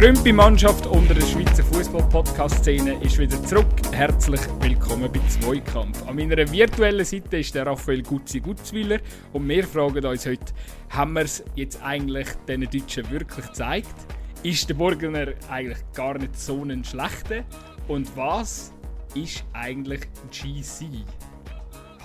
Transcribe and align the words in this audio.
gerümpte 0.00 0.32
Mannschaft 0.32 0.86
unter 0.86 1.12
der 1.12 1.26
Schweizer 1.26 1.64
Fußball-Podcast-Szene 1.64 3.02
ist 3.02 3.18
wieder 3.18 3.42
zurück. 3.42 3.66
Herzlich 3.90 4.40
willkommen 4.60 5.10
bei 5.10 5.18
Zweikampf. 5.26 6.06
An 6.06 6.14
meiner 6.14 6.36
virtuellen 6.52 7.04
Seite 7.04 7.38
ist 7.38 7.52
der 7.52 7.66
Raphael 7.66 8.04
Gutzi 8.04 8.38
Gutzwiller 8.38 9.00
und 9.32 9.48
wir 9.48 9.66
fragen 9.66 10.06
uns 10.06 10.24
heute, 10.24 10.52
haben 10.90 11.14
wir 11.14 11.22
es 11.22 11.42
jetzt 11.56 11.82
eigentlich 11.82 12.28
den 12.46 12.60
Deutschen 12.60 13.10
wirklich 13.10 13.44
gezeigt? 13.44 13.96
Ist 14.44 14.68
der 14.68 14.74
Burgener 14.74 15.32
eigentlich 15.50 15.80
gar 15.94 16.16
nicht 16.16 16.38
so 16.38 16.62
ein 16.62 16.84
schlechter? 16.84 17.42
Und 17.88 18.16
was 18.16 18.72
ist 19.16 19.44
eigentlich 19.52 20.02
GC? 20.30 21.04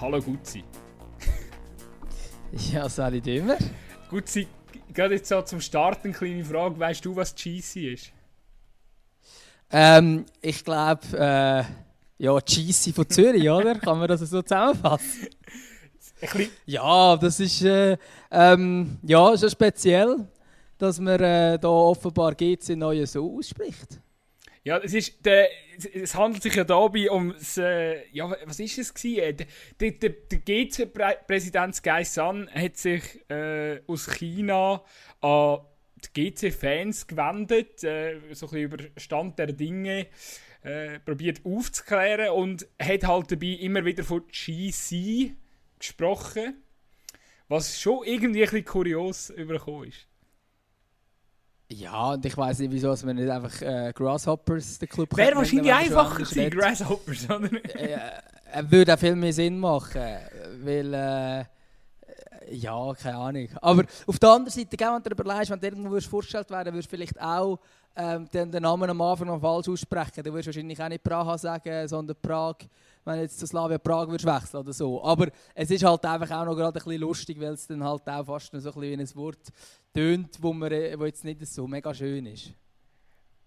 Hallo 0.01 0.19
Gutzi. 0.19 0.63
Ja, 2.71 2.89
sag 2.89 3.13
ich 3.13 3.27
immer. 3.27 3.57
Gutzi, 4.09 4.47
gerade 4.93 5.15
jetzt 5.15 5.29
so 5.29 5.41
zum 5.41 5.61
Start 5.61 6.03
eine 6.03 6.13
kleine 6.13 6.43
Frage. 6.43 6.79
Weißt 6.79 7.03
du, 7.05 7.15
was 7.15 7.33
GC 7.35 7.93
ist? 7.93 8.11
Ähm, 9.71 10.25
ich 10.41 10.63
glaube, 10.63 11.01
äh, 11.13 11.63
ja, 12.23 12.39
GC 12.39 12.93
von 12.93 13.09
Zürich, 13.09 13.49
oder? 13.49 13.75
Kann 13.79 13.97
man 13.97 14.07
das 14.07 14.21
so 14.21 14.41
zusammenfassen? 14.41 15.27
Ja, 16.65 17.17
das 17.17 17.39
ist, 17.39 17.63
äh, 17.63 17.97
ähm, 18.31 18.97
ja, 19.03 19.33
ist 19.33 19.51
speziell, 19.51 20.27
dass 20.77 20.99
man 20.99 21.19
äh, 21.19 21.59
da 21.59 21.67
offenbar 21.67 22.33
GC 22.33 22.75
neu 22.75 23.05
so 23.05 23.37
ausspricht. 23.37 23.99
Ja, 24.65 24.77
es, 24.77 24.93
ist 24.93 25.25
der, 25.25 25.49
es 25.93 26.15
handelt 26.15 26.41
sich 26.41 26.55
ja 26.55 26.63
dabei 26.63 27.11
um 27.11 27.33
das, 27.33 27.57
äh, 27.57 28.07
ja, 28.11 28.33
was 28.45 28.61
ist 28.61 28.77
es 28.77 28.93
gewesen? 28.93 29.45
Der, 29.79 29.91
der, 29.91 30.09
der 30.09 30.39
GC-Präsident 30.39 31.83
Gai 31.83 32.05
San 32.05 32.49
hat 32.49 32.77
sich 32.77 33.29
äh, 33.29 33.81
aus 33.87 34.09
China 34.09 34.81
an 35.19 35.59
die 36.15 36.31
GC-Fans 36.31 37.07
gewendet, 37.07 37.83
äh, 37.83 38.21
so 38.31 38.45
ein 38.45 38.51
bisschen 38.51 38.61
über 38.61 38.77
Stand 38.95 39.37
der 39.37 39.51
Dinge 39.51 40.07
äh, 40.61 40.99
probiert 40.99 41.41
aufzuklären 41.43 42.29
und 42.29 42.65
hat 42.81 43.03
halt 43.03 43.33
dabei 43.33 43.57
immer 43.59 43.83
wieder 43.83 44.05
von 44.05 44.23
GC 44.27 45.35
gesprochen, 45.77 46.63
was 47.49 47.81
schon 47.81 48.05
irgendwie 48.05 48.43
ein 48.43 48.49
bisschen 48.49 48.65
kurios 48.65 49.29
überkommen 49.29 49.89
ist. 49.89 50.07
Ja, 51.69 52.11
und 52.11 52.25
ich 52.25 52.37
weiß 52.37 52.59
nicht, 52.59 52.71
wieso 52.71 52.89
dass 52.89 53.03
man 53.03 53.15
nicht 53.15 53.29
einfach 53.29 53.61
äh, 53.61 53.91
Grasshoppers 53.93 54.79
den 54.79 54.89
Club 54.89 55.15
Wäre 55.17 55.35
wahrscheinlich 55.35 55.73
einfacher 55.73 56.23
gewesen, 56.23 56.49
Grasshoppers, 56.49 57.25
oder? 57.29 57.49
äh, 57.75 57.93
äh, 57.93 58.63
würde 58.69 58.93
auch 58.93 58.99
viel 58.99 59.15
mehr 59.15 59.33
Sinn 59.33 59.59
machen, 59.59 60.01
weil... 60.63 60.93
Äh, 60.93 61.45
ja, 62.49 62.93
keine 62.93 63.17
Ahnung. 63.17 63.49
Aber 63.61 63.83
auf 64.07 64.19
der 64.19 64.29
anderen 64.29 64.51
Seite, 64.51 64.77
wenn 64.79 65.03
du 65.03 65.09
dir 65.09 65.11
überlegst, 65.11 65.51
wenn 65.51 65.59
du 65.59 65.67
irgendwo 65.67 65.99
vorgestellt 66.01 66.49
werden 66.49 66.73
würdest 66.73 66.91
du 66.91 66.95
vielleicht 66.95 67.21
auch 67.21 67.59
ähm, 67.95 68.27
den, 68.29 68.51
den, 68.51 68.63
Namen 68.63 68.89
am 68.89 69.01
Anfang 69.01 69.27
noch 69.27 69.39
falsch 69.39 69.69
aussprechen. 69.69 70.23
Du 70.23 70.31
würdest 70.31 70.47
wahrscheinlich 70.47 70.81
auch 70.81 70.89
nicht 70.89 71.03
Praha 71.03 71.37
sagen, 71.37 71.87
sondern 71.87 72.17
Prag, 72.21 72.55
wenn 73.05 73.15
du 73.15 73.21
jetzt 73.21 73.39
zu 73.39 73.45
Slavia 73.45 73.77
Prag 73.77 74.07
würdest 74.07 74.25
wechseln 74.25 74.61
oder 74.61 74.73
so. 74.73 75.03
Aber 75.03 75.27
es 75.53 75.69
ist 75.69 75.83
halt 75.83 76.03
einfach 76.05 76.31
auch 76.31 76.45
noch 76.45 76.55
gerade 76.55 76.79
ein 76.79 76.83
bisschen 76.83 77.01
lustig, 77.01 77.39
weil 77.39 77.53
es 77.53 77.67
dann 77.67 77.83
halt 77.83 78.07
auch 78.07 78.25
fast 78.25 78.51
so 78.51 78.57
ein 78.57 78.63
bisschen 78.63 78.81
wie 78.81 78.93
ein 78.93 79.15
Wort 79.15 79.51
tönt, 79.93 80.37
wo, 80.41 80.53
man, 80.53 80.71
äh, 80.71 80.97
wo 80.97 81.05
jetzt 81.05 81.23
nicht 81.23 81.45
so 81.45 81.67
mega 81.67 81.93
schön 81.93 82.25
ist. 82.25 82.51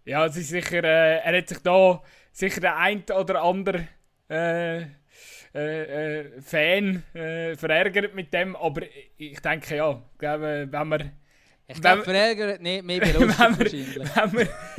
Ja, 0.05 0.25
es 0.27 0.37
ist 0.37 0.51
sicher, 0.51 0.85
äh, 0.85 1.19
er 1.19 1.39
hat 1.39 1.49
sich 1.49 1.59
da 1.59 2.01
sicher 2.33 2.61
der 2.61 2.77
ein 2.77 3.03
oder 3.19 3.43
andere 3.43 3.89
äh, 4.29 4.83
äh, 4.83 6.21
äh, 6.21 6.41
Fan 6.43 7.03
äh, 7.15 7.57
verärgert 7.57 8.15
mit 8.15 8.33
dem, 8.33 8.55
aber 8.57 8.83
ich 9.17 9.41
denke 9.41 9.77
ja, 9.77 10.03
glaube, 10.19 10.69
wenn 10.71 10.89
man 10.89 11.13
ich 11.69 11.81
glaube, 11.81 12.05
verärgert 12.05 12.63
nicht, 12.63 12.85
mehr 12.85 13.01
belustigt 13.01 13.99
wahrscheinlich. 13.99 14.37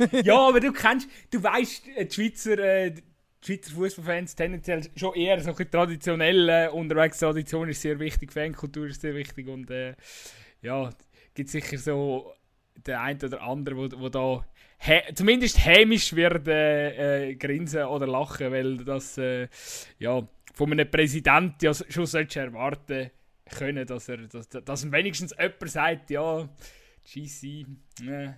Wir, 0.08 0.22
ja, 0.22 0.48
aber 0.48 0.60
du 0.60 0.72
kennst, 0.72 1.08
du 1.30 1.42
weißt, 1.42 1.82
die 1.86 2.10
Schweizer, 2.10 2.58
äh, 2.58 2.90
die 2.92 3.02
Schweizer 3.44 3.72
Fußballfans 3.74 4.34
tendenziell 4.34 4.82
schon 4.96 5.14
eher 5.14 5.40
so 5.40 5.54
ein 5.54 5.70
traditionell 5.70 6.48
äh, 6.48 6.68
unterwegs. 6.68 7.18
Tradition 7.18 7.68
ist 7.68 7.82
sehr 7.82 7.98
wichtig, 7.98 8.32
Fankultur 8.32 8.86
ist 8.86 9.02
sehr 9.02 9.14
wichtig 9.14 9.48
und 9.48 9.70
äh, 9.70 9.96
ja, 10.62 10.90
gibt 11.34 11.50
sicher 11.50 11.76
so 11.76 12.32
der 12.86 13.02
ein 13.02 13.22
oder 13.22 13.42
andere, 13.42 13.76
wo, 13.76 14.00
wo 14.00 14.08
da 14.08 14.44
zumindest 15.14 15.64
hämisch 15.64 16.14
wird 16.14 16.48
äh, 16.48 17.30
äh, 17.30 17.34
grinsen 17.34 17.84
oder 17.84 18.06
lachen, 18.06 18.52
weil 18.52 18.76
das 18.78 19.18
äh, 19.18 19.48
ja, 19.98 20.26
von 20.54 20.72
einem 20.72 20.90
Präsidenten 20.90 21.56
ja 21.64 21.72
schon 21.74 22.06
sollte 22.06 22.40
erwarten 22.40 23.10
können, 23.56 23.86
dass 23.86 24.08
er 24.08 24.18
dass, 24.18 24.48
dass 24.48 24.92
wenigstens 24.92 25.34
jemand 25.38 25.70
sagt, 25.70 26.10
ja, 26.10 26.48
GC, 27.04 27.66
äh, 28.06 28.32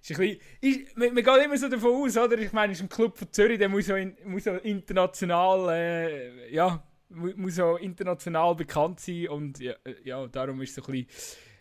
ist 0.00 0.10
ein 0.10 0.16
bisschen, 0.16 0.38
ist, 0.60 0.96
man, 0.96 1.14
man, 1.14 1.24
geht 1.24 1.44
immer 1.44 1.56
so 1.56 1.68
davon 1.68 2.02
aus, 2.02 2.16
oder? 2.16 2.38
Ich 2.38 2.52
meine, 2.52 2.72
ist 2.72 2.82
ein 2.82 2.88
Club 2.88 3.16
von 3.16 3.32
Zürich, 3.32 3.58
der 3.58 3.68
muss 3.68 3.86
so, 3.86 3.94
in, 3.94 4.16
muss 4.24 4.44
so 4.44 4.52
international, 4.52 5.68
äh, 5.70 6.54
ja, 6.54 6.82
muss 7.08 7.56
so 7.56 7.76
international 7.76 8.54
bekannt 8.54 9.00
sein 9.00 9.28
und 9.28 9.60
ja, 9.60 9.74
äh, 9.84 9.94
ja 10.04 10.26
darum 10.26 10.60
ist 10.62 10.74
so 10.74 10.82
ein 10.82 11.06
bisschen 11.06 11.54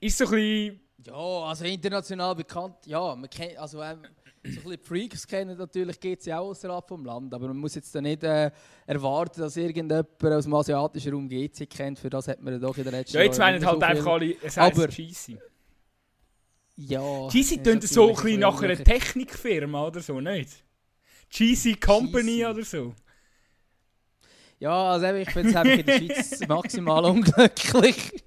ist 0.00 0.18
so 0.18 0.24
ein 0.26 0.30
bisschen... 0.30 0.80
Ja, 1.06 1.14
also 1.14 1.64
international 1.64 2.34
bekannt, 2.34 2.76
ja, 2.86 3.14
man 3.14 3.28
kennt, 3.28 3.58
also 3.58 3.82
ähm, 3.82 3.98
so 4.42 4.48
ein 4.48 4.54
bisschen 4.54 4.78
Freaks 4.82 5.26
kennen 5.26 5.56
natürlich 5.56 5.98
geht 6.00 6.20
es 6.20 6.26
ja 6.26 6.38
auch 6.38 6.50
außerhalb 6.50 6.86
vom 6.86 7.04
Land, 7.04 7.32
aber 7.34 7.48
man 7.48 7.58
muss 7.58 7.74
jetzt 7.74 7.94
da 7.94 8.00
nicht 8.00 8.22
äh, 8.24 8.50
erwarten, 8.86 9.40
dass 9.40 9.56
irgendjemand 9.56 10.06
aus 10.22 10.44
dem 10.44 10.54
asiatischen 10.54 11.12
Raum 11.12 11.28
GC 11.28 11.68
kennt, 11.68 11.98
für 11.98 12.10
das 12.10 12.28
hat 12.28 12.40
man 12.40 12.60
doch 12.60 12.76
in 12.76 12.84
der 12.84 12.92
letzten 12.92 13.16
Ja, 13.16 13.22
jetzt 13.22 13.38
meinen 13.38 13.64
halt 13.64 13.80
so 13.80 13.84
einfach 13.84 14.06
alle, 14.12 14.36
es 14.42 14.58
aber, 14.58 14.88
GC. 14.88 15.38
Ja. 16.76 17.28
GC 17.28 17.62
tönt 17.62 17.82
so 17.84 18.08
ein 18.08 18.14
bisschen 18.14 18.40
nach 18.40 18.60
einer 18.60 18.76
Technikfirma 18.76 19.86
oder 19.86 20.00
so, 20.00 20.20
nicht? 20.20 20.64
GC 21.30 21.80
Company 21.80 22.38
GC. 22.38 22.46
oder 22.46 22.64
so. 22.64 22.94
Ja, 24.58 24.92
also 24.92 25.06
ich 25.14 25.28
es 25.28 25.36
einfach 25.56 25.64
in 25.64 25.86
der 25.86 25.98
Schweiz 25.98 26.40
maximal 26.48 27.04
unglücklich. 27.04 28.23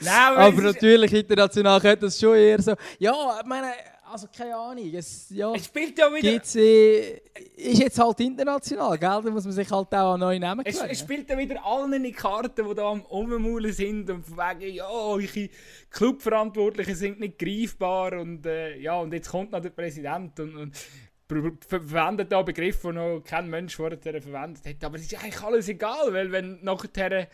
Nein, 0.00 0.36
aber 0.36 0.62
natürlich 0.62 1.12
international 1.12 1.80
könnte 1.80 2.06
das 2.06 2.18
schon 2.18 2.34
eher 2.34 2.60
so. 2.60 2.74
Ja, 2.98 3.40
ich 3.40 3.46
meine, 3.46 3.72
also 4.12 4.28
keine 4.36 4.54
Ahnung. 4.54 4.92
Es, 4.92 5.30
ja, 5.30 5.52
es 5.54 5.64
spielt 5.64 5.98
ja 5.98 6.12
wieder. 6.12 6.32
Gibt's, 6.32 6.54
äh, 6.54 7.22
ist 7.56 7.78
jetzt 7.78 7.98
halt 7.98 8.20
international, 8.20 8.98
gell? 8.98 9.20
Da 9.24 9.30
muss 9.30 9.44
man 9.44 9.52
sich 9.52 9.70
halt 9.70 9.94
auch 9.94 10.14
an 10.14 10.20
neue 10.20 10.38
Namen 10.38 10.66
es, 10.66 10.80
es 10.82 11.00
spielt 11.00 11.30
ja 11.30 11.38
wieder 11.38 11.64
allen 11.64 11.92
in 11.94 12.02
die 12.02 12.12
Karten, 12.12 12.68
die 12.68 12.74
da 12.74 12.90
am 12.90 13.02
Ummaulen 13.02 13.72
sind 13.72 14.10
und 14.10 14.28
wegen, 14.28 14.74
ja, 14.74 14.88
eure 14.88 15.48
Clubverantwortlichen 15.90 16.94
sind 16.94 17.20
nicht 17.20 17.38
greifbar 17.38 18.20
und 18.20 18.44
äh, 18.44 18.76
ja, 18.78 18.98
und 18.98 19.12
jetzt 19.14 19.30
kommt 19.30 19.52
noch 19.52 19.60
der 19.60 19.70
Präsident 19.70 20.38
und, 20.40 20.56
und 20.56 20.76
verwendet 21.66 22.30
da 22.30 22.42
Begriffe, 22.42 22.88
die 22.88 22.94
noch 22.94 23.22
kein 23.24 23.48
Mensch 23.48 23.76
vorher 23.76 23.98
verwendet 23.98 24.66
hat. 24.66 24.84
Aber 24.84 24.96
es 24.96 25.04
ist 25.04 25.14
eigentlich 25.14 25.42
alles 25.42 25.68
egal, 25.68 26.12
weil 26.12 26.30
wenn 26.30 26.62
nachher 26.62 27.28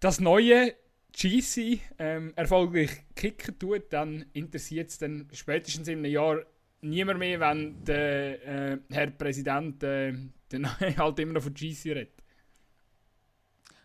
das 0.00 0.20
Neue 0.20 0.74
GC 1.12 1.80
ähm, 1.98 2.32
erfolgreich 2.36 3.04
kicken 3.14 3.58
tut, 3.58 3.92
dann 3.92 4.24
interessiert 4.32 4.90
es 4.90 4.98
dann 4.98 5.28
spätestens 5.32 5.88
in 5.88 5.98
einem 5.98 6.12
Jahr 6.12 6.40
niemand 6.80 7.18
mehr, 7.18 7.40
wenn 7.40 7.84
der 7.84 8.72
äh, 8.72 8.78
Herr 8.90 9.10
Präsident 9.10 9.82
äh, 9.82 10.14
dann 10.48 10.78
halt 10.98 11.18
immer 11.18 11.34
noch 11.34 11.42
von 11.42 11.54
GC 11.54 11.86
redet. 11.86 12.22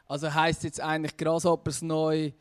Also 0.07 0.33
heisst 0.33 0.63
jetzt 0.63 0.79
eigentlich 0.81 1.17
Grasshoppers 1.17 1.81
neu 1.81 2.31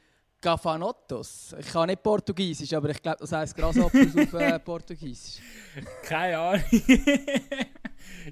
Gafanottos? 0.41 1.57
Ich 1.59 1.67
kann 1.67 1.89
nicht 1.89 2.03
Portugiesisch, 2.03 2.73
aber 2.73 2.91
ich 2.91 3.03
glaube, 3.03 3.19
das 3.21 3.33
heisst 3.33 3.57
Grasshoppers 3.57 4.17
auf 4.17 4.33
äh, 4.35 4.59
Portugiesisch. 4.61 5.43
Keine 6.03 6.39
Ahnung. 6.39 6.65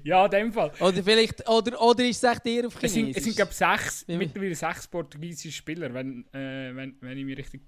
ja, 0.03 0.25
in 0.25 0.31
dem 0.31 0.53
Fall. 0.53 0.71
Oder 0.79 1.03
vielleicht, 1.03 1.47
oder, 1.47 1.81
oder 1.81 2.03
ist 2.05 2.23
es 2.23 2.31
echt 2.31 2.45
eher 2.45 2.67
auf 2.67 2.79
Chinesisch? 2.79 2.83
Es 2.83 2.93
sind, 2.93 3.17
es 3.17 3.23
sind 3.23 3.35
glaube 3.35 3.53
sechs, 3.53 4.05
mittlerweile 4.07 4.55
sechs 4.55 4.87
portugiesische 4.87 5.57
Spieler, 5.57 5.93
wenn, 5.93 6.25
äh, 6.33 6.75
wenn, 6.75 6.97
wenn 7.01 7.17
ich 7.17 7.25
mich 7.25 7.37
richtig 7.37 7.61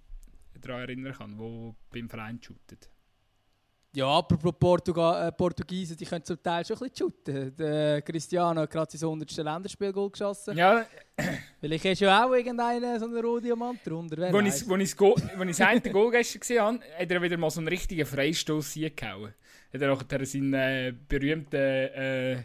daran 0.62 0.82
erinnern 0.82 1.14
kann, 1.14 1.38
die 1.38 1.74
beim 1.92 2.10
Verein 2.10 2.40
shooten. 2.42 2.80
Ja, 3.96 4.18
apropos 4.18 4.54
Portugal, 4.60 5.28
äh, 5.28 5.32
Portugiesen, 5.32 5.98
die 5.98 6.06
können 6.06 6.24
zum 6.24 6.42
Teil 6.44 6.64
schon 6.64 6.78
ein 6.78 6.90
bisschen 6.90 6.98
shooten. 6.98 7.56
Der 7.56 8.02
Cristiano 8.04 8.62
hat 8.62 8.70
gerade 8.70 8.96
sein 8.96 9.08
100. 9.08 9.38
Länderspielgoal 9.38 10.12
geschossen. 10.12 10.56
Ja. 10.56 10.86
Vielleicht 11.60 11.86
ist 11.86 12.02
ja 12.02 12.24
auch 12.24 12.32
irgendeiner 12.32 13.00
so 13.00 13.06
ein 13.08 13.16
Rodiamant 13.16 13.80
drunter. 13.84 14.22
Als 14.22 14.62
ich, 14.62 14.68
das 14.68 15.62
eine 15.62 15.82
Goal 15.82 16.12
gestern 16.12 16.40
gesehen 16.40 16.62
habe, 16.62 16.80
hat 17.00 17.12
er 17.12 17.22
wieder 17.22 17.38
mal 17.38 17.50
so 17.50 17.60
einen 17.60 17.70
richtigen 17.70 18.06
Freistoß 18.06 18.76
gehauen 18.96 19.34
hat 19.74 19.82
er 19.82 19.94
auch 19.94 20.04
seinen 20.24 20.54
äh, 20.54 20.94
berühmten, 21.08 21.56
äh, 21.56 22.44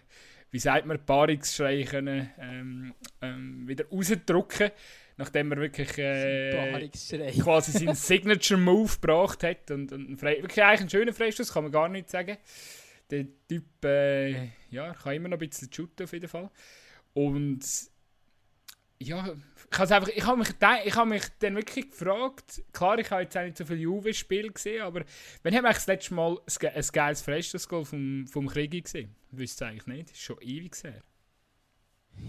wie 0.51 0.59
sagt 0.59 0.87
man, 0.87 1.05
Paarungsschrei 1.05 1.85
können, 1.85 2.31
ähm, 2.39 2.95
ähm, 3.21 3.67
wieder 3.67 3.87
rausdrücken 3.87 4.71
nachdem 5.17 5.53
er 5.53 5.59
wirklich 5.59 5.99
äh, 5.99 7.31
quasi 7.41 7.73
seinen 7.73 7.95
Signature 7.95 8.59
Move 8.59 8.93
gebracht 9.01 9.43
hat 9.45 9.71
und, 9.71 9.93
und 9.93 10.17
Frei 10.17 10.43
wirklich 10.43 10.63
eigentlich 10.63 10.81
ein 10.83 10.91
schöner 10.91 11.13
Freistoß, 11.13 11.53
kann 11.53 11.65
man 11.65 11.73
gar 11.73 11.89
nicht 11.89 12.11
sagen. 12.11 12.37
Der 13.11 13.27
Typ 13.49 13.85
äh, 13.85 14.49
ja, 14.71 14.93
kann 14.95 15.15
immer 15.15 15.29
noch 15.29 15.37
ein 15.39 15.49
bisschen 15.49 15.73
shooten 15.73 16.05
auf 16.05 16.13
jeden 16.13 16.29
Fall. 16.29 16.51
Und 17.13 17.61
ja, 19.09 19.35
ich 19.71 19.79
einfach, 19.79 20.09
ich 20.09 20.27
habe 20.27 20.39
mich, 20.39 20.49
ich 20.85 20.97
habe 20.97 21.09
mich 21.09 21.23
dann 21.39 21.57
wirklich 21.57 21.91
gefragt, 21.91 22.63
klar, 22.73 22.99
ich 22.99 23.11
habe 23.11 23.23
jetzt 23.23 23.37
auch 23.37 23.43
nicht 23.43 23.57
so 23.57 23.65
viele 23.65 23.81
Juve-Spiele 23.81 24.51
gesehen, 24.51 24.83
aber 24.83 25.05
wann 25.43 25.55
haben 25.55 25.65
wir 25.65 25.73
das 25.73 25.87
letzte 25.87 26.15
Mal 26.15 26.39
ein, 26.39 26.85
geiles 26.93 27.23
Freistoßgoal 27.23 27.85
vom, 27.85 28.27
vom 28.27 28.49
Krieg 28.49 28.85
gesehen? 28.85 29.15
Ich 29.31 29.39
wüsste 29.39 29.65
es 29.65 29.71
eigentlich 29.71 29.87
nicht, 29.87 30.11
das 30.11 30.17
ist 30.17 30.23
schon 30.23 30.41
ewig 30.41 30.77
her. 30.83 31.03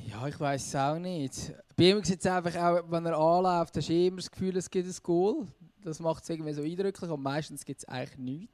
Ja, 0.09 0.27
ich 0.27 0.39
weiß 0.39 0.67
es 0.67 0.75
auch 0.75 0.97
nicht. 0.97 1.53
Bei 1.75 1.89
ihm 1.89 2.03
sieht 2.03 2.19
es 2.19 2.25
einfach 2.25 2.55
auch, 2.55 2.89
wenn 2.89 3.05
er 3.05 3.17
anläuft, 3.17 3.75
hast 3.75 3.89
du 3.89 3.93
immer 3.93 4.17
das 4.17 4.31
Gefühl, 4.31 4.55
es 4.55 4.69
gibt 4.69 4.87
ein 4.87 4.95
Goal. 5.03 5.47
Das 5.83 6.00
macht 6.00 6.24
es 6.24 6.30
irgendwie 6.30 6.53
so 6.53 6.62
eindrücklich 6.62 7.09
und 7.09 7.21
meistens 7.21 7.65
gibt 7.65 7.83
es 7.88 7.89
eigentlich 7.89 8.18
nichts. 8.18 8.53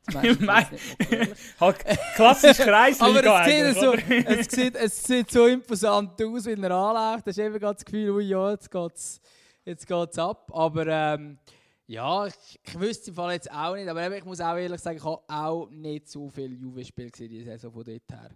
halt 1.59 1.85
klassisch 2.15 2.57
Kreis. 2.57 2.99
Aber 3.01 3.23
es 3.23 3.75
sieht, 3.75 3.81
so, 3.81 3.93
es, 3.93 4.47
sieht, 4.47 4.75
es 4.75 5.03
sieht 5.03 5.31
so 5.31 5.47
imposant 5.47 6.21
aus, 6.21 6.45
wenn 6.45 6.63
er 6.63 6.71
anläuft. 6.71 7.27
Da 7.27 7.29
hast 7.29 7.37
du 7.37 7.43
eben 7.43 7.59
das 7.59 7.85
Gefühl, 7.85 8.09
oh 8.11 8.19
ja, 8.19 8.51
jetzt 8.51 8.69
geht 8.71 8.95
es 8.95 9.21
jetzt 9.65 9.87
geht's 9.87 10.17
ab. 10.17 10.51
Aber 10.53 10.87
ähm, 10.87 11.37
ja, 11.87 12.27
ich, 12.27 12.59
ich 12.63 12.79
wüsste 12.79 13.11
im 13.11 13.15
Fall 13.15 13.33
jetzt 13.33 13.51
auch 13.51 13.75
nicht. 13.75 13.87
Aber 13.87 14.15
ich 14.15 14.25
muss 14.25 14.41
auch 14.41 14.55
ehrlich 14.55 14.81
sagen, 14.81 14.97
ich 14.97 15.03
habe 15.03 15.21
auch 15.27 15.69
nicht 15.69 16.09
so 16.09 16.29
viele 16.29 16.55
Juve-Spiele 16.55 17.11
gesehen, 17.11 17.29
die 17.29 17.43
Saison 17.43 17.71
von 17.71 17.83
dort 17.83 18.11
her. 18.11 18.31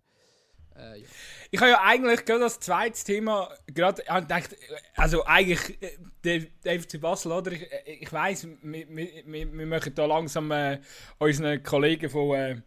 Äh, 0.76 1.00
ja. 1.00 1.06
Ich 1.52 1.60
habe 1.60 1.72
ja 1.72 1.82
eigentlich 1.84 2.26
gerade 2.26 2.42
das 2.42 2.60
zweite 2.60 3.04
Thema 3.04 3.50
gerade 3.68 4.04
gedacht, 4.04 4.56
also 4.96 5.26
eigentlich 5.26 5.78
der, 6.24 6.42
der 6.64 6.82
FC 6.82 7.00
Basel, 7.00 7.32
oder? 7.32 7.52
Ich, 7.52 7.62
äh, 7.72 7.94
ich 8.02 8.12
weiß, 8.12 8.48
wir, 8.62 8.88
wir, 8.90 9.54
wir 9.54 9.66
machen 9.66 9.94
da 9.96 10.06
langsam 10.06 10.52
äh, 10.52 10.80
unseren 11.20 11.62
Kollegen 11.64 12.10
von 12.10 12.36
äh, 12.36 12.62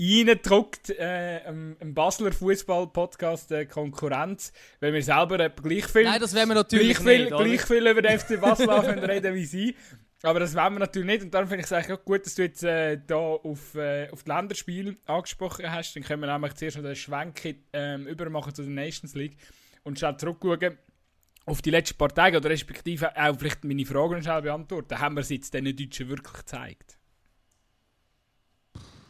reingedruckt, 0.00 0.90
äh, 0.90 1.48
im, 1.48 1.94
Basler 1.94 2.32
Fußball-Podcast 2.32 3.52
äh, 3.52 3.66
Konkurrenz, 3.66 4.52
weil 4.80 4.92
wir 4.92 5.02
selber 5.02 5.40
äh, 5.40 5.50
gleich 5.50 5.86
viel, 5.86 6.04
Nein, 6.04 6.20
das 6.20 6.34
wir 6.34 6.46
natürlich 6.46 6.98
gleich 6.98 7.16
viel, 7.16 7.26
gleich 7.28 7.62
viel 7.62 7.86
über 7.86 8.02
den 8.02 8.18
FC 8.18 8.40
Basel 8.40 8.68
reden 8.70 9.34
wie 9.34 9.46
sie. 9.46 9.76
Aber 10.22 10.40
das 10.40 10.54
wollen 10.54 10.74
wir 10.74 10.80
natürlich 10.80 11.06
nicht. 11.06 11.22
Und 11.22 11.34
darum 11.34 11.48
finde 11.48 11.60
ich 11.60 11.66
es 11.66 11.72
eigentlich 11.72 11.98
auch 11.98 12.04
gut, 12.04 12.24
dass 12.24 12.34
du 12.34 12.42
jetzt 12.42 12.64
äh, 12.64 12.98
da 13.06 13.16
auf, 13.16 13.74
äh, 13.74 14.08
auf 14.10 14.22
die 14.24 14.30
Länderspiele 14.30 14.96
angesprochen 15.06 15.70
hast. 15.70 15.94
Dann 15.94 16.02
können 16.02 16.22
wir 16.22 16.32
nämlich 16.32 16.54
zuerst 16.54 16.76
noch 16.76 16.84
den 16.84 16.96
Schwenk 16.96 17.56
ähm, 17.72 18.06
übermachen 18.06 18.54
zu 18.54 18.62
der 18.62 18.72
Nations 18.72 19.14
League 19.14 19.36
und 19.84 19.98
schnell 19.98 20.16
zurückschauen 20.16 20.78
auf 21.44 21.62
die 21.62 21.70
letzten 21.70 21.96
paar 21.96 22.12
Tage 22.12 22.38
oder 22.38 22.50
respektive 22.50 23.16
auch 23.16 23.38
vielleicht 23.38 23.64
meine 23.64 23.86
Fragen 23.86 24.22
schnell 24.22 24.42
beantworten. 24.42 24.98
Haben 24.98 25.14
wir 25.14 25.20
es 25.20 25.28
jetzt 25.28 25.54
den 25.54 25.64
Deutschen 25.76 26.08
wirklich 26.08 26.32
gezeigt? 26.32 26.95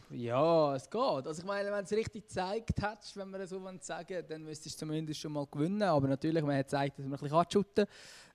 Ja, 0.09 0.73
es 0.75 0.89
geht. 0.89 1.01
Also 1.01 1.41
ich 1.41 1.45
meine, 1.45 1.69
wenn 1.69 1.83
es 1.83 1.91
richtig 1.91 2.27
gezeigt 2.27 2.81
hättest, 2.81 3.17
wenn 3.17 3.29
man 3.29 3.45
so 3.45 3.61
sagen 3.81 4.23
dann 4.27 4.43
müsstest 4.43 4.81
du 4.81 4.85
zumindest 4.85 5.19
schon 5.19 5.33
mal 5.33 5.45
gewinnen. 5.51 5.83
Aber 5.83 6.07
natürlich, 6.07 6.41
man 6.43 6.55
hat 6.55 6.67
gezeigt, 6.67 6.97
dass 6.97 7.05
man 7.05 7.13
ein 7.15 7.19
bisschen 7.19 7.37
anschütten 7.37 7.85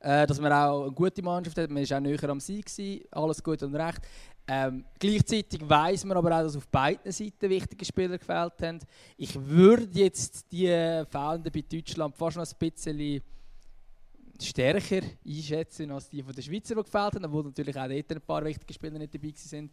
kann, 0.00 0.10
äh, 0.10 0.26
dass 0.26 0.38
man 0.38 0.52
auch 0.52 0.82
eine 0.82 0.92
gute 0.92 1.22
Mannschaft 1.22 1.56
hat. 1.56 1.70
Man 1.70 1.88
war 1.88 1.96
auch 1.96 2.02
näher 2.02 2.28
am 2.28 2.40
Sieg, 2.40 2.66
gewesen, 2.66 3.04
alles 3.10 3.42
gut 3.42 3.62
und 3.62 3.74
recht. 3.74 4.02
Ähm, 4.46 4.84
gleichzeitig 4.98 5.66
weiß 5.66 6.04
man 6.04 6.16
aber 6.16 6.36
auch, 6.36 6.42
dass 6.42 6.56
auf 6.56 6.68
beiden 6.68 7.10
Seiten 7.10 7.48
wichtige 7.48 7.84
Spieler 7.84 8.18
gefällt 8.18 8.60
haben. 8.60 8.80
Ich 9.16 9.34
würde 9.40 9.88
jetzt 9.98 10.50
die 10.52 10.66
Fehlenden 10.66 11.52
bei 11.52 11.64
Deutschland 11.70 12.16
fast 12.16 12.36
noch 12.36 12.44
ein 12.44 12.58
bisschen 12.58 13.22
stärker 14.42 15.06
einschätzen 15.26 15.90
als 15.90 16.08
die 16.08 16.22
von 16.22 16.34
der 16.34 16.42
Schweizer, 16.42 16.74
die 16.74 16.82
gefällt 16.82 17.14
haben, 17.14 17.24
obwohl 17.24 17.44
natürlich 17.44 17.78
auch 17.78 17.88
dort 17.88 18.12
ein 18.12 18.20
paar 18.20 18.44
wichtige 18.44 18.74
Spieler 18.74 18.98
nicht 18.98 19.14
dabei 19.14 19.32
waren. 19.32 19.70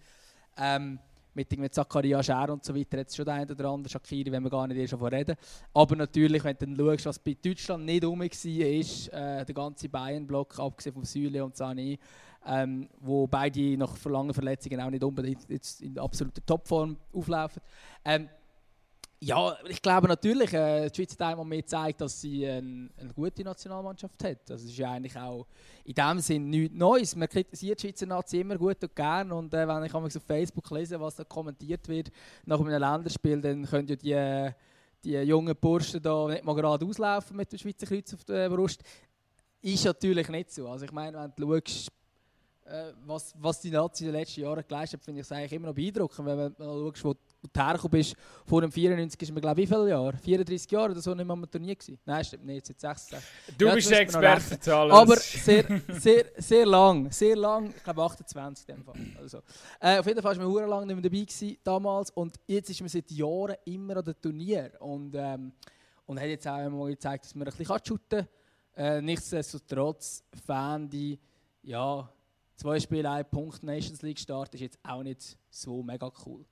Ähm, 0.57 0.99
mit, 1.39 1.57
mit 1.57 1.73
Zakaria 1.73 2.21
Scher 2.21 2.51
und 2.51 2.63
so 2.63 2.75
weiter, 2.75 2.97
jetzt 2.97 3.15
schon 3.15 3.25
der 3.25 3.35
eine 3.35 3.51
oder 3.51 3.69
andere 3.69 3.89
Shakiri, 3.89 4.31
wenn 4.31 4.43
wir 4.43 4.49
gar 4.49 4.67
nicht 4.67 4.77
erst 4.77 4.93
davon 4.93 5.07
reden. 5.07 5.35
Aber 5.73 5.95
natürlich, 5.95 6.43
wenn 6.43 6.57
du 6.57 6.65
dann 6.65 6.77
schaust, 6.77 7.05
was 7.05 7.19
bei 7.19 7.37
Deutschland 7.41 7.85
nicht 7.85 8.03
rum 8.03 8.19
war, 8.19 8.25
ist 8.25 9.07
äh, 9.09 9.45
der 9.45 9.55
ganze 9.55 9.87
Bayern-Block, 9.87 10.59
abgesehen 10.59 10.93
von 10.93 11.05
Süle 11.05 11.43
und 11.43 11.55
Sané, 11.55 11.97
ähm, 12.45 12.89
wo 12.99 13.27
beide 13.27 13.77
nach 13.77 14.03
langen 14.05 14.33
Verletzungen 14.33 14.81
auch 14.81 14.89
nicht 14.89 15.03
unbedingt 15.03 15.49
jetzt 15.49 15.81
in 15.81 15.97
absoluter 15.97 16.45
Topform 16.45 16.97
auflaufen. 17.13 17.61
Ähm, 18.03 18.27
ja, 19.21 19.57
ich 19.67 19.81
glaube 19.81 20.07
natürlich, 20.07 20.53
äh, 20.53 20.89
die 20.89 20.95
Schweiz 20.95 21.11
hat 21.11 21.21
einmal 21.21 21.45
mehr 21.45 21.61
gezeigt, 21.61 21.99
dass 21.99 22.21
sie 22.21 22.45
ein, 22.45 22.89
eine 22.97 23.13
gute 23.13 23.43
Nationalmannschaft 23.43 24.23
hat. 24.23 24.49
Das 24.49 24.63
ist 24.63 24.77
ja 24.77 24.91
eigentlich 24.93 25.17
auch 25.17 25.45
in 25.83 25.93
dem 25.93 26.19
Sinn 26.19 26.49
nichts 26.49 26.75
Neues. 26.75 27.15
Man 27.17 27.27
kritisiert 27.27 27.81
die 27.81 27.87
Schweizer 27.87 28.05
Nazi 28.05 28.39
immer 28.39 28.57
gut 28.57 28.81
und 28.81 28.95
gern 28.95 29.31
und 29.33 29.53
äh, 29.53 29.67
wenn 29.67 29.83
ich 29.83 29.93
auf 29.93 30.23
Facebook 30.25 30.71
lese, 30.71 30.99
was 31.01 31.15
da 31.15 31.25
kommentiert 31.25 31.85
wird 31.89 32.11
nach 32.45 32.59
einem 32.61 32.69
Länderspiel, 32.69 33.41
dann 33.41 33.65
können 33.65 33.87
ja 34.01 34.49
die, 34.49 34.55
die 35.03 35.17
jungen 35.27 35.55
Burschen 35.55 36.01
da 36.01 36.27
nicht 36.27 36.45
mal 36.45 36.55
gerade 36.55 36.85
auslaufen 36.85 37.35
mit 37.35 37.51
dem 37.51 37.59
Schweizer 37.59 37.87
Kreuz 37.87 38.13
auf 38.13 38.23
der 38.23 38.49
Brust. 38.49 38.81
Ist 39.61 39.83
natürlich 39.83 40.29
nicht 40.29 40.53
so. 40.53 40.69
Also 40.69 40.85
ich 40.85 40.93
meine, 40.93 41.17
wenn 41.17 41.33
du 41.35 41.59
schaust, 41.59 41.89
äh, 42.63 42.93
was, 43.05 43.33
was 43.37 43.59
die 43.59 43.71
Nazi 43.71 44.05
in 44.05 44.13
den 44.13 44.21
letzten 44.21 44.41
Jahren 44.41 44.63
geleistet 44.65 45.01
hat, 45.01 45.05
finde 45.05 45.19
ich 45.19 45.27
es 45.27 45.31
eigentlich 45.33 45.51
immer 45.51 45.67
noch 45.67 45.75
beeindruckend. 45.75 46.25
Wenn, 46.25 46.55
schaust, 46.57 47.03
wo 47.03 47.15
du 47.41 47.59
hergekommen 47.59 47.91
bist, 47.91 48.15
vor 48.45 48.61
dem 48.61 48.71
94 48.71 49.21
ist 49.21 49.31
mir 49.31 49.41
glaube 49.41 49.61
ich 49.61 49.69
wie 49.69 49.73
viele 49.73 49.89
Jahre? 49.89 50.17
34 50.17 50.71
Jahre 50.71 50.91
oder 50.91 51.01
so 51.01 51.13
nicht 51.13 51.25
mehr 51.25 51.33
am 51.33 51.49
Turnier 51.49 51.75
gewesen? 51.75 51.99
Nein, 52.05 52.23
stimmt 52.23 52.45
nicht, 52.45 52.67
jetzt 52.67 52.81
66. 52.81 53.17
Du 53.57 53.67
ja, 53.67 53.75
bist 53.75 53.89
der 53.89 53.99
Experte 54.01 54.59
zu 54.59 54.75
alles. 54.75 54.95
Aber 54.95 55.15
sehr, 55.17 55.81
sehr, 55.89 56.25
sehr 56.37 56.65
lang, 56.65 57.11
sehr 57.11 57.35
lang, 57.35 57.73
ich 57.75 57.83
glaube 57.83 58.03
28 58.03 58.69
in 58.69 58.75
dem 58.75 58.83
Fall. 58.83 58.95
Also, 59.21 59.41
äh, 59.79 59.99
auf 59.99 60.05
jeden 60.05 60.21
Fall 60.21 60.37
war 60.37 60.49
man 60.49 60.69
lang 60.69 60.87
nicht 60.87 60.95
mehr 60.95 61.03
dabei 61.03 61.19
gewesen, 61.19 61.57
damals 61.63 62.11
und 62.11 62.35
jetzt 62.47 62.69
ist 62.69 62.79
man 62.81 62.89
seit 62.89 63.09
Jahren 63.11 63.55
immer 63.65 63.97
an 63.97 64.05
dem 64.05 64.21
Turnier 64.21 64.71
und, 64.79 65.15
ähm, 65.15 65.53
und 66.05 66.19
hat 66.19 66.27
jetzt 66.27 66.47
auch 66.47 66.55
einmal 66.55 66.89
gezeigt, 66.89 67.25
dass 67.25 67.35
man 67.35 67.47
ein 67.47 67.55
bisschen 67.55 67.79
shooten 67.85 68.19
kann. 68.19 68.27
Äh, 68.75 69.01
nichtsdestotrotz, 69.01 70.23
Fan, 70.45 70.89
die, 70.89 71.19
ja, 71.63 72.09
zwei 72.55 72.79
Spiele, 72.79 73.09
ein 73.09 73.29
Punkt 73.29 73.63
Nations 73.63 74.01
League 74.01 74.19
Start 74.19 74.53
ist 74.53 74.61
jetzt 74.61 74.79
auch 74.83 75.03
nicht 75.03 75.37
so 75.49 75.81
mega 75.83 76.11
cool. 76.25 76.45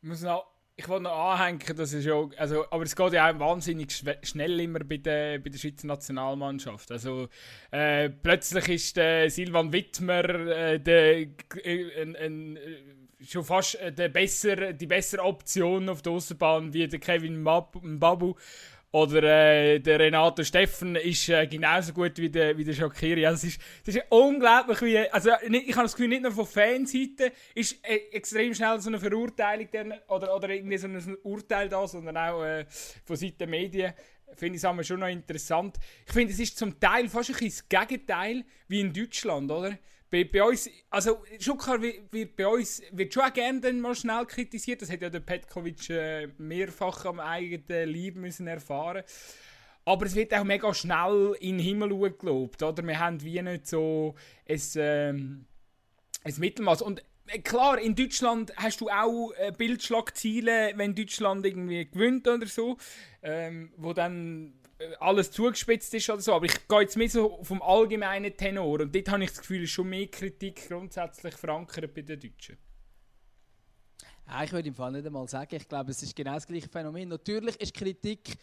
Muss 0.00 0.22
noch, 0.22 0.46
ich 0.76 0.88
wollte 0.88 1.04
noch 1.04 1.32
anhängen, 1.32 1.60
das 1.76 1.92
ist 1.92 2.04
ja, 2.04 2.28
also, 2.36 2.64
aber 2.70 2.84
es 2.84 2.94
geht 2.94 3.12
ja 3.12 3.28
auch 3.28 3.38
wahnsinnig 3.40 3.92
schnell 4.22 4.60
immer 4.60 4.78
bei 4.80 4.98
der, 4.98 5.40
bei 5.40 5.50
der 5.50 5.58
Schweizer 5.58 5.88
Nationalmannschaft. 5.88 6.92
Also, 6.92 7.28
äh, 7.72 8.08
plötzlich 8.08 8.68
ist 8.68 8.96
der 8.96 9.28
Silvan 9.28 9.72
Wittmer 9.72 10.24
äh, 10.24 10.78
der, 10.78 11.26
äh, 11.64 12.02
ein, 12.02 12.14
ein, 12.14 12.56
äh, 12.56 13.24
schon 13.26 13.42
fast 13.42 13.74
äh, 13.76 13.92
der 13.92 14.08
besser, 14.08 14.72
die 14.72 14.86
bessere 14.86 15.24
Option 15.24 15.88
auf 15.88 16.02
der 16.02 16.12
Außenbahn 16.12 16.72
wie 16.72 16.86
der 16.86 17.00
Kevin 17.00 17.42
Mbabu. 17.42 18.36
Oder 18.90 19.22
äh, 19.22 19.80
der 19.80 20.00
Renato 20.00 20.42
Steffen 20.42 20.96
ist 20.96 21.28
äh, 21.28 21.46
genauso 21.46 21.92
gut 21.92 22.16
wie 22.16 22.30
der, 22.30 22.56
wie 22.56 22.64
der 22.64 22.72
Shakiri. 22.72 23.26
Also 23.26 23.46
es, 23.46 23.54
ist, 23.54 23.62
es 23.86 23.96
ist 23.96 24.04
unglaublich, 24.08 24.80
wie. 24.80 24.98
Also 25.10 25.30
ich 25.42 25.72
habe 25.76 25.82
das 25.82 25.94
Gefühl, 25.94 26.08
nicht 26.08 26.22
nur 26.22 26.32
von 26.32 26.46
Fanseite 26.46 27.32
ist 27.54 27.84
äh, 27.84 27.96
extrem 28.12 28.54
schnell 28.54 28.80
so 28.80 28.88
eine 28.88 28.98
Verurteilung 28.98 29.68
dann, 29.70 29.94
oder, 30.08 30.34
oder 30.34 30.48
irgendwie 30.48 30.78
so 30.78 30.86
ein 30.86 31.18
Urteil 31.22 31.68
da, 31.68 31.86
sondern 31.86 32.16
auch 32.16 32.42
äh, 32.42 32.64
von 33.04 33.16
Seiten 33.16 33.38
der 33.38 33.48
Medien. 33.48 33.92
Finde 34.34 34.56
ich 34.56 34.64
es 34.64 34.86
schon 34.86 35.00
noch 35.00 35.08
interessant. 35.08 35.76
Ich 36.06 36.12
finde, 36.12 36.32
es 36.32 36.38
ist 36.40 36.58
zum 36.58 36.80
Teil 36.80 37.08
fast 37.08 37.28
ein 37.30 37.36
bisschen 37.36 37.66
das 37.68 37.88
Gegenteil 37.88 38.44
wie 38.68 38.80
in 38.80 38.92
Deutschland, 38.92 39.50
oder? 39.50 39.78
Bei, 40.10 40.24
bei 40.24 40.42
uns, 40.42 40.70
also 40.90 41.22
schon 41.38 41.58
klar, 41.58 41.80
wird 41.82 42.36
bei 42.36 42.46
uns 42.46 42.82
wird 42.92 43.12
schon 43.12 43.24
auch 43.24 43.32
gerne 43.32 43.60
dann 43.60 43.80
mal 43.80 43.94
schnell 43.94 44.24
kritisiert. 44.26 44.82
Das 44.82 44.90
hat 44.90 45.02
ja 45.02 45.10
der 45.10 45.20
Petkovic 45.20 45.90
äh, 45.90 46.28
mehrfach 46.38 47.04
am 47.04 47.20
eigenen 47.20 47.92
Leib 47.92 48.16
müssen 48.16 48.46
erfahren. 48.46 49.04
Aber 49.84 50.06
es 50.06 50.14
wird 50.14 50.34
auch 50.34 50.44
mega 50.44 50.72
schnell 50.74 51.34
in 51.40 51.58
den 51.58 51.64
Himmel 51.64 52.12
gelobt, 52.12 52.62
oder? 52.62 52.82
Wir 52.86 52.98
haben 52.98 53.22
wie 53.22 53.40
nicht 53.40 53.66
so 53.66 54.14
ein, 54.46 55.46
ein 56.24 56.34
Mittelmaß. 56.38 56.82
Und 56.82 57.02
äh, 57.28 57.38
klar, 57.38 57.78
in 57.78 57.94
Deutschland 57.94 58.52
hast 58.56 58.80
du 58.80 58.88
auch 58.88 59.32
äh, 59.38 59.52
Bildschlagziele, 59.56 60.72
wenn 60.76 60.94
Deutschland 60.94 61.44
irgendwie 61.46 61.86
gewinnt 61.86 62.28
oder 62.28 62.46
so, 62.46 62.76
ähm, 63.22 63.72
wo 63.76 63.92
dann 63.92 64.52
äh, 64.57 64.57
alles 65.00 65.30
zugespitzt 65.30 65.92
ist 65.94 66.08
oder 66.08 66.20
so, 66.20 66.34
aber 66.34 66.46
ich 66.46 66.68
gehe 66.68 66.80
jetzt 66.80 66.96
mehr 66.96 67.08
so 67.08 67.42
vom 67.42 67.60
allgemeinen 67.62 68.36
Tenor 68.36 68.80
und 68.80 68.94
dort 68.94 69.08
habe 69.08 69.24
ich 69.24 69.30
das 69.30 69.40
Gefühl, 69.40 69.64
ist 69.64 69.70
schon 69.70 69.88
mehr 69.88 70.06
Kritik 70.06 70.68
grundsätzlich 70.68 71.34
verankert 71.34 71.92
bei 71.94 72.02
den 72.02 72.20
Deutschen. 72.20 72.56
Ja, 74.28 74.44
ich 74.44 74.52
würde 74.52 74.68
im 74.68 74.74
Fall 74.74 74.92
nicht 74.92 75.06
einmal 75.06 75.26
sagen, 75.26 75.56
ich 75.56 75.68
glaube, 75.68 75.90
es 75.90 76.02
ist 76.02 76.14
genau 76.14 76.34
das 76.34 76.46
gleiche 76.46 76.68
Phänomen. 76.68 77.08
Natürlich 77.08 77.58
ist 77.60 77.74
Kritik 77.74 78.36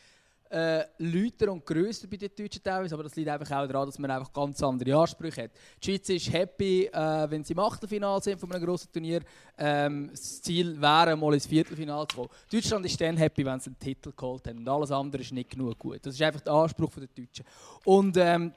äh, 0.50 0.84
lauter 1.00 1.52
und 1.52 1.66
grösser 1.66 2.08
bei 2.08 2.18
den 2.18 2.30
Deutschen 2.36 2.62
teilweise, 2.62 2.94
aber 2.94 3.04
das 3.04 3.16
liegt 3.16 3.30
einfach 3.30 3.50
auch 3.50 3.68
daran, 3.68 3.88
dass 3.88 3.98
man 3.98 4.12
einfach 4.12 4.32
ganz 4.32 4.62
andere 4.62 4.96
Ansprüche 4.96 5.44
hat. 5.44 5.52
Die 5.82 5.92
Schweiz 5.92 6.10
ist 6.10 6.32
happy, 6.32 6.86
äh, 6.86 7.30
wenn 7.30 7.44
sie 7.44 7.54
im 7.54 7.60
Achtelfinale 7.60 8.22
sind 8.22 8.40
von 8.40 8.52
einem 8.52 8.64
grossen 8.64 8.92
Turnier. 8.92 9.22
Ähm, 9.58 10.10
das 10.12 10.42
Ziel 10.42 10.80
wäre, 10.80 11.16
mal 11.16 11.34
ins 11.34 11.48
Viertelfinale 11.48 12.08
zu 12.08 12.18
kommen. 12.18 12.30
Deutschland 12.52 12.86
ist 12.86 13.02
dann 13.02 13.18
happy, 13.18 13.46
wenn 13.46 13.60
sie 13.60 13.70
einen 13.70 13.80
Titel 13.80 14.12
geholt 14.16 14.48
haben 14.48 14.60
und 14.60 14.68
alles 14.70 14.92
andere 14.92 15.22
ist 15.22 15.32
nicht 15.32 15.50
genug 15.50 15.80
gut. 15.80 16.06
Das 16.06 16.14
ist 16.14 16.22
einfach 16.22 16.42
der 16.42 16.54
Anspruch 16.54 16.92
der 16.94 17.08
Deutschen. 17.08 17.46
Und 17.84 18.16
ähm, 18.18 18.54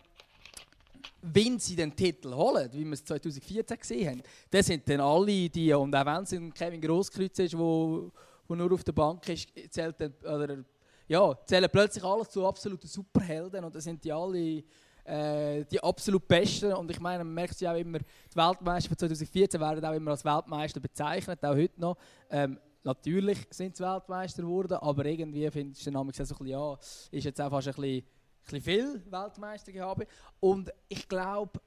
wenn 1.23 1.59
sie 1.59 1.75
den 1.75 1.95
Titel 1.95 2.33
holen, 2.33 2.69
wie 2.73 2.85
wir 2.85 2.93
es 2.93 3.05
2014 3.05 3.79
gesehen 3.79 4.11
haben, 4.11 4.23
dann 4.51 4.63
sind 4.63 4.89
dann 4.89 5.01
alle 5.01 5.49
die, 5.49 5.73
und 5.73 5.95
auch 5.95 6.07
wenn 6.07 6.23
es 6.23 6.55
Kevin 6.55 6.81
Grosskreuz 6.81 7.39
ist, 7.39 7.57
wo 7.57 8.11
nur 8.49 8.73
auf 8.73 8.85
der 8.85 8.93
Bank 8.93 9.29
ist, 9.29 9.49
zählt 9.71 10.01
dann, 10.01 10.15
oder 10.23 10.65
ja, 11.09 11.37
zählen 11.47 11.69
plötzlich 11.71 12.05
alles 12.05 12.29
zu 12.31 12.47
absoluten 12.47 12.87
Superhelden 12.87 13.65
und 13.65 13.75
da 13.75 13.81
sind 13.81 14.05
die 14.05 14.13
alle 14.13 14.63
äh, 15.09 15.65
die 15.65 15.83
absolut 15.83 16.29
Besten. 16.29 16.73
Und 16.75 16.91
ich 16.91 17.01
meine, 17.01 17.25
man 17.25 17.35
merkt 17.35 17.61
ja 17.61 17.73
auch 17.73 17.79
immer, 17.79 17.99
die 17.99 18.37
Weltmeister 18.37 18.91
von 18.91 18.99
2014 18.99 19.61
werden 19.61 19.85
auch 19.85 19.95
immer 19.95 20.11
als 20.11 20.25
Weltmeister 20.25 20.81
bezeichnet, 20.81 21.43
auch 21.45 21.55
heute 21.55 21.81
noch. 21.81 21.97
Ähm, 22.29 22.59
natürlich 22.85 23.39
sind 23.51 23.77
sie 23.77 23.83
Weltmeister 23.83 24.43
geworden, 24.43 24.75
aber 24.75 25.07
irgendwie 25.07 25.51
finde 25.51 25.77
ich 25.77 25.85
dann 25.85 25.95
so 25.95 26.01
ein 26.01 26.07
bisschen, 26.09 26.47
ja, 26.47 26.75
ist 27.11 27.25
jetzt 27.25 27.41
auch 27.41 27.51
fast 27.51 27.69
ein 27.69 27.75
bisschen, 27.75 27.97
ein 27.97 28.05
bisschen 28.45 28.63
viel 28.63 29.03
Weltmeister 29.11 29.73
gehabt. 29.73 30.07
Und 30.41 30.71
ich 30.89 31.09
glaube, 31.09 31.59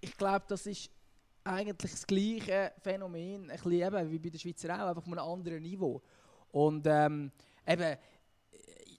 ich 0.00 0.16
glaube, 0.16 0.44
das 0.48 0.66
ist 0.66 0.90
eigentlich 1.44 1.92
das 1.92 2.06
gleiche 2.06 2.72
Phänomen, 2.80 3.50
ein 3.50 3.56
bisschen 3.56 3.72
eben 3.72 4.10
wie 4.10 4.18
bei 4.18 4.30
den 4.30 4.40
Schweizer 4.40 4.74
auch, 4.74 4.88
einfach 4.88 5.02
auf 5.02 5.06
einem 5.06 5.18
anderen 5.18 5.62
Niveau. 5.62 6.00
Und 6.50 6.86
ähm, 6.86 7.32
eben, 7.66 7.96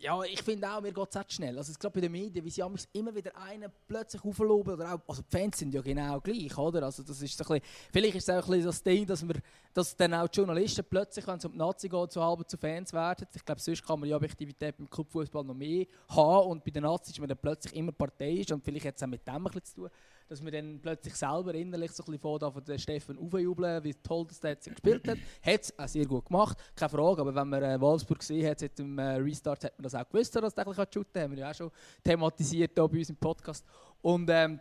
ja, 0.03 0.21
ich 0.23 0.41
finde 0.43 0.69
auch, 0.69 0.81
mir 0.81 0.91
geht 0.91 1.09
es 1.09 1.15
auch 1.15 1.29
schnell. 1.29 1.57
Also 1.57 1.71
gerade 1.79 1.93
bei 1.93 2.01
den 2.01 2.11
Medien, 2.11 2.43
wie 2.43 2.49
sie 2.49 2.61
immer 2.91 3.15
wieder 3.15 3.35
einen 3.37 3.71
plötzlich 3.87 4.21
aufloben 4.23 4.73
oder 4.73 4.95
auch, 4.95 4.99
also 5.07 5.21
die 5.21 5.37
Fans 5.37 5.57
sind 5.57 5.73
ja 5.73 5.81
genau 5.81 6.19
gleich, 6.19 6.57
oder? 6.57 6.83
Also 6.83 7.03
das 7.03 7.21
ist 7.21 7.37
so 7.37 7.45
ein 7.45 7.61
bisschen, 7.61 7.89
vielleicht 7.91 8.15
ist 8.15 8.27
es 8.27 8.35
auch 8.35 8.43
ein 8.43 8.51
bisschen 8.51 8.65
das 8.65 8.83
Ding, 8.83 9.05
dass, 9.05 9.25
wir, 9.25 9.35
dass 9.73 9.95
dann 9.95 10.13
auch 10.13 10.27
die 10.27 10.39
Journalisten 10.39 10.83
plötzlich, 10.89 11.25
wenn 11.25 11.37
es 11.37 11.45
um 11.45 11.53
die 11.53 11.57
Nazi 11.57 11.87
geht, 11.87 12.11
so 12.11 12.21
halb 12.21 12.49
zu 12.49 12.57
Fans 12.57 12.91
werden. 12.91 13.25
Ich 13.33 13.45
glaube, 13.45 13.61
sonst 13.61 13.85
kann 13.85 13.97
man 13.97 14.09
die 14.09 14.15
Objektivität 14.15 14.75
beim 14.75 14.89
Clubfußball 14.89 15.45
noch 15.45 15.55
mehr 15.55 15.85
haben 16.09 16.49
und 16.49 16.65
bei 16.65 16.71
den 16.71 16.83
Nazis 16.83 17.13
ist 17.13 17.19
man 17.19 17.29
dann 17.29 17.37
plötzlich 17.37 17.73
immer 17.73 17.93
Partei 17.93 18.33
ist 18.33 18.51
und 18.51 18.61
vielleicht 18.61 18.85
hat 18.85 18.97
es 18.97 19.03
auch 19.03 19.07
mit 19.07 19.25
dem 19.25 19.35
ein 19.35 19.43
bisschen 19.43 19.63
zu 19.63 19.75
tun 19.75 19.89
dass 20.27 20.41
man 20.41 20.53
dann 20.53 20.79
plötzlich 20.81 21.15
selber 21.15 21.53
innerlich 21.53 21.91
so 21.91 22.03
ein 22.03 22.17
bisschen 22.19 22.51
von 22.51 22.63
den 22.63 22.79
Steffen 22.79 23.17
aufjubeln, 23.17 23.83
wie 23.83 23.93
toll 23.93 24.25
das 24.27 24.39
der 24.39 24.51
jetzt 24.51 24.69
gespielt 24.69 25.07
hat. 25.07 25.17
Hat 25.41 25.61
es 25.61 25.77
auch 25.77 25.87
sehr 25.87 26.05
gut 26.05 26.25
gemacht, 26.25 26.57
keine 26.75 26.89
Frage, 26.89 27.21
aber 27.21 27.35
wenn 27.35 27.49
man 27.49 27.63
äh, 27.63 27.79
Wolfsburg 27.79 28.19
gesehen 28.19 28.49
hat, 28.49 28.59
seit 28.59 28.77
dem 28.77 28.97
äh, 28.97 29.15
Restart, 29.15 29.63
hat 29.63 29.77
man 29.77 29.83
das 29.83 29.95
auch 29.95 30.07
gewusst, 30.07 30.35
dass 30.35 30.53
er 30.53 30.87
shooten 30.91 31.13
kann. 31.13 31.23
haben 31.23 31.31
wir 31.31 31.39
ja 31.39 31.51
auch 31.51 31.55
schon 31.55 31.71
thematisiert 32.03 32.71
hier 32.75 32.87
bei 32.87 32.97
uns 32.97 33.09
im 33.09 33.15
Podcast. 33.15 33.65
Und, 34.01 34.29
ähm, 34.29 34.59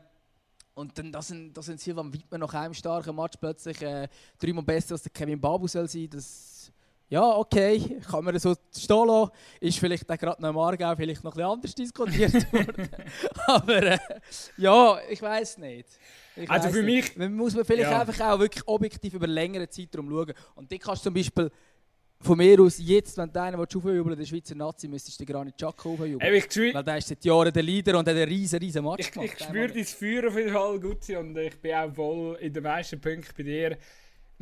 und 0.75 0.97
dann 0.97 1.13
das 1.13 1.29
sind, 1.29 1.57
das 1.57 1.67
sind 1.67 1.81
Silvan 1.81 2.13
Wittmann 2.13 2.41
nach 2.41 2.55
einem 2.55 2.75
starken 2.75 3.15
Match 3.15 3.37
plötzlich 3.39 3.81
äh, 3.83 4.09
dreimal 4.39 4.65
besser 4.65 4.93
als 4.93 5.03
der 5.03 5.13
Kevin 5.13 5.41
Babu 5.41 5.69
soll 5.69 5.89
sein. 5.89 6.09
Das 6.11 6.72
ja, 7.13 7.37
okay, 7.37 8.01
kann 8.11 8.25
man 8.25 8.39
so 8.39 8.55
stehen 8.75 9.07
lassen. 9.07 9.33
Ist 9.61 9.79
vielleicht 9.79 10.11
auch 10.11 10.17
gerade 10.17 10.41
noch 10.41 10.49
im 10.49 10.57
Aargau 10.57 10.97
vielleicht 10.97 11.23
noch 11.23 11.33
ein 11.33 11.37
bisschen 11.37 11.51
anders 11.51 11.75
diskutiert 11.75 12.53
worden. 12.55 12.89
Aber 13.47 13.83
äh, 13.83 13.99
ja, 14.57 14.99
ich 15.11 15.21
weiß 15.21 15.59
nicht. 15.59 15.89
Ich 16.37 16.51
also 16.51 16.71
für 16.71 16.83
nicht. 16.83 17.11
mich... 17.11 17.17
Man 17.19 17.35
muss 17.35 17.55
man 17.55 17.67
vielleicht 17.67 17.91
ja. 17.91 18.01
einfach 18.01 18.19
auch 18.33 18.39
wirklich 18.39 18.67
objektiv 18.67 19.13
über 19.13 19.27
längere 19.27 19.69
Zeitraum 19.69 20.09
schauen. 20.09 20.33
Und 20.55 20.73
dann 20.73 20.79
kannst 20.79 21.03
du 21.03 21.11
zum 21.11 21.15
Beispiel 21.15 21.51
von 22.19 22.39
mir 22.39 22.59
aus 22.59 22.79
jetzt, 22.79 23.19
wenn 23.19 23.31
du 23.31 23.43
einen 23.43 23.61
aufjubeln 23.61 24.17
der 24.17 24.25
Schweizer 24.25 24.55
Nazi, 24.55 24.89
müsstest 24.89 25.21
du 25.21 25.27
gar 25.27 25.45
nicht 25.45 25.59
Chaka 25.59 25.91
aufjubeln. 25.91 26.19
Weil 26.19 26.83
der 26.83 26.97
ist 26.97 27.09
seit 27.09 27.23
Jahren 27.27 27.53
der 27.53 27.63
Leader 27.63 27.99
und 27.99 28.09
hat 28.09 28.17
einen 28.17 28.27
riesen, 28.27 28.59
riesen 28.59 28.83
Match 28.83 29.01
ich, 29.01 29.13
gemacht. 29.13 29.35
Ich 29.39 29.45
spüre 29.45 29.69
dein 29.69 29.85
Feuer 29.85 30.29
auf 30.29 30.39
jeden 30.39 30.53
Fall 30.55 30.81
gut 30.81 31.11
und 31.11 31.37
ich 31.37 31.61
bin 31.61 31.75
auch 31.75 31.95
voll 31.95 32.39
in 32.41 32.55
den 32.55 32.63
meisten 32.63 32.99
Punkten 32.99 33.35
bei 33.37 33.43
dir 33.43 33.77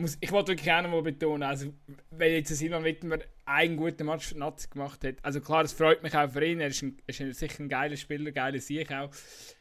muss, 0.01 0.19
ich 0.21 0.33
wollte 0.33 0.53
wirklich 0.53 0.73
auch 0.73 0.83
noch 0.83 1.03
betonen, 1.03 1.43
also 1.43 1.73
wenn 2.11 2.33
jetzt 2.33 2.49
Simon 2.49 2.85
Wittmer 2.85 3.19
einen 3.45 3.77
guten 3.77 4.07
Match 4.07 4.29
für 4.29 4.39
Nazi 4.39 4.69
gemacht 4.69 5.05
hat, 5.05 5.17
also 5.23 5.41
klar, 5.41 5.65
es 5.65 5.73
freut 5.73 6.03
mich 6.03 6.15
auch 6.15 6.31
für 6.31 6.45
ihn, 6.45 6.61
er 6.61 6.69
ist, 6.69 6.83
ein, 6.83 6.99
ist 7.07 7.39
sicher 7.39 7.63
ein 7.63 7.69
geiler 7.69 7.97
Spieler, 7.97 8.33
geiler 8.33 8.59
Sieg 8.59 8.91
auch, 8.93 9.11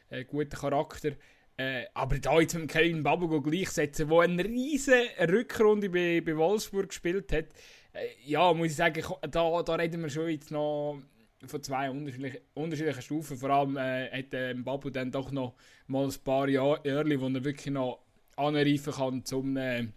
äh, 0.08 0.24
guter 0.24 0.56
Charakter, 0.56 1.12
äh, 1.56 1.84
aber 1.94 2.18
da 2.18 2.40
jetzt 2.40 2.54
mit 2.54 2.70
Kevin 2.70 3.02
Babu 3.02 3.40
gleichsetzen, 3.40 4.08
der 4.08 4.20
eine 4.20 4.44
riesige 4.44 5.08
Rückrunde 5.28 5.90
bei, 5.90 6.20
bei 6.20 6.36
Wolfsburg 6.36 6.88
gespielt 6.88 7.32
hat, 7.32 7.46
äh, 7.92 8.08
ja, 8.24 8.52
muss 8.52 8.68
ich 8.68 8.76
sagen, 8.76 9.04
da, 9.22 9.62
da 9.62 9.74
reden 9.74 10.02
wir 10.02 10.10
schon 10.10 10.28
jetzt 10.28 10.50
noch 10.50 11.00
von 11.46 11.62
zwei 11.62 11.90
unterschiedlichen, 11.90 12.40
unterschiedlichen 12.54 13.02
Stufen, 13.02 13.36
vor 13.36 13.50
allem 13.50 13.76
äh, 13.76 14.10
hat 14.10 14.34
äh, 14.34 14.54
Babu 14.54 14.90
dann 14.90 15.10
doch 15.10 15.30
noch 15.30 15.54
mal 15.86 16.04
ein 16.04 16.14
paar 16.24 16.48
Jahre, 16.48 16.80
wo 16.84 17.26
er 17.26 17.44
wirklich 17.44 17.72
noch 17.72 18.00
anreifen 18.36 18.92
kann, 18.92 19.24
zum 19.24 19.56
äh, 19.56 19.88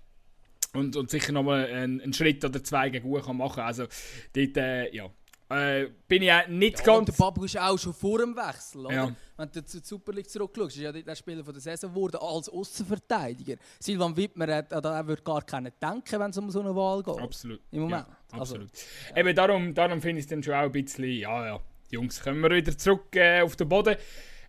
und, 0.73 0.95
und 0.95 1.09
sicher 1.09 1.31
noch 1.31 1.43
mal 1.43 1.65
einen, 1.65 2.01
einen 2.01 2.13
Schritt 2.13 2.43
oder 2.43 2.63
zwei 2.63 2.89
gegen 2.89 3.09
machen 3.09 3.35
kann. 3.37 3.65
Also 3.65 3.85
dort, 4.33 4.57
äh, 4.57 4.93
ja. 4.93 5.09
Äh, 5.49 5.89
bin 6.07 6.23
ich 6.23 6.31
auch 6.31 6.47
nicht 6.47 6.79
ja, 6.79 6.85
ganz... 6.85 7.05
der 7.05 7.13
Babu 7.13 7.43
ist 7.43 7.59
auch 7.59 7.77
schon 7.77 7.93
vor 7.93 8.17
dem 8.17 8.35
Wechsel? 8.35 8.87
Ja. 8.91 9.15
Wenn 9.37 9.51
du 9.51 9.63
zur 9.63 9.81
Super 9.83 10.13
League 10.13 10.29
zurückschaust, 10.29 10.77
ist 10.77 10.81
ja 10.81 10.91
der 10.91 11.15
Spieler 11.15 11.43
von 11.43 11.53
der 11.53 11.61
Saison 11.61 11.93
geworden 11.93 12.17
als 12.19 12.49
Außenverteidiger. 12.49 13.57
Silvan 13.79 14.17
Wittmer 14.17 14.47
hat, 14.55 14.71
da 14.71 15.05
würde 15.05 15.21
gar 15.21 15.43
keiner 15.43 15.69
denken, 15.69 16.19
wenn 16.19 16.31
es 16.31 16.37
um 16.37 16.49
so 16.49 16.61
eine 16.61 16.75
Wahl 16.75 17.03
geht. 17.03 17.19
Absolut. 17.19 17.59
Im 17.71 17.81
Moment. 17.81 18.07
Ja, 18.07 18.39
absolut. 18.39 18.69
Also, 18.71 19.19
Eben 19.19 19.35
darum, 19.35 19.73
darum 19.73 20.01
finde 20.01 20.19
ich 20.19 20.25
es 20.25 20.29
dann 20.29 20.41
schon 20.41 20.53
auch 20.55 20.63
ein 20.63 20.71
bisschen, 20.71 21.05
ja, 21.05 21.45
ja, 21.45 21.59
Jungs, 21.91 22.19
kommen 22.21 22.41
wir 22.41 22.49
wieder 22.49 22.75
zurück 22.75 23.15
äh, 23.15 23.41
auf 23.41 23.55
den 23.55 23.69
Boden. 23.69 23.95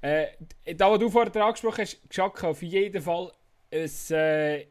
Äh, 0.00 0.28
da, 0.76 0.90
was 0.90 0.99
du 0.99 1.11
vorher 1.11 1.35
angesprochen 1.45 1.83
hast, 1.83 2.09
Geschacke 2.09 2.47
auf 2.47 2.62
jeden 2.62 3.02
Fall 3.02 3.31
ein, 3.71 3.90
äh, 4.11 4.66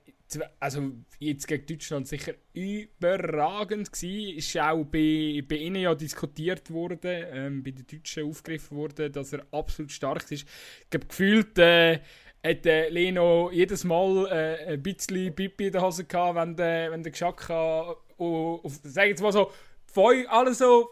also 0.59 0.91
jetzt 1.19 1.47
gegen 1.47 1.65
Deutschland 1.65 2.07
sicher 2.07 2.33
überragend 2.53 3.91
gewesen. 3.91 4.37
Ist 4.37 4.57
auch 4.57 4.83
bei, 4.83 5.43
bei 5.47 5.55
ihnen 5.55 5.81
ja 5.81 5.95
diskutiert 5.95 6.69
worden, 6.71 6.99
ähm, 7.03 7.63
bei 7.63 7.71
den 7.71 7.85
Deutschen 7.87 8.27
aufgegriffen 8.27 8.77
worden, 8.77 9.11
dass 9.11 9.33
er 9.33 9.45
absolut 9.51 9.91
stark 9.91 10.23
ist. 10.31 10.47
Ich 10.81 10.89
glaube, 10.89 11.07
gefühlt 11.07 11.57
äh, 11.57 11.99
hat 12.45 12.65
äh, 12.65 12.89
Leno 12.89 13.49
jedes 13.51 13.83
Mal 13.83 14.27
äh, 14.27 14.73
ein 14.73 14.83
bisschen 14.83 15.33
Pipi 15.33 15.67
in 15.67 15.71
der 15.71 15.81
Hose 15.81 16.05
gehabt, 16.05 16.35
wenn 16.35 16.55
der, 16.55 16.91
wenn 16.91 17.03
der 17.03 17.11
Geschacka 17.11 17.95
sag 18.83 19.07
jetzt 19.07 19.21
mal 19.21 19.31
so, 19.31 19.51
alles 20.29 20.57
so 20.59 20.89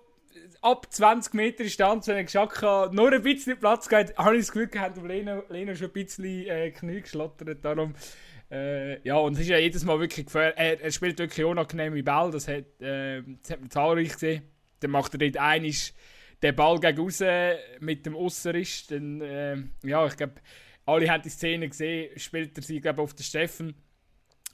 ab 0.61 0.87
20 0.89 1.33
Meter 1.33 1.63
Distanz, 1.63 2.07
wenn 2.07 2.15
der 2.15 2.23
Geschacka 2.25 2.89
nur 2.91 3.11
ein 3.11 3.21
bisschen 3.21 3.57
Platz 3.57 3.89
geht, 3.89 4.15
habe 4.17 4.35
ich 4.35 4.43
das 4.43 4.51
Gefühl 4.51 4.67
gehabt, 4.67 5.01
Leno, 5.01 5.43
Leno 5.49 5.75
schon 5.75 5.87
ein 5.87 5.93
bisschen 5.93 6.47
äh, 6.47 6.71
Knie 6.71 7.01
geschlottert. 7.01 7.63
Darum 7.63 7.93
äh, 8.51 9.01
ja, 9.07 9.15
und 9.15 9.33
es 9.33 9.39
ist 9.39 9.47
ja 9.47 9.57
jedes 9.57 9.85
Mal 9.85 9.99
wirklich 9.99 10.25
gefährlich. 10.25 10.57
Er, 10.57 10.81
er, 10.81 10.91
spielt 10.91 11.17
wirklich 11.19 11.45
unangenehme 11.45 12.03
Ball, 12.03 12.31
das 12.31 12.47
hat, 12.47 12.81
äh, 12.81 13.21
das 13.41 13.51
hat 13.51 13.61
man 13.61 13.69
zahlreich 13.69 14.13
gesehen. 14.13 14.43
Dann 14.81 14.91
macht 14.91 15.13
er 15.13 15.19
dort 15.19 15.37
einisch 15.37 15.93
den 16.43 16.55
Ball 16.55 16.79
gegen 16.79 16.99
raus 16.99 17.23
mit 17.79 18.05
dem. 18.05 18.15
Dann, 18.89 19.21
äh, 19.21 19.57
ja, 19.83 20.05
ich 20.05 20.17
glaube, 20.17 20.35
alle 20.85 21.09
haben 21.09 21.23
die 21.23 21.29
Szene 21.29 21.69
gesehen, 21.69 22.17
spielt 22.19 22.57
er 22.57 22.63
sie, 22.63 22.81
glaube 22.81 23.01
auf 23.01 23.13
den 23.13 23.23
Steffen. 23.23 23.75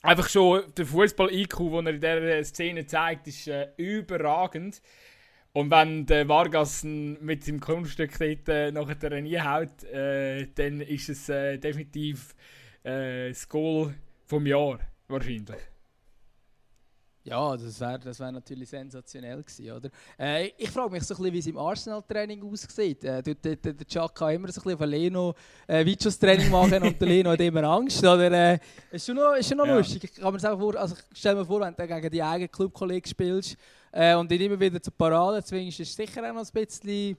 Einfach 0.04 0.30
schon 0.30 0.64
der 0.78 0.86
Fußball-IQ, 0.86 1.58
den 1.58 1.88
er 1.88 1.94
in 1.94 2.00
dieser 2.00 2.44
Szene 2.44 2.86
zeigt, 2.86 3.28
ist 3.28 3.48
äh, 3.48 3.70
überragend. 3.78 4.82
Und 5.54 5.72
wenn 5.72 6.06
der 6.06 6.28
Vargas 6.28 6.84
mit 6.84 7.44
seinem 7.44 7.60
Kunststück 7.60 8.12
dort 8.20 8.48
äh, 8.48 8.72
nachher 8.72 9.22
nie 9.22 9.40
haut, 9.40 9.84
äh, 9.86 10.46
dann 10.54 10.82
ist 10.82 11.10
es 11.10 11.30
äh, 11.30 11.58
definitiv 11.58 12.36
äh, 12.88 13.30
das 13.30 13.48
Goal 13.48 13.94
vom 14.26 14.46
Jahr 14.46 14.80
wahrscheinlich. 15.08 15.60
Ja, 17.24 17.58
das 17.58 17.78
wäre 17.82 18.00
das 18.00 18.22
wär 18.22 18.32
natürlich 18.32 18.70
sensationell 18.70 19.44
gewesen, 19.44 19.70
oder? 19.70 19.90
Äh, 20.18 20.52
ich 20.58 20.72
frage 20.72 20.92
mich 20.92 21.04
so 21.04 21.14
ein 21.14 21.18
bisschen, 21.18 21.34
wie 21.34 21.40
es 21.40 21.48
im 21.48 21.58
Arsenal-Training 21.58 22.42
aussieht. 22.42 23.04
Äh, 23.04 23.22
der, 23.22 23.36
der, 23.36 23.56
der 23.58 23.86
Chuck 23.86 24.16
kann 24.16 24.34
immer 24.34 24.50
so 24.50 24.62
ein 24.62 24.64
bisschen 24.64 24.82
auf 24.82 24.90
Leno 24.90 25.36
äh, 25.68 25.84
Videos-Training 25.84 26.50
machen 26.50 26.82
und 26.82 27.02
der 27.02 27.08
Leno 27.10 27.32
hat 27.32 27.42
immer 27.42 27.64
Angst, 27.64 28.00
oder? 28.00 28.32
Äh, 28.32 28.60
ist 28.92 29.06
schon 29.06 29.18
noch, 29.18 29.34
ist 29.34 29.50
schon 29.50 29.58
noch 29.58 29.68
ja. 29.68 29.76
lustig. 29.76 30.06
Ich 30.06 30.14
kann 30.16 30.34
mir 30.34 30.40
das 30.40 30.58
vor, 30.58 30.76
also 30.78 30.96
stell 31.12 31.36
mir 31.36 31.46
vor, 31.46 31.60
wenn 31.60 31.76
du 31.76 31.86
gegen 31.86 32.10
die 32.10 32.24
eigenen 32.24 32.50
Clubkollegen 32.50 33.10
spielst 33.10 33.58
äh, 33.92 34.16
und 34.16 34.32
ihn 34.32 34.40
immer 34.40 34.58
wieder 34.58 34.82
zur 34.82 34.94
Parade 34.94 35.44
zwingst, 35.44 35.82
ist 35.82 35.90
es 35.90 35.96
sicher 35.98 36.22
auch 36.22 36.34
noch 36.34 36.46
ein 36.46 36.66
bisschen 36.66 37.18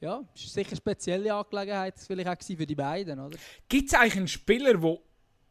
ja, 0.00 0.22
ist 0.34 0.52
sicher 0.52 0.70
eine 0.70 0.76
spezielle 0.76 1.34
Angelegenheit 1.34 1.94
vielleicht 1.98 2.28
auch 2.28 2.56
für 2.56 2.66
die 2.66 2.74
beiden, 2.74 3.18
oder? 3.18 3.38
Gibt 3.68 3.88
es 3.88 3.94
eigentlich 3.94 4.16
einen 4.16 4.28
Spieler, 4.28 4.82
wo, 4.82 5.02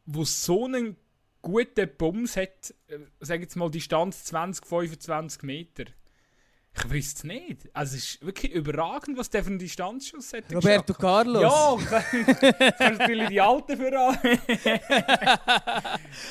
wo 0.06 0.24
so 0.24 0.64
einen 0.66 0.96
guten 1.42 1.88
Bums 1.96 2.36
hat, 2.36 2.74
äh, 2.88 2.98
sag 3.20 3.40
jetzt 3.40 3.56
mal 3.56 3.70
Distanz 3.70 4.24
20, 4.24 4.66
25 4.66 5.42
Meter? 5.42 5.84
Ich 6.76 6.90
wüsste 6.90 7.18
es 7.18 7.24
nicht. 7.24 7.70
Also 7.72 7.96
es 7.96 8.14
ist 8.14 8.26
wirklich 8.26 8.50
überragend, 8.52 9.16
was 9.16 9.30
der 9.30 9.44
für 9.44 9.50
einen 9.50 9.60
Distanzschuss 9.60 10.32
hat. 10.32 10.52
Roberto 10.52 10.92
geschafft. 10.92 11.00
Carlos. 11.00 11.42
Ja, 11.42 11.76
kannst 12.78 12.98
natürlich 12.98 13.28
die 13.28 13.40
Alten 13.40 13.76
voran. 13.76 14.18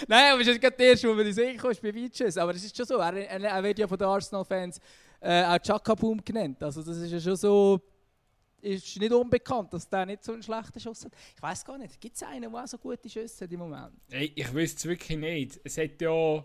Nein, 0.07 0.33
aber 0.33 0.41
es 0.41 0.47
ist 0.47 0.59
gerade 0.59 0.75
der 0.75 0.87
erste, 0.87 1.07
wo 1.07 1.13
man 1.13 1.25
in 1.25 1.33
den 1.33 1.55
ist 1.55 1.81
bei 1.81 1.93
Vices. 1.93 2.37
Aber 2.37 2.53
es 2.53 2.65
ist 2.65 2.75
schon 2.75 2.85
so, 2.85 2.97
er, 2.97 3.13
er, 3.13 3.41
er 3.41 3.63
wird 3.63 3.79
ja 3.79 3.87
von 3.87 3.97
den 3.97 4.07
Arsenal-Fans 4.07 4.81
äh, 5.21 5.45
auch 5.45 5.59
Chaka 5.59 5.95
Boom 5.95 6.21
genannt. 6.23 6.61
Also 6.61 6.83
das 6.83 6.97
ist 6.97 7.11
ja 7.11 7.21
schon 7.21 7.37
so 7.37 7.81
ist 8.63 8.99
nicht 8.99 9.11
unbekannt, 9.11 9.73
dass 9.73 9.87
der 9.89 10.05
nicht 10.05 10.23
so 10.23 10.33
einen 10.33 10.43
schlechten 10.43 10.79
Schuss 10.79 11.05
hat. 11.05 11.13
Ich 11.35 11.41
weiß 11.41 11.65
gar 11.65 11.77
nicht, 11.77 11.99
gibt 11.99 12.15
es 12.15 12.23
einen, 12.23 12.51
der 12.51 12.63
auch 12.63 12.67
so 12.67 12.77
gute 12.77 13.09
Schüsse 13.09 13.45
hat 13.45 13.51
im 13.51 13.59
Moment? 13.59 13.93
Hey, 14.09 14.31
ich 14.35 14.53
wüsste 14.53 14.77
es 14.77 14.85
wirklich 14.85 15.17
nicht. 15.17 15.59
Es 15.63 15.77
hat 15.77 16.01
ja. 16.01 16.43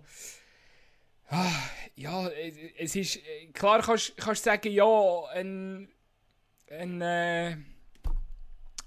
Ah, 1.31 1.53
ja, 1.95 2.29
es 2.79 2.97
ist. 2.97 3.21
Klar 3.53 3.83
kannst 3.83 4.19
du 4.19 4.35
sagen, 4.35 4.73
ja, 4.73 5.25
ein. 5.35 5.89
ein 6.71 7.01
äh, 7.01 7.57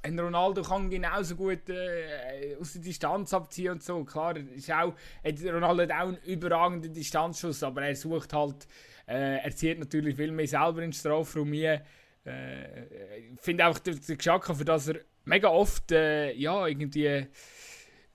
ein 0.03 0.19
Ronaldo 0.19 0.63
kann 0.63 0.89
genauso 0.89 1.35
gut 1.35 1.69
äh, 1.69 2.55
aus 2.59 2.73
der 2.73 2.81
Distanz 2.81 3.33
abziehen 3.33 3.73
und 3.73 3.83
so. 3.83 4.03
Klar, 4.03 4.35
ist 4.37 4.71
auch, 4.71 4.93
Ronaldo 5.23 5.83
hat 5.83 5.91
auch 5.91 6.07
einen 6.07 6.17
überragenden 6.25 6.93
Distanzschuss, 6.93 7.61
aber 7.63 7.83
er 7.83 7.95
sucht 7.95 8.33
halt, 8.33 8.67
äh, 9.07 9.37
er 9.37 9.55
zieht 9.55 9.79
natürlich 9.79 10.15
viel 10.15 10.31
mehr 10.31 10.47
selber 10.47 10.81
in 10.81 10.89
den 10.89 10.93
Strafraum 10.93 11.53
rein. 11.53 11.81
Äh, 12.25 13.29
ich 13.33 13.41
finde 13.41 13.67
auch 13.67 13.79
der, 13.79 13.95
Geschacke, 13.95 14.53
für 14.55 14.65
das 14.65 14.87
er 14.87 14.99
mega 15.25 15.49
oft 15.49 15.91
äh, 15.91 16.33
ja, 16.33 16.67
irgendwie 16.67 17.27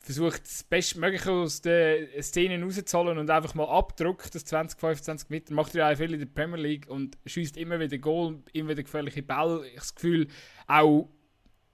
versucht, 0.06 0.42
das 0.44 0.62
Bestmögliche 0.62 1.32
aus 1.32 1.60
den 1.60 2.22
Szenen 2.22 2.62
rauszuholen 2.62 3.18
und 3.18 3.28
einfach 3.28 3.54
mal 3.54 3.68
abdruckt, 3.68 4.34
das 4.34 4.44
20, 4.44 4.78
25 4.78 5.30
Meter. 5.30 5.52
Macht 5.52 5.74
er 5.74 5.90
ja 5.90 5.96
viel 5.96 6.14
in 6.14 6.20
der 6.20 6.26
Premier 6.26 6.60
League 6.60 6.88
und 6.88 7.18
schießt 7.26 7.56
immer 7.56 7.80
wieder 7.80 7.98
Goal, 7.98 8.38
immer 8.52 8.70
wieder 8.70 8.84
gefährliche 8.84 9.24
Bälle. 9.24 9.66
Ich 9.66 9.72
habe 9.72 9.76
das 9.76 9.94
Gefühl, 9.94 10.28
auch, 10.68 11.08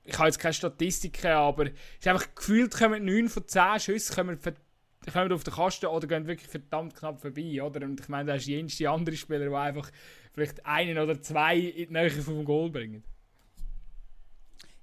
ich 0.05 0.19
habe 0.19 0.29
jetzt 0.29 0.39
keine 0.39 0.55
Statistiken, 0.55 1.27
aber 1.27 1.67
es 1.67 1.73
ist 2.01 2.09
einfach 2.09 2.35
gefühlt, 2.35 2.75
kommen 2.75 3.05
9 3.05 3.29
von 3.29 3.47
10 3.47 3.81
Schüssen 3.81 4.17
kommen, 4.17 4.39
kommen 5.13 5.33
auf 5.33 5.45
den 5.45 5.55
Kasten 5.55 5.87
oder 5.87 6.07
gehen 6.07 6.27
wirklich 6.27 6.49
verdammt 6.49 6.95
knapp 6.95 7.21
vorbei. 7.21 7.63
Oder? 7.63 7.85
Und 7.85 8.01
ich 8.01 8.09
meine, 8.09 8.31
da 8.31 8.35
ist 8.37 8.47
jenste 8.47 8.89
andere 8.89 9.17
Spieler, 9.17 9.51
die 9.51 9.55
einfach 9.55 9.91
vielleicht 10.33 10.65
einen 10.65 10.99
oder 10.99 11.21
zwei 11.21 11.57
in 11.59 11.89
die 11.89 11.93
Nähe 11.93 12.11
vom 12.11 12.45
Goal 12.45 12.71
bringen. 12.71 13.03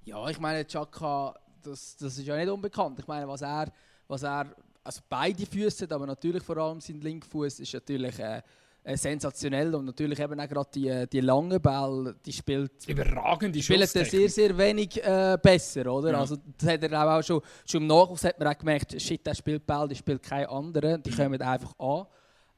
Ja, 0.06 0.28
ich 0.30 0.40
meine, 0.40 0.66
Chaka 0.66 1.36
das, 1.64 1.98
das 1.98 2.18
ist 2.18 2.28
ja 2.28 2.36
nicht 2.38 2.50
unbekannt. 2.50 3.00
Ich 3.00 3.08
meine, 3.08 3.28
was 3.28 3.42
er, 3.42 3.72
was 4.08 4.24
er 4.24 4.48
also 4.84 5.02
beide 5.10 5.46
Füße, 5.46 5.88
aber 5.90 6.08
natürlich 6.08 6.44
vor 6.44 6.58
allem 6.58 6.82
sein 6.82 7.02
Linkfuß 7.02 7.60
ist 7.60 7.74
natürlich 7.74 8.18
äh, 8.20 8.42
äh, 8.84 8.98
sensationell 8.98 9.76
und 9.76 9.86
natürlich 9.86 10.20
eben 10.20 10.40
auch 10.40 10.48
gerade 10.48 10.70
die, 10.74 11.06
die 11.12 11.20
langen 11.20 11.62
Bälle, 11.62 12.16
die 12.26 12.34
spielt 12.34 12.88
überragende 12.88 13.62
spielt 13.62 13.82
er 13.82 14.06
sehr 14.06 14.30
sehr 14.30 14.58
wenig 14.58 15.04
äh, 15.04 15.38
besser, 15.42 15.92
oder? 15.92 16.12
Ja. 16.12 16.20
Also 16.20 16.38
das 16.58 16.70
hat 16.70 16.84
er 16.84 17.18
auch 17.18 17.22
schon 17.22 17.42
schon 17.66 17.82
im 17.82 17.88
Nachwuchs 17.88 18.24
hat 18.24 18.40
man 18.40 18.48
auch 18.48 18.58
gemerkt, 18.58 19.00
shit, 19.02 19.26
der 19.26 19.36
spielt 19.36 19.66
Ball, 19.68 19.88
die 19.88 19.96
spielt 19.96 20.24
keine 20.24 20.50
anderen, 20.50 21.04
die 21.04 21.12
kommen 21.12 21.42
einfach 21.42 21.78
an. 21.78 22.06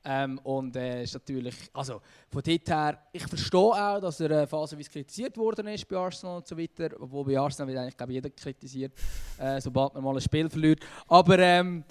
Ähm, 0.04 0.40
und 0.40 0.76
äh, 0.76 1.04
ist 1.04 1.14
natürlich, 1.14 1.56
also 1.74 2.02
von 2.30 2.42
dort 2.42 2.70
her, 2.70 3.00
ich 3.12 3.28
verstehe 3.28 3.60
auch, 3.60 4.00
dass 4.00 4.20
er 4.20 4.32
äh, 4.32 4.48
phasenweise 4.48 4.90
kritisiert 4.90 5.38
worden 5.38 5.68
ist 5.68 5.88
bei 5.88 5.96
Arsenal 5.96 6.38
und 6.38 6.48
so 6.48 6.58
weiter, 6.58 6.90
obwohl 7.00 7.26
bei 7.26 7.40
Arsenal 7.40 7.68
wird 7.68 7.80
eigentlich 7.80 7.98
glaube 7.98 8.14
jeder 8.14 8.30
kritisiert, 8.32 8.94
äh, 9.38 9.62
sobald 9.62 9.94
man 9.94 10.04
mal 10.04 10.16
ein 10.16 10.22
Spiel 10.22 10.50
verliert. 10.50 10.80
Aber 11.08 11.38
ähm, 11.38 11.84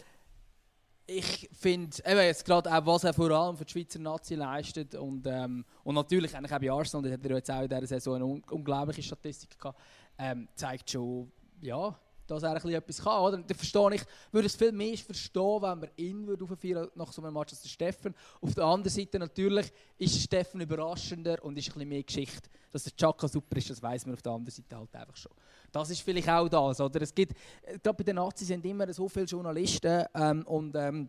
ich 1.07 1.49
finde, 1.53 1.97
jetzt 2.05 2.45
gerade 2.45 2.73
auch, 2.73 2.87
was 2.87 3.05
er 3.05 3.15
vor 3.15 3.31
allem 3.31 3.57
für 3.57 3.65
die 3.65 3.73
Schweizer 3.73 3.99
Nazi 3.99 4.35
leistet 4.35 4.95
und, 4.95 5.27
ähm, 5.27 5.65
und 5.85 5.95
natürlich 5.95 6.37
eigentlich 6.37 6.53
auch 6.53 6.61
bei 6.61 6.71
Arsenal, 6.71 7.09
da 7.09 7.15
hat 7.15 7.25
er 7.25 7.37
jetzt 7.37 7.51
auch 7.51 7.63
in 7.63 7.69
dieser 7.69 7.87
Saison 7.87 8.15
eine 8.17 8.27
un 8.27 8.43
unglaubliche 8.51 9.03
Statistik 9.03 9.59
gehabt, 9.59 9.79
ähm, 10.19 10.49
zeigt 10.55 10.91
schon, 10.91 11.31
ja, 11.61 11.97
dass 12.31 12.43
er 12.43 12.65
etwas 12.65 13.03
kann. 13.03 13.23
Oder? 13.23 13.39
Dann 13.39 13.57
verstehe 13.57 13.95
ich, 13.95 14.03
würde 14.31 14.47
es 14.47 14.57
viel 14.57 14.73
mehr 14.73 14.97
verstehen, 14.97 15.63
wenn 15.63 15.83
wir 15.83 15.91
ihn 15.97 16.27
würde 16.27 16.45
aufführen 16.45 16.89
nach 16.95 17.13
so 17.13 17.23
einem 17.23 17.35
Match 17.35 17.53
als 17.53 17.63
der 17.63 17.69
Steffen. 17.69 18.15
Auf 18.41 18.55
der 18.55 18.65
anderen 18.65 18.95
Seite 18.95 19.19
natürlich 19.19 19.73
ist 19.99 20.21
Steffen 20.21 20.61
überraschender 20.61 21.43
und 21.45 21.59
ist 21.59 21.77
ein 21.77 21.89
mehr 21.89 22.03
Geschichte. 22.03 22.49
Dass 22.71 22.85
der 22.85 22.95
Chaka 22.97 23.27
super 23.27 23.57
ist, 23.57 23.71
das 23.71 23.83
weiß 23.83 24.07
man 24.07 24.15
auf 24.15 24.23
der 24.23 24.33
anderen 24.33 24.55
Seite 24.55 24.77
halt 24.77 24.95
einfach 24.95 25.17
schon. 25.17 25.33
Das 25.73 25.91
ist 25.91 26.03
vielleicht 26.03 26.29
auch 26.29 26.49
das. 26.49 26.81
Oder? 26.81 27.03
Es 27.03 27.15
gibt, 27.15 27.33
äh, 27.63 27.79
gerade 27.79 27.97
bei 27.97 28.05
den 28.05 28.17
Nazis 28.17 28.49
sind 28.49 28.65
immer 28.65 28.93
so 28.93 29.09
viele 29.09 29.27
Journalisten 29.27 30.05
ähm, 30.15 30.47
und 30.47 30.75
ähm, 30.77 31.09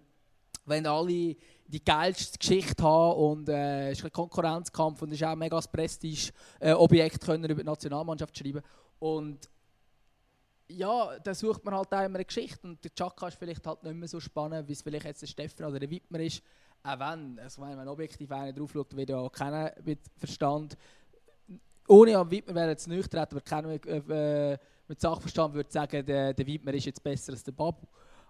wenn 0.66 0.86
alle 0.86 1.36
die 1.68 1.84
geilste 1.84 2.38
Geschichte 2.38 2.84
haben 2.84 3.20
und 3.20 3.50
äh, 3.50 3.92
ist 3.92 4.04
ein 4.04 4.12
Konkurrenzkampf 4.12 5.02
und 5.02 5.10
es 5.10 5.16
ist 5.16 5.24
auch 5.24 5.32
ein 5.32 5.40
mega 5.40 5.60
Prestige-Objekt, 5.60 7.28
äh, 7.28 7.36
über 7.36 7.56
die 7.56 7.64
Nationalmannschaft 7.64 8.38
schreiben. 8.38 8.62
Und 9.00 9.50
ja, 10.78 11.20
da 11.20 11.34
sucht 11.34 11.64
man 11.64 11.76
halt 11.76 11.94
auch 11.94 12.04
immer 12.04 12.16
eine 12.16 12.26
Geschichte 12.26 12.68
und 12.68 12.84
der 12.84 12.94
Chaka 12.94 13.28
ist 13.28 13.38
vielleicht 13.38 13.66
halt 13.66 13.84
nicht 13.84 13.96
mehr 13.96 14.08
so 14.08 14.20
spannend, 14.20 14.68
wie 14.68 14.74
es 14.74 14.82
vielleicht 14.82 15.06
jetzt 15.06 15.22
der 15.22 15.28
Steffen 15.28 15.66
oder 15.66 15.80
der 15.80 15.90
Wittmer 15.90 16.20
ist. 16.20 16.42
Auch 16.84 17.00
wenn, 17.00 17.40
also 17.40 17.62
wenn 17.62 17.76
man 17.76 17.88
objektiv 17.88 18.32
einer 18.32 18.54
drauf 18.54 18.72
schaut, 18.72 18.96
wird 18.96 19.10
ja 19.10 19.30
kennen 19.30 19.70
mit 19.86 20.00
Verstand. 20.18 20.78
Ohne 21.88 22.18
am 22.18 22.32
Wittmer 22.32 22.56
wäre 22.56 22.70
jetzt 22.70 22.88
nicht 22.88 23.12
treten, 23.12 23.36
aber 23.36 23.42
keiner 23.42 23.68
mit, 23.68 23.86
äh, 23.86 24.58
mit 24.88 25.00
Sachverstand 25.00 25.54
würde 25.54 25.72
sagen, 25.72 26.06
der, 26.06 26.34
der 26.34 26.48
Wittmer 26.48 26.74
ist 26.74 26.86
jetzt 26.86 27.04
besser 27.04 27.34
als 27.34 27.44
der 27.44 27.52
Babu. 27.52 27.86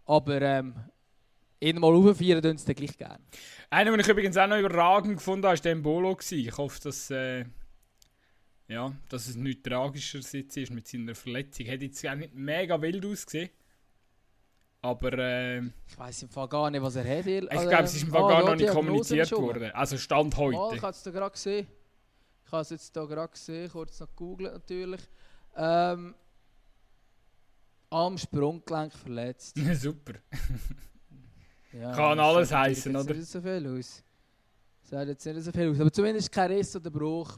Aber 0.05 0.41
ähm, 0.41 0.73
ihn 1.59 1.79
mal 1.79 1.93
aufvieren 1.93 2.41
tun 2.41 2.57
sie 2.57 2.65
dann 2.65 2.75
gleich 2.75 2.97
gerne. 2.97 3.19
Einer, 3.69 3.91
den 3.91 3.99
ich 3.99 4.07
übrigens 4.07 4.35
auch 4.35 4.47
noch 4.47 4.57
überragend 4.57 5.17
gefunden 5.17 5.45
habe, 5.45 5.57
war 5.57 5.61
der 5.61 5.75
Mbolo. 5.75 6.17
Ich 6.29 6.57
hoffe, 6.57 6.79
dass... 6.81 7.09
Äh 7.11 7.45
ja, 8.71 8.93
dass 9.09 9.27
es 9.27 9.35
nicht 9.35 9.63
tragischer 9.63 10.19
ist 10.19 10.71
mit 10.71 10.87
seiner 10.87 11.13
Verletzung. 11.13 11.65
Hätte 11.65 11.85
jetzt 11.85 12.07
auch 12.07 12.15
nicht 12.15 12.33
mega 12.33 12.81
wild 12.81 13.05
ausgesehen. 13.05 13.49
Aber 14.81 15.13
äh, 15.13 15.59
Ich 15.59 15.97
weiß 15.97 16.23
im 16.23 16.29
Fall 16.29 16.47
gar 16.47 16.71
nicht, 16.71 16.81
was 16.81 16.95
er 16.95 17.03
hat. 17.03 17.27
Ich 17.27 17.51
also, 17.51 17.67
glaube, 17.67 17.83
es 17.83 17.95
ist 17.95 18.03
im 18.03 18.09
Fall 18.09 18.23
ah, 18.23 18.29
gar 18.29 18.45
noch 18.45 18.55
nicht 18.55 18.69
kommuniziert 18.69 19.31
worden. 19.33 19.71
Also 19.73 19.97
Stand 19.97 20.35
heute. 20.37 20.57
Oh, 20.57 20.71
ich 20.73 20.81
habe 20.81 20.91
es 20.91 21.03
gerade 21.03 21.31
gesehen. 21.31 21.67
Ich 22.45 22.51
habe 22.51 22.61
es 22.61 22.69
jetzt 22.69 22.93
hier 22.93 23.07
gerade 23.07 23.31
gesehen, 23.31 23.69
kurz 23.69 23.99
noch 23.99 24.07
gegoogelt 24.07 24.53
natürlich. 24.53 25.01
Ähm, 25.55 26.15
am 27.89 28.17
Sprunggelenk 28.17 28.93
verletzt. 28.93 29.57
Super. 29.73 30.13
ja, 31.73 31.91
Kann 31.91 32.19
alles 32.19 32.51
heißen, 32.51 32.95
oder? 32.95 33.13
Nicht 33.13 33.27
so 33.27 33.41
viel 33.41 33.67
aus. 33.67 34.01
Sieht 34.81 35.07
jetzt 35.07 35.25
nicht 35.25 35.43
so 35.43 35.51
viel 35.51 35.71
aus. 35.71 35.79
Aber 35.79 35.91
zumindest 35.91 36.31
kein 36.31 36.51
Riss 36.51 36.75
oder 36.75 36.89
Bruch. 36.89 37.37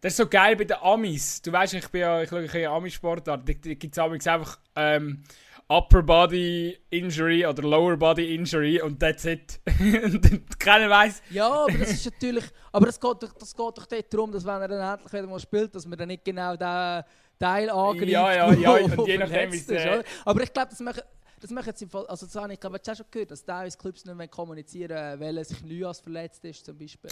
Das 0.00 0.12
ist 0.12 0.16
so 0.18 0.26
geil 0.26 0.56
bei 0.56 0.64
den 0.64 0.76
Amis. 0.78 1.42
Du 1.42 1.52
weißt, 1.52 1.74
ich 1.74 1.88
bin 1.88 2.02
ja, 2.02 2.22
ich 2.22 2.28
schaue 2.28 2.48
ein 2.48 2.66
Ami-Sportart. 2.66 3.48
Da 3.48 3.52
gibt 3.52 3.96
es 3.96 4.28
einfach 4.28 4.58
ähm, 4.74 5.22
Upper 5.68 6.02
Body 6.02 6.78
Injury 6.90 7.44
oder 7.44 7.62
Lower 7.62 7.96
Body 7.96 8.34
Injury 8.34 8.80
und 8.80 9.00
that's 9.00 9.24
it. 9.24 9.60
Keiner 10.60 10.88
weiß. 10.88 11.22
Ja, 11.30 11.50
aber 11.50 11.72
das 11.72 11.90
ist 11.90 12.04
natürlich. 12.04 12.44
Aber 12.70 12.88
es 12.88 13.00
geht, 13.00 13.22
das 13.22 13.56
geht 13.56 13.58
doch 13.58 13.86
dort 13.86 14.14
darum, 14.14 14.30
dass 14.30 14.44
wenn 14.44 14.60
er 14.60 14.68
dann 14.68 14.94
endlich 14.94 15.12
wieder 15.12 15.26
mal 15.26 15.40
spielt, 15.40 15.74
dass 15.74 15.84
man 15.86 15.98
dann 15.98 16.08
nicht 16.08 16.24
genau 16.24 16.56
den 16.56 17.02
Teil 17.38 17.68
angreift. 17.70 18.08
Ja, 18.08 18.32
ja, 18.32 18.52
ja. 18.52 18.70
Und 18.70 19.08
je 19.08 19.18
nachdem, 19.18 19.52
wie 19.52 19.56
es 19.56 19.68
äh, 19.68 20.04
Aber 20.24 20.42
ich 20.42 20.52
glaube, 20.52 20.70
das 20.70 20.80
machen. 20.80 21.02
Das 21.38 21.50
machen 21.50 21.66
jetzt 21.66 21.82
im 21.82 21.90
Fall, 21.90 22.06
also 22.06 22.24
das 22.24 22.34
habe 22.34 22.50
ich 22.54 22.58
glaube 22.58 22.80
schon 22.82 23.06
gehört, 23.10 23.30
dass 23.30 23.44
teilweise 23.44 23.76
Clubs 23.76 24.06
nicht 24.06 24.16
mehr 24.16 24.26
kommunizieren, 24.26 25.20
weil 25.20 25.36
er 25.36 25.44
sich 25.44 25.62
Neujahr 25.62 25.92
verletzt 25.92 26.42
ist 26.46 26.64
zum 26.64 26.78
Beispiel. 26.78 27.10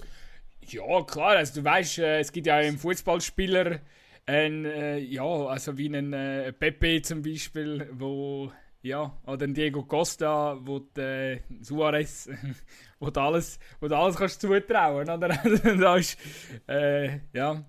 Ja, 0.68 1.03
klar, 1.03 1.37
also 1.37 1.61
du 1.61 1.64
weißt, 1.64 1.98
äh, 1.98 2.20
es 2.20 2.33
gibt 2.33 2.46
ja 2.46 2.61
im 2.61 2.79
Fußballspieler 2.79 3.81
ein, 4.27 4.64
äh, 4.64 4.98
ja, 4.98 5.24
also 5.24 5.77
wie 5.77 5.87
einen 5.87 6.12
äh, 6.12 6.53
Pepe 6.53 7.03
zum 7.03 7.22
Beispiel, 7.22 7.88
wo, 7.92 8.50
ja, 8.83 9.16
oder 9.27 9.46
Diego 9.46 9.83
Costa, 9.83 10.59
wo 10.61 10.79
die, 10.79 11.00
äh, 11.00 11.40
Suarez, 11.61 12.31
wo 12.98 13.11
du 13.11 13.20
alles, 13.20 13.59
wo 13.81 13.88
du 13.88 13.96
alles 13.96 14.16
kannst 14.16 14.40
zutrauen, 14.40 15.09
oder? 15.09 15.29
da 15.81 15.96
ist, 15.96 16.18
äh, 16.68 17.18
ja, 17.33 17.64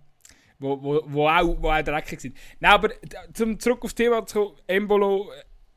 wo, 0.60 0.82
wo, 0.82 1.02
wo, 1.06 1.28
auch, 1.28 1.62
wo 1.62 1.70
auch 1.70 1.82
dreckig 1.82 2.22
sind. 2.22 2.38
Nein, 2.60 2.72
aber 2.72 2.90
zum 3.34 3.60
zurück 3.60 3.84
aufs 3.84 3.96
Thema 3.96 4.26
zu 4.26 4.56
Embolo, 4.68 5.30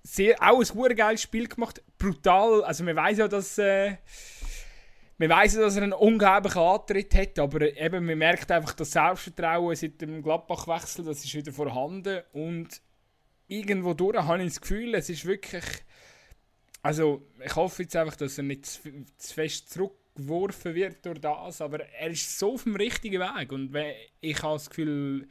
sehr, 0.03 0.37
auch 0.41 0.61
ein 0.61 0.97
geiles 0.97 1.23
Spiel 1.23 1.49
gemacht, 1.49 1.83
brutal, 1.99 2.63
also 2.65 2.85
man 2.85 2.97
weiß 2.97 3.19
ja, 3.19 3.29
dass 3.29 3.59
äh, 3.59 3.97
wir 5.19 5.29
wissen, 5.31 5.61
dass 5.61 5.77
er 5.77 5.83
einen 5.83 5.93
unglaublichen 5.93 6.63
Antritt 6.63 7.15
hat, 7.15 7.39
aber 7.41 7.77
eben, 7.77 8.07
man 8.07 8.19
merkt 8.19 8.51
einfach, 8.53 8.73
das 8.75 8.93
Selbstvertrauen 8.93 9.75
seit 9.75 10.01
dem 10.01 10.23
Gladbach-Wechsel, 10.23 11.05
das 11.05 11.25
ist 11.25 11.35
wieder 11.35 11.53
vorhanden 11.53 12.23
und 12.33 12.81
irgendwo 13.49 13.95
durch 13.95 14.17
habe 14.17 14.43
ich 14.43 14.51
das 14.51 14.61
Gefühl, 14.61 14.95
es 14.95 15.11
ist 15.11 15.27
wirklich, 15.27 15.65
also 16.83 17.27
ich 17.45 17.57
hoffe 17.57 17.83
jetzt 17.83 17.97
einfach, 17.97 18.15
dass 18.15 18.39
er 18.39 18.45
nicht 18.45 18.67
zu, 18.67 18.81
zu 19.17 19.35
fest 19.35 19.71
zurückgeworfen 19.71 20.75
wird 20.77 21.05
durch 21.05 21.21
das, 21.21 21.61
aber 21.61 21.81
er 21.81 22.11
ist 22.11 22.39
so 22.39 22.55
auf 22.55 22.63
dem 22.63 22.77
richtigen 22.77 23.21
Weg 23.21 23.51
und 23.51 23.77
ich 24.21 24.43
habe 24.43 24.55
das 24.55 24.71
Gefühl, 24.71 25.27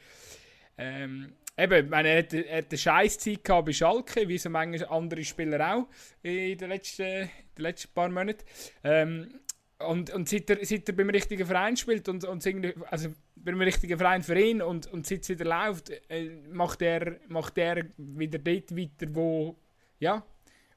ähm, 0.78 1.34
Eben, 1.60 1.90
meine, 1.90 2.10
er, 2.10 2.20
hat, 2.20 2.34
er 2.34 2.58
hat 2.60 2.66
eine 2.70 2.78
Scheißzeit 2.78 3.44
bei 3.44 3.74
Schalke, 3.74 4.28
wie 4.28 4.38
so 4.38 4.48
manche 4.48 4.88
andere 4.92 5.24
Spieler 5.24 5.76
auch 5.76 5.88
in 6.22 6.56
den 6.56 6.70
letzten, 6.70 7.02
in 7.02 7.30
den 7.58 7.64
letzten 7.64 7.92
paar 7.96 8.10
Monaten. 8.10 8.44
Ähm, 8.84 9.40
und, 9.80 10.10
und 10.10 10.28
seit, 10.28 10.50
er, 10.50 10.66
seit 10.66 10.90
er 10.90 10.96
beim 10.96 11.10
richtigen 11.10 11.46
Verein 11.46 11.78
spielt 11.78 12.10
und, 12.10 12.24
und 12.24 12.46
also 12.90 13.10
beim 13.36 13.62
richtigen 13.62 13.98
Verein 13.98 14.24
für 14.24 14.40
ihn 14.40 14.62
und, 14.62 14.88
und 14.88 15.06
seit 15.06 15.22
es 15.22 15.30
wieder 15.30 15.46
läuft, 15.46 15.92
äh, 16.10 16.30
macht, 16.52 16.82
er, 16.82 17.20
macht 17.28 17.58
er 17.58 17.86
wieder 17.98 18.40
dort 18.40 18.76
weiter, 18.76 19.08
wo, 19.14 19.56
ja, 20.00 20.26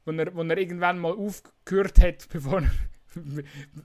wo, 0.05 0.13
er, 0.13 0.35
wo 0.35 0.43
er 0.43 0.59
irgendwann 0.59 0.99
mal 0.99 1.13
aufgehört 1.13 1.99
hat, 2.01 2.29
bevor 2.33 2.63
er, 2.63 2.71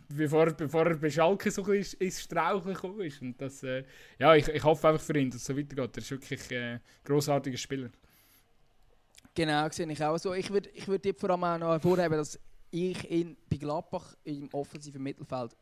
bevor, 0.10 0.52
bevor 0.52 0.88
er 0.88 0.98
bei 0.98 1.10
Schalke 1.10 1.50
so 1.50 1.64
ins, 1.72 1.94
ins 1.94 2.22
Straucheln 2.22 2.76
gekommen 2.76 3.02
ist. 3.02 3.22
Und 3.22 3.42
das, 3.42 3.64
äh, 3.64 3.84
ja, 4.20 4.36
ich, 4.36 4.48
ich 4.50 4.64
hoffe 4.64 4.90
einfach 4.90 5.02
für 5.02 5.18
ihn, 5.18 5.30
dass 5.30 5.42
es 5.42 5.46
so 5.46 5.58
weitergeht. 5.58 5.96
Er 5.96 6.02
ist 6.02 6.12
wirklich 6.12 6.52
äh, 6.52 6.74
ein 6.74 6.82
grossartiger 7.06 7.58
Spieler. 7.58 7.90
Genau, 9.34 9.70
sehe 9.70 9.90
ich 9.92 10.04
auch 10.04 10.18
so. 10.18 10.34
Ich 10.34 10.50
würde 10.52 10.70
ich 10.74 10.88
würd 10.88 11.06
vor 11.20 11.30
allem 11.30 11.44
auch 11.44 11.58
noch 11.58 11.72
hervorheben, 11.72 12.18
dass 12.18 12.40
ich 12.76 13.10
ihn 13.10 13.38
bei 13.50 13.58
Gladbach 13.58 14.16
im 14.24 14.50
offensiven 14.52 15.02
Mittelfeld 15.02 15.56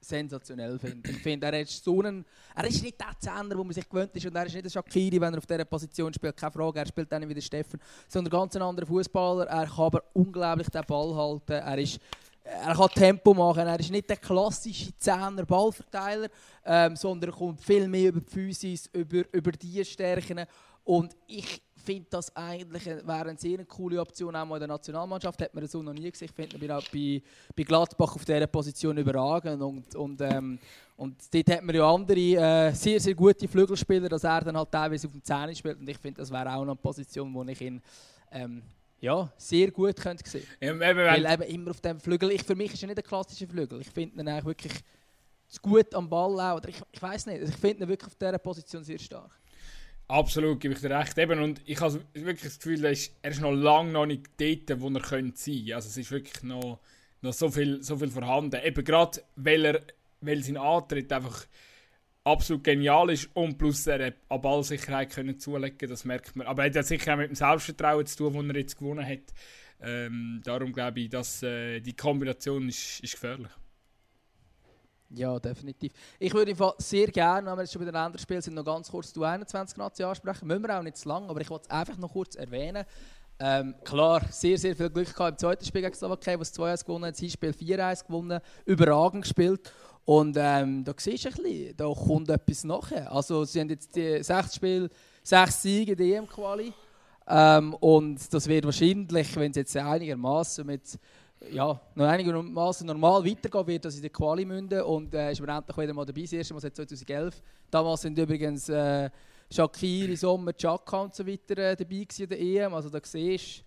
sensationell 0.00 0.78
finde. 0.78 1.10
Ich 1.10 1.18
finde, 1.18 1.46
er 1.46 1.60
ist 1.60 1.82
so 1.82 2.02
ein, 2.02 2.24
er 2.54 2.66
ist 2.66 2.82
nicht 2.82 3.00
der 3.00 3.18
Zehner, 3.18 3.56
wo 3.56 3.64
man 3.64 3.72
sich 3.72 3.88
gewöhnt 3.88 4.14
ist 4.16 4.26
und 4.26 4.34
er 4.34 4.46
ist 4.46 4.52
nicht 4.52 4.64
der 4.64 4.70
Shakiri, 4.70 5.20
wenn 5.20 5.32
er 5.32 5.38
auf 5.38 5.46
dieser 5.46 5.64
Position 5.64 6.12
spielt, 6.12 6.36
keine 6.36 6.52
Frage, 6.52 6.80
er 6.80 6.86
spielt 6.86 7.10
dann 7.10 7.28
wie 7.28 7.34
der 7.34 7.40
Steffen, 7.40 7.80
sondern 8.08 8.32
ganz 8.32 8.56
ein 8.56 8.62
anderer 8.62 8.86
Fußballer. 8.86 9.46
Er 9.46 9.66
kann 9.66 9.84
aber 9.84 10.02
unglaublich 10.12 10.68
den 10.68 10.84
Ball 10.84 11.14
halten, 11.14 11.52
er 11.52 11.78
ist 11.78 12.00
er 12.44 12.74
kann 12.74 12.88
Tempo 12.88 13.32
machen, 13.32 13.68
er 13.68 13.78
ist 13.78 13.92
nicht 13.92 14.10
der 14.10 14.16
klassische 14.16 14.96
Zehner 14.98 15.46
Ballverteiler, 15.46 16.28
ähm, 16.64 16.96
sondern 16.96 17.30
er 17.30 17.36
kommt 17.36 17.60
viel 17.60 17.86
mehr 17.86 18.08
über 18.08 18.20
die 18.20 18.30
Physis, 18.30 18.90
über, 18.92 19.22
über 19.32 19.52
die 19.52 19.84
Stärken 19.84 20.44
und 20.82 21.16
ich 21.28 21.62
finde 21.82 22.06
das 22.10 22.34
eigentlich 22.36 22.86
wäre 22.86 23.28
eine 23.28 23.38
sehr 23.38 23.64
coole 23.64 24.00
Option, 24.00 24.34
auch 24.34 24.44
mal 24.44 24.56
in 24.56 24.60
der 24.60 24.68
Nationalmannschaft, 24.68 25.40
hat 25.42 25.54
man 25.54 25.66
so 25.66 25.82
noch 25.82 25.92
nie 25.92 26.10
gesehen. 26.10 26.28
Ich 26.28 26.34
finde 26.34 26.56
ihn 26.56 26.70
auch 26.70 26.88
bei, 26.92 27.22
bei 27.54 27.62
Gladbach 27.62 28.14
auf 28.14 28.24
dieser 28.24 28.46
Position 28.46 28.96
überragend 28.96 29.60
und, 29.62 29.94
und, 29.94 30.20
ähm, 30.20 30.58
und 30.96 31.16
dort 31.32 31.50
hat 31.50 31.62
man 31.62 31.74
ja 31.74 31.92
andere 31.92 32.20
äh, 32.20 32.72
sehr, 32.72 33.00
sehr 33.00 33.14
gute 33.14 33.48
Flügelspieler, 33.48 34.08
dass 34.08 34.24
er 34.24 34.40
dann 34.42 34.56
halt 34.56 34.70
teilweise 34.70 35.06
auf 35.06 35.12
dem 35.12 35.22
Zähne 35.22 35.54
spielt 35.54 35.78
und 35.78 35.88
ich 35.88 35.98
finde, 35.98 36.20
das 36.20 36.30
wäre 36.30 36.50
auch 36.50 36.64
noch 36.64 36.72
eine 36.72 36.76
Position, 36.76 37.32
wo 37.34 37.42
ich 37.44 37.60
ihn 37.60 37.82
ähm, 38.30 38.62
ja, 39.00 39.32
sehr 39.36 39.70
gut 39.70 39.96
könnte 39.96 40.28
sehen. 40.28 40.46
Ja, 40.60 40.72
eben, 40.72 40.80
Weil 40.80 41.26
eben 41.26 41.42
immer 41.42 41.70
auf 41.72 41.80
dem 41.80 41.98
Flügel, 41.98 42.30
ich, 42.30 42.44
für 42.44 42.54
mich 42.54 42.72
ist 42.72 42.82
er 42.82 42.86
nicht 42.86 42.98
der 42.98 43.04
klassische 43.04 43.46
Flügel, 43.46 43.80
ich 43.80 43.90
finde 43.90 44.20
ihn 44.20 44.28
eigentlich 44.28 44.44
wirklich 44.44 44.72
zu 45.48 45.60
gut 45.60 45.94
am 45.94 46.08
Ball 46.08 46.40
auch, 46.40 46.56
oder 46.56 46.68
ich, 46.68 46.80
ich 46.90 47.02
weiß 47.02 47.26
nicht, 47.26 47.42
ich 47.42 47.56
finde 47.56 47.84
ihn 47.84 47.88
wirklich 47.88 48.06
auf 48.06 48.14
dieser 48.14 48.38
Position 48.38 48.84
sehr 48.84 48.98
stark. 48.98 49.30
Absolut, 50.12 50.60
gebe 50.60 50.74
ich 50.74 50.80
dir 50.80 50.90
recht. 50.90 51.16
Eben, 51.16 51.40
und 51.40 51.62
ich 51.64 51.80
habe 51.80 52.04
wirklich 52.12 52.42
das 52.42 52.58
Gefühl, 52.58 52.84
er 52.84 52.90
ist, 52.90 53.16
er 53.22 53.30
ist 53.30 53.40
noch 53.40 53.52
lange 53.52 53.92
noch 53.92 54.04
nicht 54.04 54.28
dort, 54.38 54.78
wo 54.82 54.90
er 54.90 55.00
könnte 55.00 55.38
sein 55.38 55.72
Also 55.72 55.88
es 55.88 55.96
ist 55.96 56.10
wirklich 56.10 56.42
noch, 56.42 56.80
noch 57.22 57.32
so, 57.32 57.50
viel, 57.50 57.82
so 57.82 57.96
viel 57.96 58.10
vorhanden. 58.10 58.60
Eben 58.62 58.84
gerade, 58.84 59.22
weil, 59.36 59.64
er, 59.64 59.80
weil 60.20 60.42
sein 60.44 60.58
Antritt 60.58 61.10
einfach 61.14 61.46
absolut 62.24 62.62
genial 62.62 63.08
ist 63.08 63.30
und 63.32 63.56
plus 63.56 63.86
er 63.86 64.12
an 64.28 64.42
Ballsicherheit 64.42 65.14
können 65.14 65.38
zulegen, 65.38 65.88
das 65.88 66.04
merkt 66.04 66.36
man. 66.36 66.46
Aber 66.46 66.66
er 66.66 66.74
hat 66.78 66.86
sicher 66.86 67.14
auch 67.14 67.16
mit 67.16 67.30
dem 67.30 67.34
Selbstvertrauen 67.34 68.04
zu 68.04 68.18
tun, 68.18 68.34
das 68.34 68.54
er 68.54 68.60
jetzt 68.60 68.78
gewonnen 68.78 69.06
hat. 69.06 69.32
Ähm, 69.80 70.42
darum 70.44 70.74
glaube 70.74 71.00
ich, 71.00 71.08
dass 71.08 71.42
äh, 71.42 71.80
die 71.80 71.96
Kombination 71.96 72.68
ist, 72.68 73.00
ist 73.00 73.14
gefährlich. 73.14 73.50
Ja, 75.14 75.38
definitiv. 75.38 75.92
Ich 76.18 76.32
würde 76.32 76.54
sehr 76.78 77.06
gerne, 77.08 77.46
wenn 77.46 77.56
wir 77.56 77.62
jetzt 77.62 77.72
schon 77.72 77.84
bei 77.84 77.90
den 77.90 78.00
Länderspielen 78.00 78.40
sind, 78.40 78.54
noch 78.54 78.64
ganz 78.64 78.90
kurz 78.90 79.12
die 79.12 79.22
21 79.22 79.76
Nationen 79.76 80.10
ansprechen. 80.10 80.46
Müssen 80.46 80.62
wir 80.62 80.78
auch 80.78 80.82
nicht 80.82 80.96
zu 80.96 81.08
lang, 81.08 81.28
aber 81.28 81.40
ich 81.40 81.50
wollte 81.50 81.66
es 81.66 81.70
einfach 81.70 81.98
noch 81.98 82.12
kurz 82.12 82.34
erwähnen. 82.34 82.84
Ähm, 83.38 83.74
klar, 83.84 84.22
sehr, 84.30 84.56
sehr 84.56 84.74
viel 84.74 84.88
Glück 84.88 85.12
gehabt 85.14 85.32
im 85.32 85.38
zweiten 85.38 85.64
Spiel 85.64 85.82
gegen 85.82 85.94
Slowakei, 85.94 86.38
wo 86.38 86.42
es 86.42 86.54
2-1 86.54 86.84
gewonnen 86.86 87.06
hat, 87.06 87.20
das 87.20 87.32
Spiel 87.32 87.50
4-1 87.50 88.06
gewonnen, 88.06 88.40
überragend 88.64 89.22
gespielt. 89.22 89.70
Und 90.04 90.36
ähm, 90.38 90.82
da 90.84 90.94
siehst 90.96 91.24
du 91.24 91.28
ein 91.28 91.34
bisschen, 91.34 91.76
da 91.76 91.92
kommt 91.92 92.30
etwas 92.30 92.64
nachher. 92.64 93.12
Also 93.12 93.44
sie 93.44 93.60
haben 93.60 93.68
jetzt 93.68 93.94
die 93.94 94.22
sechs 94.22 94.54
Spiele, 94.54 94.88
sechs 95.22 95.60
Siege 95.60 95.92
in 95.92 95.98
der 95.98 96.18
EM-Quali. 96.18 96.72
Ähm, 97.28 97.74
und 97.74 98.32
das 98.32 98.46
wird 98.46 98.64
wahrscheinlich, 98.64 99.36
wenn 99.36 99.50
es 99.50 99.56
jetzt 99.56 99.76
einigermaßen 99.76 100.66
mit 100.66 100.98
ja, 101.50 101.80
noch 101.94 102.06
einigermaßen 102.06 102.86
normal 102.86 103.24
weitergehen 103.24 103.66
wird, 103.66 103.84
dass 103.84 103.96
in 103.96 104.02
der 104.02 104.10
Quali 104.10 104.44
münden 104.44 104.82
und 104.82 105.14
äh, 105.14 105.32
ist 105.32 105.40
man 105.40 105.58
endlich 105.58 105.76
wieder 105.76 105.94
mal 105.94 106.04
dabei. 106.04 106.22
Das 106.22 106.32
erste 106.32 106.54
Mal 106.54 106.60
seit 106.60 106.76
2011. 106.76 107.42
Damals 107.70 108.02
sind 108.02 108.18
übrigens 108.18 108.68
äh, 108.68 109.10
Shakiri, 109.50 110.16
Sommer, 110.16 110.52
Chaka 110.52 111.02
und 111.02 111.14
so 111.14 111.26
weiter 111.26 111.58
äh, 111.58 111.76
dabei 111.76 112.06
in 112.18 112.28
der 112.28 112.40
EM. 112.40 112.74
Also 112.74 112.88
da 112.90 113.00
siehst 113.02 113.64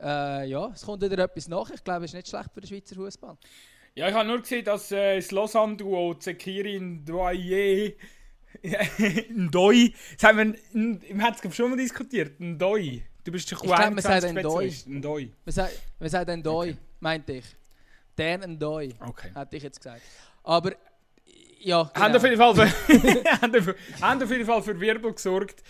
äh, 0.00 0.48
ja, 0.48 0.70
es 0.74 0.84
kommt 0.84 1.02
wieder 1.02 1.18
etwas 1.24 1.48
nach. 1.48 1.70
Ich 1.70 1.82
glaube, 1.82 2.04
es 2.04 2.10
ist 2.10 2.16
nicht 2.16 2.28
schlecht 2.28 2.50
für 2.52 2.60
den 2.60 2.68
Schweizer 2.68 2.94
Fußball. 2.94 3.36
Ja, 3.94 4.08
ich 4.08 4.14
habe 4.14 4.28
nur 4.28 4.40
gesehen, 4.40 4.64
dass 4.64 4.92
äh, 4.92 5.16
das 5.16 5.30
Lausanne-Duo 5.30 6.14
Zekiri 6.14 6.78
Ndoye 6.80 7.96
Ndoi, 9.30 9.92
das 10.14 10.28
haben 10.28 10.38
wir 10.38 11.00
im 11.10 11.20
Herzkampf 11.20 11.54
schon 11.54 11.70
mal 11.70 11.76
diskutiert, 11.76 12.40
Ndoi. 12.40 13.02
Du 13.24 13.32
bist 13.32 13.50
doch 13.50 13.62
ein 13.62 13.98
sagt 13.98 14.32
Ndoi. 14.86 15.30
Man 15.44 16.08
sagt, 16.08 16.28
Ndoi, 16.28 16.70
okay. 16.70 16.78
Meinte 17.06 17.34
ich. 17.34 17.44
Dan 18.16 18.40
Ndoi, 18.54 18.94
okay. 19.06 19.30
hätte 19.32 19.56
ich 19.56 19.62
jetzt 19.62 19.78
gesagt. 19.78 20.02
Aber, 20.42 20.72
ja, 21.60 21.84
genau. 21.84 21.94
haben, 21.94 22.16
auf 22.16 22.24
jeden 22.24 22.36
Fall 22.36 22.54
für, 22.54 22.66
haben 24.00 24.22
auf 24.22 24.30
jeden 24.30 24.46
Fall 24.46 24.62
für 24.62 24.80
Wirbel 24.80 25.12
gesorgt. 25.12 25.62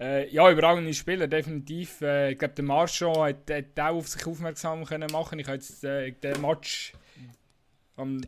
Äh, 0.00 0.28
ja, 0.32 0.50
überragende 0.50 0.92
Spieler, 0.92 1.28
definitiv. 1.28 2.00
Äh, 2.00 2.32
ich 2.32 2.38
glaube, 2.38 2.54
der 2.54 2.64
Marchand 2.64 3.16
hat, 3.18 3.50
hat 3.50 3.78
auch 3.78 3.98
auf 3.98 4.08
sich 4.08 4.26
aufmerksam 4.26 4.84
können 4.84 5.10
machen. 5.12 5.38
Ich 5.38 5.46
habe 5.46 5.58
jetzt 5.58 5.84
äh, 5.84 6.10
den 6.10 6.40
Match 6.40 6.92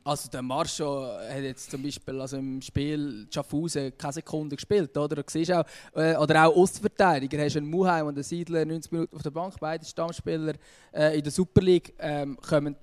also 0.05 0.29
der 0.31 0.43
Marscho 0.43 1.07
hat 1.07 1.43
jetzt 1.43 1.71
zum 1.71 1.83
Beispiel 1.83 2.21
also 2.21 2.37
im 2.37 2.61
Spiel 2.61 3.27
Schaffhausen 3.33 3.97
keine 3.97 4.13
Sekunde 4.13 4.57
gespielt, 4.57 4.97
oder? 4.97 5.17
Du 5.17 5.23
siehst 5.27 5.51
auch, 5.53 5.65
äh, 5.95 6.15
oder 6.17 6.47
auch 6.47 6.57
Ostverteidiger, 6.57 7.43
hast 7.43 7.57
einen 7.57 7.71
Muheim 7.71 8.07
und 8.07 8.15
einen 8.15 8.23
Siedler 8.23 8.65
90 8.65 8.93
Minuten 8.93 9.17
auf 9.17 9.23
der 9.23 9.31
Bank, 9.31 9.55
beide 9.59 9.85
Stammspieler 9.85 10.55
äh, 10.93 11.17
in 11.17 11.23
der 11.23 11.33
Super 11.33 11.63
League 11.63 11.95
ähm, 11.99 12.37
kommen 12.37 12.77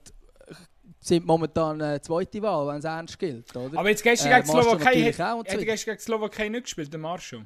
sind 1.01 1.25
momentan 1.25 1.79
äh, 1.79 2.01
zweite 2.01 2.41
Wahl, 2.41 2.67
wenn 2.67 2.79
es 2.79 2.85
ernst 2.85 3.17
gilt, 3.17 3.55
oder? 3.55 3.79
Aber 3.79 3.89
jetzt 3.89 4.03
gestern 4.03 4.31
äh, 4.31 4.35
gegen 4.35 4.47
Slowakei 4.47 5.13
hat, 5.13 5.19
hat 5.19 5.47
er 5.47 5.65
gestern 5.65 5.91
gegen 5.91 6.01
Slowakei 6.01 6.49
nicht 6.49 6.63
gespielt, 6.63 6.91
der 6.91 6.99
Marscho. 6.99 7.43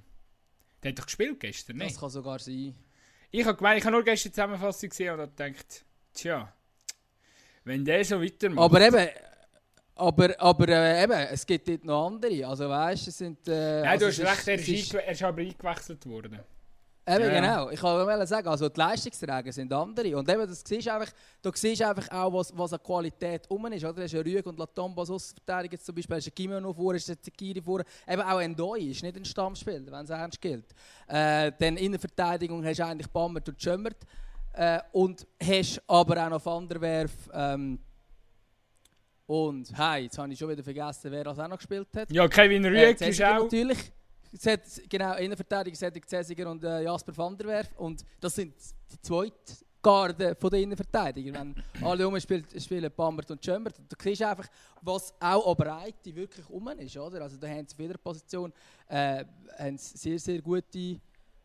Der 0.81 0.91
hat 0.91 0.99
doch 0.99 1.05
gespielt 1.05 1.39
gestern, 1.39 1.77
ne? 1.77 1.85
Das 1.85 1.99
kann 1.99 2.09
sogar 2.09 2.39
sein. 2.39 2.75
Ich 3.31 3.45
habe 3.45 3.57
gemeint, 3.57 3.79
ich 3.79 3.85
habe 3.85 3.95
nur 3.95 4.03
gestern 4.03 4.29
die 4.29 4.33
Zusammenfassung 4.35 4.89
gesehen 4.89 5.13
und 5.13 5.21
habe 5.21 5.31
gedacht, 5.31 5.85
tja, 6.13 6.53
wenn 7.63 7.85
der 7.85 8.03
so 8.03 8.21
weitermacht... 8.21 8.65
Aber 8.65 8.81
eben... 8.81 9.09
Aber, 9.95 10.33
aber 10.39 10.69
äh, 10.69 11.03
eben, 11.03 11.19
es 11.31 11.45
gibt 11.45 11.67
dort 11.67 11.85
noch 11.85 12.07
andere. 12.07 12.47
Also 12.47 12.67
weißt, 12.67 13.07
es 13.09 13.17
sind... 13.17 13.47
Äh, 13.47 13.81
Nein, 13.81 13.89
also 13.89 14.05
du 14.05 14.27
hast 14.27 14.37
recht, 14.39 14.47
er 14.47 14.55
ist, 14.55 14.67
ist, 14.67 14.93
er 14.95 15.11
ist 15.11 15.21
aber 15.21 15.41
eingewechselt 15.41 16.05
worden. 16.07 16.39
Eben, 17.05 17.25
ja. 17.25 17.41
genau. 17.41 17.69
Ich 17.69 17.83
wollte 17.83 18.25
sagen, 18.25 18.47
also 18.47 18.69
die 18.69 18.79
Leistungsträger 18.79 19.51
sind 19.51 19.73
andere. 19.73 20.17
Und 20.17 20.29
eben, 20.29 20.47
das 20.47 20.63
siehst 20.65 20.87
einfach, 20.87 21.11
du 21.41 21.51
siehst 21.53 21.81
einfach 21.81 22.09
auch, 22.09 22.33
was, 22.33 22.57
was 22.57 22.71
an 22.73 22.81
Qualität 22.81 23.45
um 23.49 23.65
ist. 23.67 23.83
Oder? 23.83 23.93
Du 23.93 24.01
hast 24.03 24.15
Rüeg 24.15 24.45
und 24.45 24.57
Latomba 24.57 25.01
als 25.01 25.09
Außenverteidiger 25.09 25.77
zum 25.79 25.95
Beispiel, 25.95 26.15
hast 26.15 26.61
noch 26.61 26.73
vor, 26.73 26.93
hast 26.93 27.23
Zekiri 27.23 27.61
vor. 27.61 27.81
Eben 28.07 28.21
auch 28.21 28.37
ein 28.37 28.55
Doi 28.55 28.79
ist 28.79 29.03
nicht 29.03 29.17
ein 29.17 29.25
Stammspieler, 29.25 29.91
wenn 29.91 30.05
es 30.05 30.09
ernst 30.09 30.39
gilt. 30.39 30.73
Äh, 31.07 31.51
dann 31.59 31.75
in 31.75 31.91
der 31.91 31.99
Verteidigung 31.99 32.63
hast 32.65 32.79
du 32.79 32.85
eigentlich 32.85 33.11
Bammert 33.11 33.49
und 33.49 33.61
Schömmert. 33.61 33.97
Äh, 34.53 34.79
und 34.91 35.27
hast 35.41 35.81
aber 35.87 36.25
auch 36.25 36.29
noch 36.29 36.45
Van 36.45 36.67
der 36.67 36.81
Werf... 36.81 37.11
Ähm, 37.33 37.79
und 39.25 39.71
hey, 39.77 40.03
jetzt 40.03 40.17
habe 40.17 40.31
ich 40.33 40.37
schon 40.37 40.49
wieder 40.49 40.63
vergessen, 40.63 41.09
wer 41.09 41.23
das 41.23 41.39
auch 41.39 41.47
noch 41.47 41.57
gespielt 41.57 41.87
hat. 41.95 42.11
Ja, 42.11 42.27
Kevin 42.27 42.65
Rüegg 42.65 42.99
äh, 43.01 43.09
ist 43.09 43.23
auch. 43.23 43.43
Natürlich. 43.43 43.91
Hat, 44.45 44.61
genau, 44.89 45.15
Innenverteidiger 45.15 45.77
Cedric 45.77 46.09
Cäsiger 46.09 46.49
und 46.51 46.63
äh, 46.63 46.81
Jasper 46.81 47.15
van 47.15 47.37
der 47.37 47.47
Werf. 47.47 47.69
Und 47.77 48.03
das 48.19 48.35
sind 48.35 48.53
die 48.91 49.01
zweite 49.01 49.33
Garde 49.81 50.35
der 50.35 50.53
Innenverteidiger. 50.53 51.33
Wenn 51.39 51.55
alle 51.81 52.07
um 52.07 52.19
spielen, 52.19 52.91
Bambert 52.95 53.31
und 53.31 53.43
Schömbert. 53.43 53.77
Du 53.77 53.95
siehst 54.01 54.23
einfach, 54.23 54.47
was 54.81 55.13
auch 55.19 55.51
an 55.51 55.55
Breite 55.55 56.15
wirklich 56.15 56.49
um 56.49 56.67
ist. 56.69 56.97
Oder? 56.97 57.21
Also 57.21 57.37
da 57.37 57.47
haben 57.47 57.65
sie 57.67 57.75
auf 57.75 57.79
jeder 57.79 57.97
Position 57.97 58.51
äh, 58.87 59.23
haben 59.57 59.77
sehr, 59.77 60.19
sehr 60.19 60.41
gute 60.41 60.99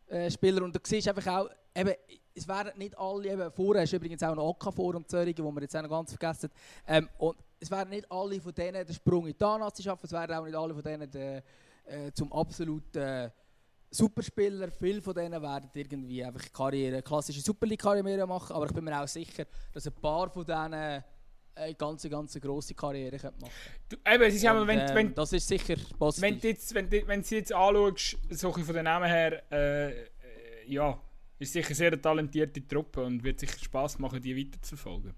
äh, 0.07 0.29
Spieler. 0.29 0.63
Und 0.63 0.75
du 0.75 0.79
siehst 0.83 1.07
einfach 1.07 1.27
auch, 1.27 1.49
eben, 1.75 1.93
es 2.39 2.47
werden 2.47 2.71
nicht 2.77 2.97
alle, 2.97 3.31
eben, 3.31 3.51
vorher 3.51 3.83
ist 3.83 3.93
übrigens 3.93 4.23
auch 4.23 4.35
noch 4.35 4.43
Okafor 4.43 4.95
und 4.95 5.09
Zörigen, 5.09 5.43
wo 5.43 5.51
wir 5.51 5.61
jetzt 5.61 5.75
auch 5.75 5.81
noch 5.81 5.89
ganz 5.89 6.15
vergessen 6.15 6.49
ähm, 6.87 7.09
und 7.17 7.37
es 7.59 7.69
werden 7.69 7.89
nicht 7.89 8.09
alle 8.09 8.39
von 8.39 8.53
denen 8.53 8.85
den 8.85 8.95
Sprung 8.95 9.27
in 9.27 9.35
die 9.37 9.43
A-Nazi 9.43 9.83
schaffen, 9.83 10.05
es 10.05 10.11
werden 10.11 10.35
auch 10.35 10.45
nicht 10.45 10.55
alle 10.55 10.73
von 10.73 10.83
denen 10.83 11.11
den, 11.11 11.41
äh, 11.85 12.11
zum 12.13 12.31
absoluten 12.31 12.97
äh, 12.97 13.29
Superspieler. 13.91 14.69
Viele 14.71 15.01
von 15.01 15.13
denen 15.13 15.41
werden 15.41 15.69
irgendwie 15.73 16.23
einfach 16.23 16.51
Karriere, 16.53 17.01
klassische 17.01 17.41
Super 17.41 17.65
League-Karriere 17.65 18.25
machen, 18.27 18.55
aber 18.55 18.67
ich 18.67 18.73
bin 18.73 18.83
mir 18.83 19.01
auch 19.01 19.07
sicher, 19.07 19.45
dass 19.73 19.87
ein 19.87 19.93
paar 19.93 20.29
von 20.29 20.45
denen 20.45 21.03
eine 21.55 21.75
ganz, 21.75 22.07
ganz 22.09 22.39
grosse 22.39 22.73
Karriere 22.73 23.17
machen 23.17 23.51
können. 23.89 24.15
Eben, 24.15 24.23
es 24.23 24.35
ist 24.35 24.45
Und, 24.45 24.67
wenn, 24.67 24.79
ähm, 24.79 24.95
wenn, 24.95 25.13
das 25.13 25.33
ist 25.33 25.47
sicher 25.47 25.75
positiv. 25.97 26.21
Wenn 26.21 26.39
du 26.39 26.47
jetzt, 26.47 26.73
wenn, 26.73 26.89
wenn 26.91 27.21
du 27.21 27.35
jetzt 27.35 27.53
anschaust, 27.53 28.17
so 28.29 28.51
von 28.53 28.73
den 28.73 28.85
Namen 28.85 29.09
her, 29.09 29.43
äh, 29.51 29.89
äh, 29.89 30.03
ja, 30.67 30.97
ist 31.39 31.53
sicher 31.53 31.67
eine 31.67 31.75
sehr 31.75 32.01
talentierte 32.01 32.67
Truppe 32.67 33.03
und 33.03 33.23
wird 33.23 33.39
sicher 33.39 33.57
Spaß 33.57 33.99
machen, 33.99 34.21
die 34.21 34.37
weiter 34.37 34.61
zu 34.61 34.75
verfolgen. 34.75 35.15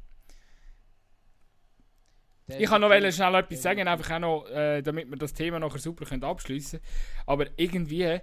Ich 2.59 2.69
kann 2.69 2.81
noch 2.81 2.89
schnell 2.89 3.35
etwas 3.35 3.61
sagen, 3.61 3.87
einfach 3.87 4.11
auch 4.11 4.19
noch, 4.19 4.49
äh, 4.49 4.81
damit 4.81 5.09
wir 5.09 5.17
das 5.17 5.33
Thema 5.33 5.59
nachher 5.59 5.79
super 5.79 6.05
können 6.05 6.23
abschließen 6.23 6.79
können. 6.79 7.23
Aber 7.25 7.47
irgendwie, 7.57 8.19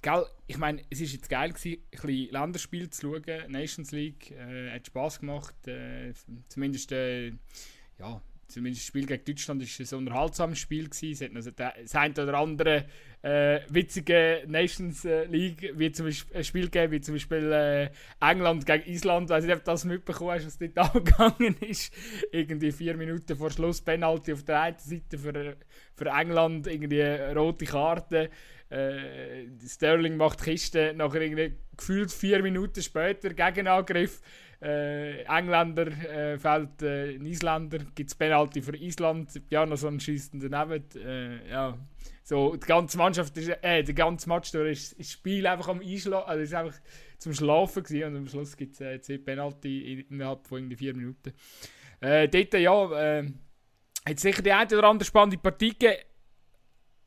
gell, 0.00 0.26
ich 0.46 0.58
meine, 0.58 0.82
es 0.90 1.00
war 1.00 1.06
jetzt 1.06 1.28
geil 1.28 1.52
gewesen, 1.52 1.82
ein 1.82 1.90
bisschen 1.90 2.30
Länderspiel 2.32 2.90
zu 2.90 3.00
schauen, 3.02 3.52
Nations 3.52 3.92
League, 3.92 4.32
äh, 4.32 4.70
hat 4.74 4.86
Spaß 4.86 5.20
gemacht, 5.20 5.54
äh, 5.68 6.12
zumindest, 6.48 6.92
äh, 6.92 7.32
ja, 7.98 8.20
zumindest 8.52 8.82
das 8.82 8.86
Spiel 8.88 9.06
gegen 9.06 9.24
Deutschland 9.24 9.60
war 9.60 9.98
ein 9.98 9.98
unterhaltsames 9.98 10.58
Spiel 10.58 10.88
gewesen. 10.88 11.36
Es 11.36 11.46
hat 11.46 11.58
noch 11.58 11.72
das 11.82 11.94
eine 11.94 12.12
oder 12.12 12.38
andere 12.38 12.84
äh, 13.22 13.60
witzige 13.68 14.42
Nations 14.46 15.04
äh, 15.04 15.24
League, 15.24 15.72
wie 15.76 15.92
zum 15.92 16.06
Beispiel 16.06 16.36
ein 16.36 16.44
Spiel 16.44 16.64
gegeben, 16.64 16.92
wie 16.92 17.00
zum 17.00 17.14
Beispiel 17.14 17.52
äh, 17.52 17.90
England 18.20 18.66
gegen 18.66 18.90
Island. 18.90 19.30
Weiß 19.30 19.44
nicht, 19.44 19.54
ob 19.54 19.64
du 19.64 19.70
das 19.70 19.84
mitbekommen 19.84 20.32
hast, 20.32 20.46
was 20.46 20.58
dort 20.58 20.78
angegangen 20.94 21.56
ist. 21.60 21.92
Irgendwie 22.32 22.72
vier 22.72 22.96
Minuten 22.96 23.36
vor 23.36 23.50
Schluss 23.50 23.80
Penalty 23.80 24.32
auf 24.32 24.42
der 24.42 24.60
einen 24.60 24.78
Seite 24.78 25.18
für, 25.18 25.56
für 25.94 26.06
England, 26.06 26.66
irgendwie 26.66 27.02
rote 27.02 27.64
Karte. 27.64 28.30
Äh, 28.68 29.48
Sterling 29.66 30.16
macht 30.16 30.42
Kiste, 30.42 30.94
nachher 30.96 31.20
irgendwie 31.20 31.54
gefühlt 31.76 32.10
vier 32.10 32.42
Minuten 32.42 32.82
später 32.82 33.34
Gegenangriff. 33.34 34.20
Äh, 34.62 35.22
Engländer 35.24 35.88
äh, 35.88 36.38
fällt 36.38 36.82
äh, 36.82 37.16
ein 37.16 37.26
Isländer, 37.26 37.78
gibt 37.96 38.10
es 38.10 38.14
Penalty 38.14 38.62
für 38.62 38.76
Island, 38.76 39.48
Bjarnason 39.48 39.98
schießt 39.98 40.34
daneben. 40.34 40.84
Äh, 41.04 41.50
ja. 41.50 41.76
So, 42.22 42.54
die 42.54 42.66
ganze 42.66 42.96
Mannschaft, 42.96 43.36
ist, 43.36 43.48
äh, 43.48 43.82
der 43.82 43.94
ganze 43.94 44.28
Match 44.28 44.52
durch 44.52 44.70
ist, 44.70 44.98
das 44.98 45.10
Spiel 45.10 45.44
einfach 45.48 45.68
am 45.68 45.80
Einschlafen, 45.80 46.28
also 46.28 46.42
ist 46.42 46.54
einfach 46.54 46.78
zum 47.18 47.34
Schlafen 47.34 47.82
gewesen 47.82 48.04
und 48.04 48.16
am 48.16 48.28
Schluss 48.28 48.56
gibt 48.56 48.74
es 48.74 48.80
äh, 48.80 49.00
zwei 49.00 49.18
Penalty 49.18 50.06
innerhalb 50.08 50.46
von 50.46 50.58
irgendwie 50.58 50.76
vier 50.76 50.94
Minuten. 50.94 51.32
Äh, 52.00 52.28
dort, 52.28 52.54
ja, 52.54 53.18
äh, 53.18 53.26
hat 54.08 54.20
sicher 54.20 54.42
die 54.42 54.52
eine 54.52 54.78
oder 54.78 54.88
andere 54.88 55.06
spannende 55.06 55.38
Partie 55.38 55.70
gegeben, 55.70 55.96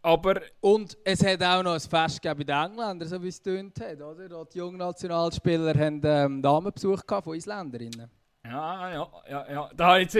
aber... 0.05 0.41
Und 0.61 0.97
es 1.03 1.25
hat 1.25 1.41
auch 1.41 1.63
noch 1.63 1.73
ein 1.73 1.79
Fest 1.79 2.21
bei 2.21 2.33
den 2.35 2.47
Engländern, 2.49 3.07
so 3.07 3.21
wie 3.21 3.29
es 3.29 3.41
tönt 3.41 3.79
hat, 3.79 3.99
oder? 3.99 4.45
Die 4.45 4.57
jungen 4.57 4.77
Nationalspieler 4.77 5.73
haben 5.73 6.01
ähm, 6.03 6.41
Damenbesuch 6.41 7.01
von 7.23 7.35
Isländerinnen. 7.35 8.09
Ja, 8.45 8.91
ja, 8.91 9.07
ja, 9.27 9.51
ja. 9.51 9.69
Da, 9.75 9.97
jetzt, 9.97 10.17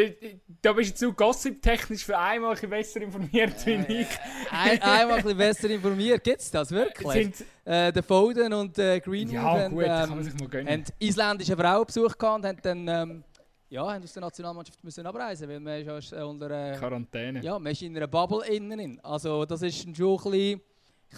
da 0.61 0.73
bist 0.73 0.99
du 0.99 1.09
zu 1.09 1.13
gossip-technisch 1.13 2.03
für 2.03 2.17
einmal 2.17 2.49
ein 2.49 2.53
bisschen 2.55 2.69
besser 2.71 3.01
informiert 3.01 3.65
wie 3.65 3.73
äh, 3.73 4.01
ich. 4.01 4.07
Ein, 4.49 4.81
einmal 4.81 5.17
ein 5.17 5.23
bisschen 5.23 5.37
besser 5.37 5.69
informiert. 5.69 6.23
Gibt 6.23 6.41
es 6.41 6.49
das 6.49 6.71
wirklich? 6.71 7.35
Sind, 7.35 7.47
äh, 7.65 7.93
der 7.93 8.01
Foden 8.01 8.51
und 8.53 8.79
äh, 8.79 8.99
Greenwood 8.99 9.33
ja, 9.35 9.41
haben, 9.43 9.75
gut, 9.75 9.83
ähm, 9.85 10.37
mal 10.39 10.47
gönnen. 10.49 10.73
haben 10.73 10.83
isländische 10.97 11.55
Frauenbesuch 11.55 12.17
gehabt 12.17 12.37
und 12.37 12.45
haben 12.47 12.59
dann 12.63 12.87
ähm, 12.87 13.23
ja, 13.69 13.93
haben 13.93 14.03
aus 14.03 14.13
der 14.13 14.21
Nationalmannschaft 14.21 14.83
müssen 14.83 15.05
abreisen, 15.05 15.49
weil 15.49 15.59
man 15.59 15.81
ist 15.81 16.11
ja 16.11 16.23
unter 16.23 16.51
äh, 16.51 16.77
Quarantäne. 16.77 17.41
Ja, 17.41 17.57
man 17.57 17.71
ist 17.71 17.81
in 17.81 17.95
einer 17.95 18.07
Bubble 18.07 18.45
innen. 18.47 18.99
Also 19.01 19.45
das 19.45 19.61
ist 19.61 19.81
schon 19.81 19.89
ein 19.89 19.93
bisschen 19.93 20.61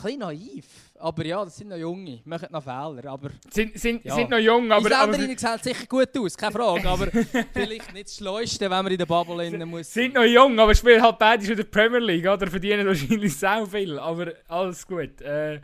bisschen 0.02 0.20
naiv. 0.20 0.66
Aber 1.00 1.26
ja, 1.26 1.44
das 1.44 1.58
sind 1.58 1.70
noch 1.70 1.78
Junge, 1.78 2.22
machen 2.26 2.48
noch 2.52 2.64
Fehler. 2.64 3.06
Aber, 3.06 3.30
sind, 3.50 3.78
sind, 3.78 4.06
ja. 4.06 4.16
sind 4.16 4.30
noch 4.30 4.38
jung, 4.38 4.72
aber... 4.72 4.90
Isländerinnen 4.90 5.38
sehen 5.38 5.60
sicher 5.62 5.86
gut 5.88 6.18
aus, 6.18 6.38
keine 6.38 6.52
Frage. 6.54 6.88
Aber 6.88 7.08
vielleicht 7.54 7.94
nicht 7.94 8.08
das 8.08 8.18
Schleuste, 8.18 8.70
wenn 8.70 8.84
man 8.84 8.88
in 8.88 8.98
der 8.98 9.06
Bubble 9.06 9.46
innen 9.46 9.70
muss. 9.70 9.94
Sind 9.94 10.14
noch 10.14 10.24
jung, 10.24 10.60
aber 10.60 10.74
spielen 10.76 11.02
halt 11.02 11.20
beide 11.20 11.44
schon 11.44 11.52
in 11.52 11.58
der 11.58 11.64
Premier 11.66 12.00
League, 12.00 12.28
oder? 12.28 12.48
Verdienen 12.48 12.88
wahrscheinlich 12.88 13.36
sehr 13.38 13.66
viel. 13.66 14.00
Aber 14.00 14.34
alles 14.48 14.86
gut. 14.86 15.22
Äh, 15.22 15.62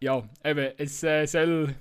ja, 0.00 0.22
eben, 0.44 0.72
es 0.76 1.02
äh, 1.02 1.26
soll... 1.26 1.74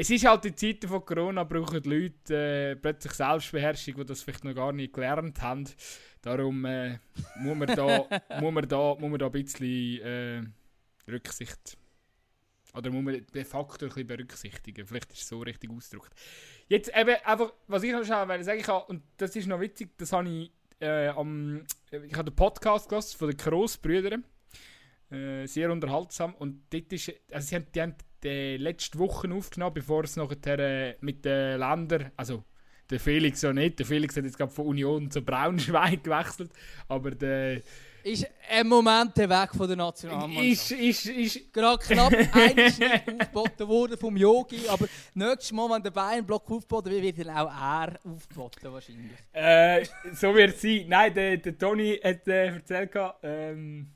Es 0.00 0.10
ist 0.10 0.24
halt 0.24 0.44
in 0.46 0.56
Zeiten 0.56 0.88
von 0.88 1.04
Corona 1.04 1.44
brauchen 1.44 1.82
die 1.82 1.88
Leute 1.88 2.34
äh, 2.34 2.76
plötzlich 2.76 3.12
Selbstbeherrschung, 3.12 3.96
die 3.96 4.04
das 4.04 4.22
vielleicht 4.22 4.44
noch 4.44 4.54
gar 4.54 4.72
nicht 4.72 4.94
gelernt 4.94 5.42
haben. 5.42 5.68
Darum 6.22 6.64
äh, 6.64 6.98
muss, 7.36 7.56
man 7.56 7.68
da, 7.68 8.06
muss, 8.40 8.52
man 8.52 8.68
da, 8.68 8.94
muss 8.98 9.10
man 9.10 9.18
da 9.18 9.26
ein 9.26 9.32
bisschen... 9.32 10.00
Äh, 10.00 10.42
Rücksicht. 11.10 11.76
Oder 12.74 12.90
muss 12.90 13.02
man 13.02 13.26
den 13.26 13.44
Faktor 13.44 13.88
ein 13.88 13.94
bisschen 13.94 14.06
berücksichtigen? 14.06 14.86
Vielleicht 14.86 15.12
ist 15.12 15.22
es 15.22 15.28
so 15.28 15.40
richtig 15.40 15.70
ausgedrückt. 15.70 16.12
Jetzt 16.68 16.90
eben 16.96 17.16
einfach, 17.24 17.52
was 17.66 17.82
ich 17.82 17.92
noch 17.92 18.04
schnell 18.04 18.44
sagen 18.44 18.62
kann, 18.62 18.82
und 18.88 19.02
das 19.16 19.34
ist 19.34 19.48
noch 19.48 19.60
witzig, 19.60 19.90
das 19.98 20.12
habe 20.12 20.28
ich 20.28 20.52
äh, 20.80 21.08
am. 21.08 21.64
Ich 21.90 22.14
habe 22.14 22.30
den 22.30 22.36
Podcast 22.36 22.88
gehört 22.88 23.04
von 23.06 23.28
den 23.28 23.36
Kroos-Brüdern. 23.36 24.24
Äh, 25.10 25.46
sehr 25.46 25.72
unterhaltsam. 25.72 26.34
Und 26.36 26.62
dort 26.70 26.92
ist. 26.92 27.12
Also 27.32 27.48
sie 27.48 27.56
haben, 27.56 27.66
die 27.74 27.82
haben 27.82 27.94
die 28.22 28.56
letzte 28.56 28.98
Woche 28.98 29.32
aufgenommen, 29.32 29.74
bevor 29.74 30.04
es 30.04 30.16
nachher 30.16 30.58
äh, 30.58 30.96
mit 31.00 31.24
den 31.24 31.58
Ländern. 31.58 32.12
Also 32.16 32.44
der 32.90 33.00
Felix 33.00 33.42
ja 33.42 33.52
nicht. 33.52 33.78
Der 33.78 33.86
Felix 33.86 34.16
hat 34.16 34.24
jetzt 34.24 34.36
gerade 34.36 34.52
von 34.52 34.66
Union 34.66 35.10
zu 35.10 35.22
Braunschweig 35.22 36.02
gewechselt. 36.04 36.50
Aber 36.88 37.12
der 37.12 37.62
ist 38.02 38.26
ein 38.48 38.66
Moment 38.66 39.16
weg 39.16 39.50
von 39.54 39.68
der 39.68 39.76
Nationalmannschaft. 39.76 40.70
Ist, 40.72 41.04
ist, 41.04 41.06
ist. 41.06 41.52
Gerade 41.52 41.84
knapp 41.84 42.12
ein 42.32 42.72
Schnitt 42.72 43.20
aufgeboten 43.20 43.68
worden 43.68 43.98
vom 43.98 44.16
Yogi, 44.16 44.66
aber 44.68 44.86
nächstes 45.14 45.52
Mal, 45.52 45.70
wenn 45.70 45.82
der 45.82 45.90
Beinblock 45.90 46.50
aufgeboten 46.50 46.90
wird, 46.90 47.16
wird 47.16 47.28
auch 47.28 47.50
er 47.50 47.98
aufgeboten 48.04 48.72
wahrscheinlich. 48.72 49.12
Äh, 49.32 49.84
so 50.12 50.34
wird 50.34 50.54
es 50.54 50.62
sein. 50.62 50.86
Nein, 50.88 51.14
der, 51.14 51.36
der 51.36 51.58
Toni 51.58 52.00
hat 52.02 52.26
äh, 52.26 52.46
erzählt, 52.46 52.92
ähm, 53.22 53.90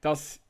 dass 0.00 0.40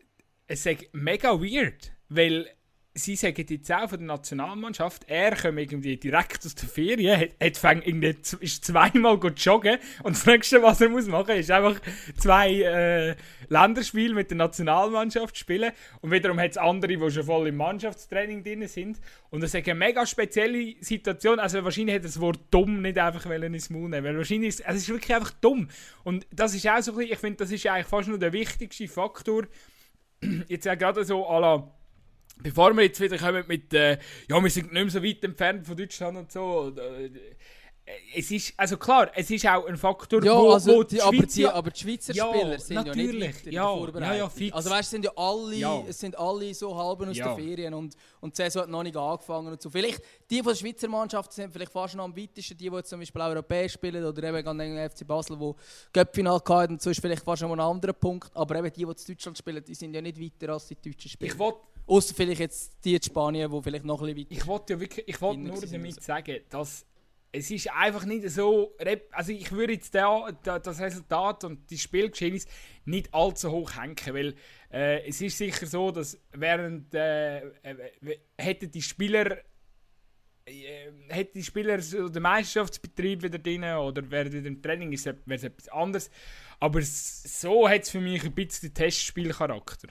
es 0.46 0.68
mega 0.92 1.32
weird, 1.32 1.92
weil 2.08 2.48
sie 2.96 3.14
sagen 3.14 3.44
jetzt 3.48 3.70
auch 3.70 3.88
von 3.88 3.98
der 3.98 4.06
Nationalmannschaft, 4.06 5.04
er 5.06 5.36
kommt 5.36 5.58
irgendwie 5.58 5.96
direkt 5.96 6.44
aus 6.46 6.54
der 6.54 6.68
Ferien, 6.68 7.20
hat, 7.20 7.30
hat 7.42 7.56
fang 7.56 7.82
irgendwie, 7.82 8.16
ist 8.40 8.64
zweimal 8.64 9.18
joggen 9.36 9.78
und 10.02 10.16
das 10.16 10.26
nächste, 10.26 10.62
was 10.62 10.80
er 10.80 10.88
muss 10.88 11.06
machen, 11.06 11.36
ist 11.36 11.50
einfach 11.50 11.78
zwei 12.16 12.62
äh, 12.62 13.16
Länderspiele 13.48 14.14
mit 14.14 14.30
der 14.30 14.38
Nationalmannschaft 14.38 15.36
spielen 15.36 15.72
und 16.00 16.10
wiederum 16.10 16.40
hat 16.40 16.52
es 16.52 16.56
andere, 16.56 16.96
die 16.96 17.10
schon 17.10 17.24
voll 17.24 17.48
im 17.48 17.56
Mannschaftstraining 17.56 18.42
drin 18.42 18.66
sind 18.66 18.98
und 19.30 19.42
das 19.42 19.52
ist 19.52 19.68
eine 19.68 19.74
mega 19.74 20.06
spezielle 20.06 20.74
Situation, 20.80 21.38
also 21.38 21.62
wahrscheinlich 21.62 21.96
hätte 21.96 22.06
das 22.06 22.20
Wort 22.20 22.40
dumm 22.50 22.80
nicht 22.80 22.98
einfach 22.98 23.26
ins 23.26 23.70
Maul 23.70 23.90
nehmen, 23.90 24.04
weil 24.04 24.16
wahrscheinlich 24.16 24.48
ist 24.48 24.66
also 24.66 24.76
es 24.76 24.82
ist 24.84 24.88
wirklich 24.88 25.14
einfach 25.14 25.32
dumm 25.40 25.68
und 26.02 26.26
das 26.30 26.54
ist 26.54 26.66
auch 26.66 26.80
so 26.80 26.92
ein 26.92 26.96
bisschen, 26.96 27.12
ich 27.12 27.18
finde, 27.18 27.36
das 27.36 27.52
ist 27.52 27.66
eigentlich 27.66 27.86
fast 27.86 28.08
nur 28.08 28.18
der 28.18 28.32
wichtigste 28.32 28.88
Faktor, 28.88 29.44
jetzt 30.48 30.64
ja 30.64 30.74
gerade 30.74 31.04
so 31.04 31.28
à 31.28 31.40
la 31.40 31.75
Bevor 32.42 32.76
wir 32.76 32.84
jetzt 32.84 33.00
wieder 33.00 33.16
kommen 33.18 33.44
mit, 33.48 33.72
äh, 33.72 33.98
ja, 34.28 34.42
wir 34.42 34.50
sind 34.50 34.72
nicht 34.72 34.82
mehr 34.82 34.90
so 34.90 35.02
weit 35.02 35.24
entfernt 35.24 35.66
von 35.66 35.76
Deutschland 35.76 36.18
und 36.18 36.30
so. 36.30 36.72
Äh, 36.76 37.10
es 38.14 38.30
ist, 38.32 38.52
also 38.56 38.76
klar, 38.76 39.10
es 39.14 39.30
ist 39.30 39.46
auch 39.46 39.64
ein 39.66 39.76
Faktor, 39.76 40.24
ja, 40.24 40.36
wo, 40.36 40.50
also 40.50 40.74
wo 40.74 40.82
die, 40.82 41.00
aber, 41.00 41.22
die, 41.24 41.46
aber 41.46 41.70
die 41.70 41.80
Schweizer 41.80 42.12
ja, 42.12 42.28
Spieler 42.28 42.58
sind 42.58 42.74
natürlich. 42.74 43.20
ja 43.20 43.26
nicht 43.28 43.46
ja. 43.46 43.76
Ja, 44.00 44.14
ja. 44.14 44.52
Also 44.52 44.70
weißt, 44.70 44.90
sind 44.90 45.04
ja 45.04 45.12
alle, 45.14 45.54
ja. 45.54 45.84
es 45.86 46.00
sind 46.00 46.18
alle 46.18 46.52
so 46.52 46.76
halben 46.76 47.08
aus 47.08 47.16
der 47.16 47.36
Ferien 47.36 47.74
und, 47.74 47.94
und 48.20 48.36
die 48.36 48.42
Saison 48.42 48.62
hat 48.62 48.70
noch 48.70 48.82
nicht 48.82 48.96
angefangen 48.96 49.52
und 49.52 49.62
so. 49.62 49.70
Vielleicht, 49.70 50.02
die 50.28 50.38
von 50.38 50.48
der 50.52 50.56
Schweizer 50.56 50.88
Mannschaft 50.88 51.32
sind 51.32 51.52
vielleicht 51.52 51.70
fast 51.70 51.94
noch 51.94 52.04
am 52.04 52.16
weitesten, 52.16 52.56
die, 52.56 52.68
die 52.68 52.82
zum 52.82 52.98
Beispiel 52.98 53.22
europäisch 53.22 53.74
spielen 53.74 54.04
oder 54.04 54.22
eben 54.24 54.44
gegen 54.44 54.58
den 54.58 54.90
FC 54.90 55.06
Basel, 55.06 55.38
wo 55.38 55.54
Göppfinal 55.92 56.40
hatten 56.48 56.72
und 56.72 56.82
so 56.82 56.90
ist 56.90 57.00
vielleicht 57.00 57.24
fast 57.24 57.42
noch 57.42 57.52
ein 57.52 57.60
anderer 57.60 57.92
Punkt. 57.92 58.34
Aber 58.34 58.56
eben 58.56 58.72
die, 58.72 58.84
die 58.84 58.90
in 58.90 59.14
Deutschland 59.14 59.38
spielen, 59.38 59.64
die 59.64 59.74
sind 59.74 59.94
ja 59.94 60.02
nicht 60.02 60.20
weiter 60.20 60.52
als 60.52 60.66
die 60.66 60.74
deutschen 60.74 61.08
Spieler. 61.08 61.32
Außer 61.86 62.14
vielleicht 62.14 62.40
jetzt 62.40 62.84
die 62.84 62.94
in 62.94 63.02
Spanien, 63.02 63.50
die 63.50 63.62
vielleicht 63.62 63.84
noch 63.84 64.02
ein 64.02 64.14
bisschen 64.14 64.30
weiter 64.30 64.40
Ich 64.40 64.46
wollte 64.46 64.72
ja 64.74 64.80
wirklich, 64.80 65.08
ich 65.08 65.20
wollte 65.20 65.40
nur 65.40 65.60
damit 65.60 66.02
sagen, 66.02 66.40
dass 66.50 66.84
es 67.32 67.50
ist 67.50 67.70
einfach 67.70 68.04
nicht 68.04 68.28
so, 68.30 68.74
also 69.10 69.32
ich 69.32 69.52
würde 69.52 69.74
jetzt 69.74 69.94
da, 69.94 70.30
das 70.42 70.80
Resultat 70.80 71.44
und 71.44 71.70
die 71.70 71.78
Spielgeschehnisse 71.78 72.48
nicht 72.84 73.12
allzu 73.12 73.50
hoch 73.50 73.76
hängen, 73.76 73.96
weil 74.06 74.34
äh, 74.72 75.06
es 75.06 75.20
ist 75.20 75.36
sicher 75.36 75.66
so, 75.66 75.90
dass 75.90 76.18
während 76.32 76.94
äh, 76.94 77.40
äh, 77.40 77.92
hätten 78.38 78.70
die 78.70 78.80
Spieler 78.80 79.38
äh, 80.46 80.92
hätten 81.08 81.38
die 81.38 81.44
Spieler 81.44 81.80
so 81.80 82.08
den 82.08 82.22
Meisterschaftsbetrieb 82.22 83.22
wieder 83.22 83.38
drin 83.38 83.64
oder 83.64 84.10
während 84.10 84.32
wieder 84.32 84.46
im 84.46 84.62
Training 84.62 84.90
wäre 84.92 85.18
es 85.26 85.44
etwas 85.44 85.68
anderes, 85.68 86.10
aber 86.58 86.80
so 86.82 87.68
hat 87.68 87.82
es 87.82 87.90
für 87.90 88.00
mich 88.00 88.24
ein 88.24 88.32
bisschen 88.32 88.72
Testspielcharakter. 88.72 89.88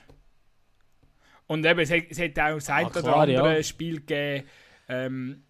Und 1.46 1.64
eben, 1.64 1.80
es 1.80 1.90
hat, 1.90 2.04
es 2.08 2.18
hat 2.18 2.38
auch 2.38 2.54
das 2.54 2.70
ein 2.70 2.86
oder 2.86 3.16
andere 3.16 3.56
ja. 3.56 3.62
Spiel 3.62 4.00
gegeben. 4.00 4.48
Ähm, 4.88 5.42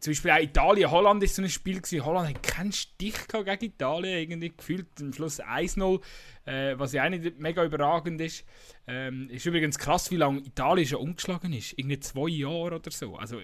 zum 0.00 0.12
Beispiel 0.12 0.30
auch 0.30 0.38
Italien, 0.38 0.90
Holland 0.90 1.22
ist 1.22 1.34
so 1.34 1.42
ein 1.42 1.48
Spiel 1.48 1.80
gewesen. 1.80 2.04
Holland 2.04 2.28
hat 2.28 2.42
keinen 2.42 2.72
Stich 2.72 3.28
gegen 3.28 3.64
Italien, 3.64 4.18
irgendwie 4.18 4.52
gefühlt 4.56 4.86
am 5.00 5.12
Schluss 5.12 5.40
1-0, 5.40 6.00
äh, 6.46 6.78
was 6.78 6.92
ja 6.92 7.04
auch 7.04 7.10
nicht 7.10 7.38
mega 7.38 7.64
überragend 7.64 8.20
ist. 8.20 8.44
Ähm, 8.86 9.28
ist 9.30 9.44
übrigens 9.46 9.78
krass, 9.78 10.10
wie 10.10 10.16
lange 10.16 10.40
Italien 10.40 10.86
schon 10.86 11.00
umgeschlagen 11.00 11.52
ist. 11.52 11.74
Irgendwie 11.76 12.00
zwei 12.00 12.28
Jahre 12.28 12.76
oder 12.76 12.90
so. 12.90 13.16
Also 13.16 13.40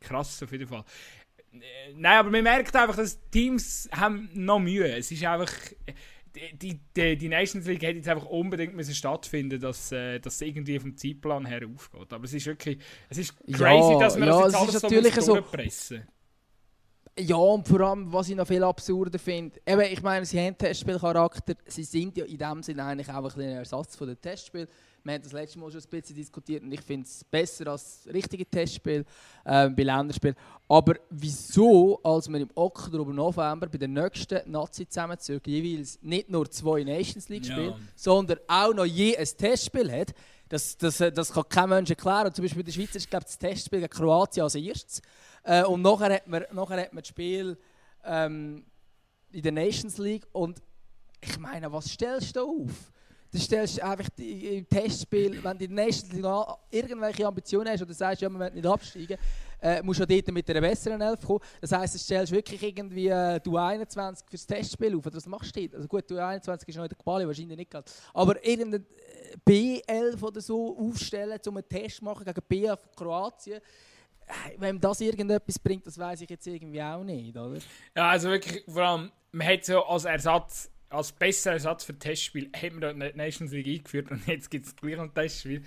krass 0.00 0.42
auf 0.42 0.52
jeden 0.52 0.68
Fall. 0.68 0.84
Äh, 1.52 1.92
nein, 1.96 2.18
aber 2.18 2.30
man 2.30 2.42
merkt 2.42 2.74
einfach, 2.74 2.96
dass 2.96 3.20
Teams 3.30 3.88
haben 3.92 4.30
noch 4.32 4.58
Mühe. 4.58 4.96
Es 4.96 5.10
ist 5.10 5.24
einfach 5.24 5.52
die, 6.34 6.80
die, 6.96 7.16
die 7.16 7.28
Nations 7.28 7.66
League 7.66 7.82
hätte 7.82 7.98
jetzt 7.98 8.08
einfach 8.08 8.26
unbedingt 8.26 8.74
müssen 8.74 8.94
stattfinden 8.94 9.60
dass 9.60 9.92
äh, 9.92 10.18
das 10.18 10.40
irgendwie 10.40 10.78
vom 10.78 10.96
Zeitplan 10.96 11.46
her 11.46 11.62
aufgeht. 11.72 12.12
Aber 12.12 12.24
es 12.24 12.32
ist 12.32 12.46
wirklich 12.46 12.78
es 13.08 13.18
ist 13.18 13.36
crazy, 13.38 13.92
ja, 13.92 13.98
dass 13.98 14.18
man 14.18 14.28
ja, 14.28 14.42
das 14.42 14.52
jetzt 14.52 14.62
alles 14.62 14.82
natürlich 14.82 15.14
so 15.16 15.34
durchpressen 15.34 16.08
Ja, 17.18 17.36
und 17.36 17.68
vor 17.68 17.80
allem, 17.80 18.12
was 18.12 18.28
ich 18.28 18.36
noch 18.36 18.46
viel 18.46 18.64
absurder 18.64 19.18
finde, 19.18 19.60
eben, 19.66 19.82
ich 19.82 20.02
meine, 20.02 20.24
sie 20.24 20.40
haben 20.40 20.56
Testspielcharakter, 20.56 21.54
sie 21.66 21.84
sind 21.84 22.16
ja 22.16 22.24
in 22.24 22.38
dem 22.38 22.62
Sinne 22.62 22.84
eigentlich 22.84 23.10
auch 23.10 23.34
ein, 23.36 23.40
ein 23.42 23.48
Ersatz 23.56 23.96
von 23.96 24.08
den 24.08 24.20
Testspielen. 24.20 24.68
Wir 25.04 25.14
haben 25.14 25.22
das 25.22 25.32
letzte 25.32 25.58
Mal 25.58 25.70
schon 25.70 25.80
ein 25.80 25.88
bisschen 25.88 26.16
diskutiert 26.16 26.62
und 26.62 26.72
ich 26.72 26.80
finde 26.80 27.06
es 27.06 27.24
besser 27.24 27.66
als 27.68 28.08
richtige 28.12 28.46
Testspiel 28.46 29.04
äh, 29.44 29.68
bei 29.68 29.82
Länderspielen. 29.82 30.36
Aber 30.68 30.94
wieso, 31.10 32.00
als 32.02 32.28
wir 32.28 32.40
im 32.40 32.50
Oktober, 32.54 33.12
November 33.12 33.66
bei 33.66 33.78
den 33.78 33.94
nächsten 33.94 34.50
Nazi 34.50 34.86
zusammenzügen, 34.86 35.52
jeweils 35.52 35.98
nicht 36.02 36.30
nur 36.30 36.48
zwei 36.50 36.84
Nations 36.84 37.28
League 37.28 37.44
spielen, 37.44 37.70
ja. 37.70 37.78
sondern 37.96 38.38
auch 38.46 38.72
noch 38.72 38.84
je 38.84 39.16
ein 39.16 39.26
Testspiel 39.26 39.90
hat, 39.90 40.14
das, 40.48 40.76
das, 40.76 40.98
das 40.98 41.32
kann 41.32 41.48
kein 41.48 41.68
Mensch 41.70 41.90
erklären. 41.90 42.26
Und 42.26 42.36
zum 42.36 42.44
Beispiel 42.44 42.60
in 42.60 42.66
der 42.66 42.72
Schweiz 42.72 42.94
ist 42.94 43.10
glaube 43.10 43.24
das 43.24 43.38
Testspiel 43.38 43.80
gegen 43.80 43.90
Kroatien 43.90 44.44
als 44.44 44.54
erstes. 44.54 45.02
Äh, 45.42 45.64
und 45.64 45.82
nachher 45.82 46.14
hat 46.14 46.28
man, 46.28 46.44
nachher 46.52 46.80
hat 46.80 46.92
man 46.92 47.02
das 47.02 47.08
Spiel 47.08 47.58
ähm, 48.04 48.64
in 49.32 49.42
der 49.42 49.52
Nations 49.52 49.98
League. 49.98 50.26
Und 50.32 50.62
ich 51.20 51.38
meine, 51.38 51.72
was 51.72 51.90
stellst 51.90 52.36
du 52.36 52.40
auf? 52.40 52.92
Du 53.32 53.38
stellst 53.38 53.80
einfach 53.80 54.10
im 54.18 54.68
Testspiel, 54.68 55.42
wenn 55.42 55.56
du 55.56 55.64
in 55.64 55.74
der 55.74 55.86
Nations 55.86 56.12
League 56.12 56.26
irgendwelche 56.70 57.26
Ambitionen 57.26 57.70
hast 57.70 57.80
oder 57.80 57.94
sagst, 57.94 58.20
ja, 58.20 58.28
wir 58.28 58.38
wollen 58.38 58.52
nicht 58.52 58.66
absteigen, 58.66 59.16
äh, 59.62 59.82
musst 59.82 60.00
du 60.00 60.06
dort 60.06 60.28
mit 60.32 60.50
einer 60.50 60.60
besseren 60.60 61.00
Elf 61.00 61.24
kommen. 61.24 61.40
Das 61.60 61.72
heisst, 61.72 61.94
du 61.94 61.98
stellst 61.98 62.30
wirklich 62.30 62.62
irgendwie 62.62 63.08
äh, 63.08 63.40
du 63.40 63.56
21 63.56 64.26
fürs 64.28 64.46
Testspiel 64.46 64.94
auf. 64.94 65.06
Oder 65.06 65.16
was 65.16 65.26
machst 65.26 65.56
du 65.56 65.60
dort? 65.60 65.76
Also 65.76 65.88
gut, 65.88 66.10
du 66.10 66.22
21 66.22 66.68
ist 66.68 66.76
noch 66.76 66.84
in 66.84 66.90
der 66.90 66.98
Quali, 66.98 67.26
wahrscheinlich 67.26 67.56
nicht 67.56 67.70
gerade. 67.70 67.90
Aber 68.12 68.44
irgendein 68.44 68.84
äh, 69.46 69.80
B11 69.82 70.22
oder 70.22 70.40
so 70.42 70.76
aufstellen, 70.76 71.40
um 71.46 71.56
einen 71.56 71.68
Test 71.68 71.96
zu 71.96 72.04
machen 72.04 72.26
gegen 72.26 72.42
BF 72.46 72.80
Kroatien 72.94 73.62
wenn 74.58 74.80
das 74.80 75.00
irgendetwas 75.00 75.58
bringt, 75.58 75.86
das 75.86 75.98
weiß 75.98 76.20
ich 76.22 76.30
jetzt 76.30 76.46
irgendwie 76.46 76.82
auch 76.82 77.02
nicht, 77.02 77.36
oder? 77.36 77.58
Ja, 77.94 78.10
also 78.10 78.30
wirklich, 78.30 78.64
vor 78.66 78.82
allem, 78.82 79.12
man 79.32 79.46
hat 79.46 79.64
so 79.64 79.84
als 79.84 80.04
Ersatz, 80.04 80.70
als 80.92 81.12
besserer 81.12 81.54
Ersatz 81.54 81.84
für 81.84 81.98
Testspiel, 81.98 82.50
hat 82.54 82.72
man 82.72 82.80
da 82.80 82.92
die 82.92 83.16
Nations 83.16 83.52
League 83.52 83.66
eingeführt 83.66 84.10
und 84.10 84.26
jetzt 84.26 84.50
gibt 84.50 84.66
es 84.66 84.76
gleich 84.76 84.98
ein 84.98 85.12
Testspiel. 85.12 85.64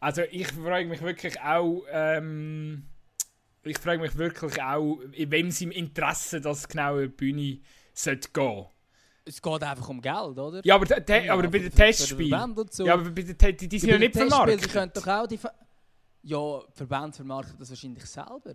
Also 0.00 0.22
ich 0.30 0.48
frage 0.48 0.88
mich 0.88 1.00
wirklich 1.00 1.40
auch, 1.40 1.84
ähm, 1.90 2.88
ich 3.62 3.78
frage 3.78 4.00
mich 4.00 4.16
wirklich 4.16 4.60
auch, 4.60 4.98
in 5.12 5.30
wem 5.30 5.50
im 5.60 5.70
Interesse 5.70 6.40
das 6.40 6.66
genau 6.66 6.96
eine 6.96 7.08
Bühne 7.08 7.60
sollte 7.94 8.30
gehen. 8.32 8.66
Es 9.24 9.40
geht 9.40 9.62
einfach 9.62 9.88
um 9.88 10.00
Geld, 10.00 10.36
oder? 10.38 10.60
Ja, 10.64 10.74
aber, 10.74 10.86
ja, 11.08 11.32
aber 11.32 11.42
bei 11.48 11.58
den 11.58 11.72
Testspielen. 11.72 12.56
So. 12.70 12.84
Ja, 12.84 12.94
aber 12.94 13.10
bei 13.10 13.22
den, 13.22 13.56
die, 13.56 13.68
die 13.68 13.78
sind 13.78 13.90
ja 13.90 13.98
nicht 13.98 14.16
vermarktet. 14.16 14.64
Die 14.64 14.68
können 14.68 14.90
doch 14.92 15.06
auch 15.06 15.26
die. 15.28 15.38
Ja, 16.24 16.60
die 16.68 16.76
Verbände 16.76 17.12
vermarkten 17.12 17.56
das 17.58 17.70
wahrscheinlich 17.70 18.04
selber. 18.06 18.54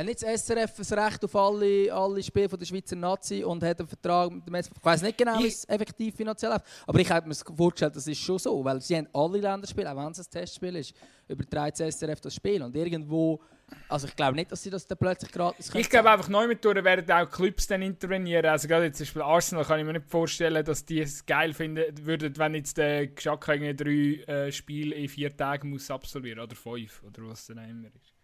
Hat 0.00 0.06
nicht 0.06 0.22
das 0.22 0.46
SRF 0.46 0.76
das 0.78 0.92
Recht 0.92 1.22
auf 1.22 1.36
alle, 1.36 1.92
alle 1.92 2.22
Spiele 2.22 2.48
von 2.48 2.58
der 2.58 2.64
Schweizer 2.64 2.96
Nazi 2.96 3.44
und 3.44 3.62
hat 3.62 3.80
einen 3.80 3.86
Vertrag 3.86 4.32
mit 4.32 4.46
dem 4.46 4.54
SRF? 4.54 4.78
Ich 4.78 4.84
weiß 4.84 5.02
nicht 5.02 5.18
genau, 5.18 5.38
wie 5.38 5.48
es 5.48 5.68
effektiv 5.68 6.16
finanziell 6.16 6.52
läuft, 6.52 6.64
aber 6.86 6.98
ich 7.00 7.10
habe 7.10 7.28
mir 7.28 7.34
vorgestellt, 7.34 7.94
das 7.94 8.06
ist 8.06 8.18
schon 8.18 8.38
so, 8.38 8.64
weil 8.64 8.80
sie 8.80 8.96
haben 8.96 9.08
alle 9.12 9.36
Länderspiele, 9.36 9.92
auch 9.92 9.96
wenn 10.02 10.10
es 10.12 10.20
ein 10.20 10.30
Testspiel 10.30 10.76
ist, 10.76 10.94
überträgt 11.28 11.80
das 11.80 11.98
SRF 11.98 12.18
das 12.18 12.34
Spiel 12.34 12.62
und 12.62 12.74
irgendwo, 12.74 13.42
also 13.90 14.06
ich 14.06 14.16
glaube 14.16 14.36
nicht, 14.36 14.50
dass 14.50 14.62
sie 14.62 14.70
das 14.70 14.86
dann 14.86 14.96
plötzlich 14.96 15.32
gratis 15.32 15.70
können. 15.70 15.82
Ich 15.82 15.90
glaube 15.90 16.10
einfach 16.10 16.30
neu 16.30 16.48
mit 16.48 16.64
durch 16.64 16.82
werden 16.82 17.12
auch 17.12 17.28
Clubs 17.28 17.66
dann 17.66 17.82
intervenieren, 17.82 18.46
also 18.46 18.68
gerade 18.68 18.86
jetzt 18.86 18.96
zum 18.96 19.04
Beispiel 19.04 19.20
Arsenal 19.22 19.66
kann 19.66 19.80
ich 19.80 19.84
mir 19.84 19.92
nicht 19.92 20.08
vorstellen, 20.08 20.64
dass 20.64 20.82
die 20.82 21.00
es 21.00 21.26
geil 21.26 21.52
finden 21.52 21.84
würden, 22.06 22.38
wenn 22.38 22.54
jetzt 22.54 22.78
der 22.78 23.08
Geschacke 23.08 23.74
drei 23.74 24.22
äh, 24.26 24.50
Spiele 24.50 24.94
in 24.94 25.10
vier 25.10 25.36
Tagen 25.36 25.68
muss 25.68 25.90
absolvieren 25.90 26.40
oder 26.40 26.56
fünf 26.56 27.02
oder 27.02 27.28
was 27.28 27.44
dann 27.48 27.58
immer 27.58 27.88
ist. 27.88 28.19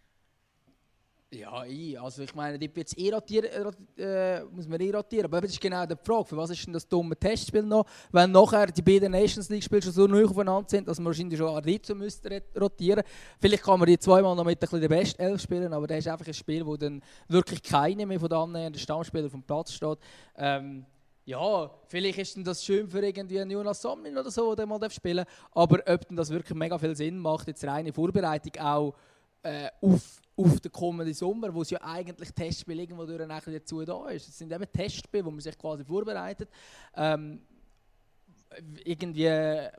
Ja, 1.29 1.65
ich, 1.65 1.99
also 1.99 2.23
ich 2.23 2.33
meine, 2.35 2.57
die 2.57 2.71
jetzt 2.73 2.97
eh 2.97 3.13
rotieren, 3.13 3.49
äh, 3.97 4.43
muss 4.45 4.65
man 4.65 4.79
eh 4.79 4.91
rotieren. 4.91 5.25
Aber 5.25 5.41
das 5.41 5.51
ist 5.51 5.59
genau 5.59 5.85
die 5.85 5.95
Frage, 6.01 6.23
für 6.23 6.37
was 6.37 6.51
ist 6.51 6.65
denn 6.65 6.71
das 6.71 6.87
dumme 6.87 7.17
Testspiel 7.17 7.63
noch, 7.63 7.85
wenn 8.13 8.31
nachher 8.31 8.67
die 8.67 8.81
beiden 8.81 9.11
Nations 9.11 9.49
League 9.49 9.63
Spiele 9.63 9.81
schon 9.81 9.91
so 9.91 10.07
neu 10.07 10.23
aufeinander 10.23 10.69
sind, 10.69 10.87
dass 10.87 10.99
man 10.99 11.07
wahrscheinlich 11.07 11.37
schon 11.37 11.49
Arrizzo 11.49 11.95
müsste 11.95 12.43
rotieren. 12.57 13.03
Vielleicht 13.41 13.63
kann 13.63 13.77
man 13.77 13.87
die 13.87 13.99
zweimal 13.99 14.37
noch 14.37 14.45
mit 14.45 14.61
der 14.61 14.87
Best 14.87 15.19
11 15.19 15.41
spielen, 15.41 15.73
aber 15.73 15.85
das 15.85 15.97
ist 15.97 16.07
einfach 16.07 16.27
ein 16.27 16.33
Spiel, 16.33 16.65
wo 16.65 16.77
dann 16.77 17.01
wirklich 17.27 17.61
keine 17.61 18.05
mehr 18.05 18.21
von 18.21 18.29
den 18.29 18.37
annähernden 18.37 18.79
Stammspielern 18.79 19.29
vom 19.29 19.43
Platz 19.43 19.73
steht. 19.73 19.97
Ähm, 20.37 20.85
ja, 21.25 21.69
vielleicht 21.87 22.19
ist 22.19 22.37
denn 22.37 22.45
das 22.45 22.63
schön 22.63 22.87
für 22.87 23.05
irgendwie 23.05 23.41
einen 23.41 23.51
Jonas 23.51 23.81
Somlin 23.81 24.17
oder 24.17 24.31
so, 24.31 24.55
der 24.55 24.65
mal 24.65 24.79
spielen 24.89 25.25
Aber 25.51 25.79
ob 25.85 26.07
denn 26.07 26.15
das 26.15 26.29
wirklich 26.29 26.57
mega 26.57 26.77
viel 26.77 26.95
Sinn 26.95 27.19
macht, 27.19 27.49
jetzt 27.49 27.65
reine 27.65 27.91
Vorbereitung 27.91 28.53
auch 28.61 28.93
äh, 29.43 29.69
auf 29.81 30.21
auf 30.37 30.59
den 30.59 30.71
kommenden 30.71 31.13
Sommer, 31.15 31.53
wo 31.53 31.63
es 31.63 31.71
ja 31.71 31.81
eigentlich 31.81 32.31
Testspiel 32.31 32.79
irgendwo 32.79 33.05
durch 33.05 33.27
dazu 33.27 33.83
da 33.83 34.07
ist. 34.09 34.27
Es 34.29 34.37
sind 34.37 34.51
eben 34.51 34.71
Testspiele, 34.71 35.25
wo 35.25 35.31
man 35.31 35.39
sich 35.39 35.57
quasi 35.57 35.83
vorbereitet. 35.83 36.47
Ähm, 36.95 37.41
irgendwie 38.85 39.29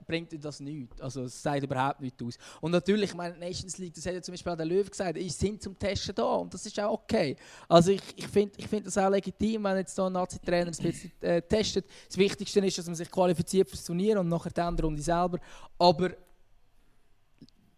bringt 0.07 0.45
das 0.45 0.61
nichts. 0.61 1.01
Also 1.01 1.23
es 1.23 1.41
sagt 1.43 1.63
überhaupt 1.63 2.01
nichts 2.01 2.23
aus. 2.23 2.39
Und 2.61 2.73
natürlich, 2.73 3.15
meine 3.15 3.37
Nations 3.39 3.79
League, 3.79 3.95
das 3.95 4.05
hat 4.05 4.15
ja 4.15 4.23
zum 4.23 4.33
Beispiel 4.33 4.53
auch 4.53 4.57
der 4.57 4.67
Löw 4.67 4.89
gesagt, 4.89 5.17
ich 5.17 5.35
sind 5.35 5.63
zum 5.63 5.79
Testen 5.79 6.15
da 6.15 6.25
und 6.25 6.53
das 6.53 6.67
ist 6.67 6.79
auch 6.81 6.93
okay. 6.93 7.37
Also 7.69 7.93
ich, 7.93 8.03
ich 8.17 8.29
finde 8.29 8.55
ich 8.57 8.67
find 8.67 8.87
das 8.87 8.99
auch 8.99 9.11
legitim, 9.11 9.65
wenn 9.65 9.77
jetzt 9.79 9.97
da 9.97 10.07
ein 10.07 10.13
Nazi-Trainer 10.13 10.71
ein 10.71 10.77
bisschen 10.77 11.13
äh, 11.21 11.41
testet. 11.41 11.87
Das 12.09 12.19
Wichtigste 12.19 12.61
ist, 12.61 12.79
dass 12.79 12.87
man 12.87 12.95
sich 12.95 13.11
qualifiziert 13.11 13.71
fürs 13.71 13.85
Turnier 13.85 14.21
und 14.21 14.29
nachher 14.29 14.51
dann 14.51 14.79
Runde 14.79 15.03
selber. 15.03 15.39
Aber 15.79 16.11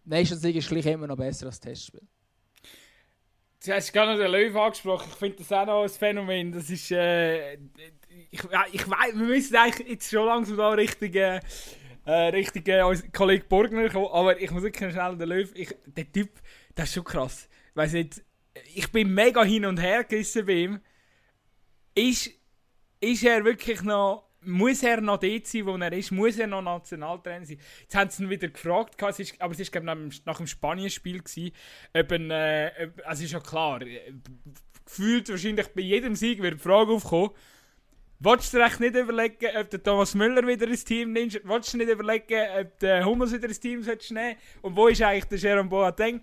Nations 0.03 0.43
League 0.43 0.55
ist 0.55 0.69
gleich 0.69 0.85
immer 0.85 1.07
noch 1.07 1.17
besser 1.17 1.47
als 1.47 1.59
Testspiel. 1.59 2.01
Du 3.63 3.71
hast 3.71 3.93
gerade 3.93 4.17
den 4.17 4.31
Löw 4.31 4.55
angesprochen. 4.55 5.07
Ich 5.11 5.17
finde 5.17 5.37
das 5.37 5.51
auch 5.51 5.65
noch 5.65 5.83
ein 5.83 5.89
Phänomen. 5.89 6.51
Das 6.51 6.69
ist. 6.69 6.91
Äh, 6.91 7.53
ich, 8.31 8.41
ich 8.71 8.89
weiß, 8.89 9.13
wir 9.13 9.25
müssen 9.25 9.55
eigentlich 9.55 9.87
jetzt 9.87 10.09
schon 10.09 10.25
langsam 10.25 10.57
da 10.57 10.69
richtig. 10.71 11.15
Äh, 11.15 11.39
richtig 12.05 12.67
äh, 12.67 12.81
Kollege 13.13 13.45
Borgner 13.45 13.89
kommen. 13.89 14.07
Aber 14.11 14.39
ich 14.39 14.49
muss 14.49 14.63
wirklich 14.63 14.91
schnell 14.91 15.15
den 15.17 15.29
Löw. 15.29 15.51
Ich, 15.53 15.75
der 15.85 16.11
Typ, 16.11 16.29
das 16.73 16.89
ist 16.89 16.95
schon 16.95 17.03
krass. 17.03 17.47
Weiss 17.75 17.93
nicht, 17.93 18.23
ich 18.73 18.91
bin 18.91 19.13
mega 19.13 19.43
hin 19.43 19.65
und 19.65 19.79
her 19.79 20.03
gerissen 20.03 20.45
bei 20.45 20.53
ihm. 20.53 20.79
Ist, 21.93 22.31
ist 22.99 23.23
er 23.23 23.43
wirklich 23.45 23.81
noch 23.83 24.30
muss 24.43 24.83
er 24.83 25.01
noch 25.01 25.19
dort 25.19 25.47
sein, 25.47 25.65
wo 25.65 25.75
er 25.75 25.93
ist? 25.93 26.11
Muss 26.11 26.37
er 26.37 26.47
noch 26.47 26.61
Nationaltrainer 26.61 27.45
sein? 27.45 27.59
Jetzt 27.81 27.95
haben 27.95 28.09
sie 28.09 28.23
ihn 28.23 28.29
wieder 28.29 28.47
gefragt, 28.47 29.01
es 29.01 29.19
ist, 29.19 29.41
aber 29.41 29.53
es 29.57 29.73
war 29.73 29.95
nach, 30.25 30.37
dem 30.37 30.47
Spanien-Spiel, 30.47 31.21
ein, 31.93 32.31
äh, 32.31 32.91
also 33.05 33.23
ist 33.23 33.31
ja 33.31 33.39
klar, 33.39 33.81
äh, 33.81 34.13
gefühlt 34.85 35.29
wahrscheinlich 35.29 35.67
bei 35.67 35.81
jedem 35.81 36.15
Sieg 36.15 36.41
wird 36.41 36.55
die 36.55 36.59
Frage 36.59 36.91
aufkommen, 36.91 37.31
Wolltest 38.23 38.53
du 38.53 38.59
dir 38.59 38.69
nicht 38.79 38.95
überlegen, 38.95 39.57
ob 39.59 39.69
der 39.71 39.81
Thomas 39.81 40.13
Müller 40.13 40.45
wieder 40.45 40.67
ins 40.67 40.85
Team 40.85 41.11
nimmt? 41.11 41.41
Wolltest 41.43 41.73
du 41.73 41.79
nicht 41.79 41.89
überlegen, 41.89 42.45
ob 42.59 42.77
der 42.77 43.03
Hummels 43.03 43.33
wieder 43.33 43.47
ins 43.47 43.59
Team 43.59 43.81
nehmen 43.81 44.35
Und 44.61 44.75
wo 44.75 44.87
ist 44.89 45.01
eigentlich 45.01 45.25
der 45.25 45.39
Jerome 45.39 45.69
Boateng? 45.69 46.21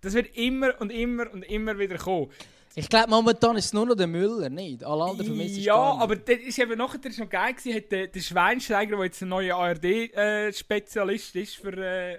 Das 0.00 0.14
wird 0.14 0.36
immer 0.36 0.80
und 0.80 0.92
immer 0.92 1.28
und 1.32 1.42
immer 1.42 1.76
wieder 1.76 1.98
kommen. 1.98 2.30
Ich 2.76 2.88
glaube, 2.88 3.08
momentan 3.08 3.56
ist 3.56 3.66
es 3.66 3.72
nur 3.72 3.86
noch 3.86 3.94
der 3.94 4.08
Müller, 4.08 4.50
nicht? 4.50 4.82
Alle 4.82 5.04
anderen 5.04 5.26
vermissen 5.26 5.62
Ja, 5.62 5.76
aber 5.76 6.16
das 6.16 6.38
ist 6.38 6.58
eben 6.58 6.76
nachher 6.76 6.98
das 6.98 7.18
noch 7.18 7.28
geil 7.28 7.54
gewesen, 7.54 7.76
hat 7.76 7.92
der, 7.92 8.08
der 8.08 8.20
Schweinsteiger, 8.20 8.96
der 8.96 9.04
jetzt 9.04 9.22
ein 9.22 9.28
neuer 9.28 9.56
ARD-Spezialist 9.56 11.36
äh, 11.36 11.42
ist 11.42 11.56
für, 11.56 11.72
äh, 11.76 12.18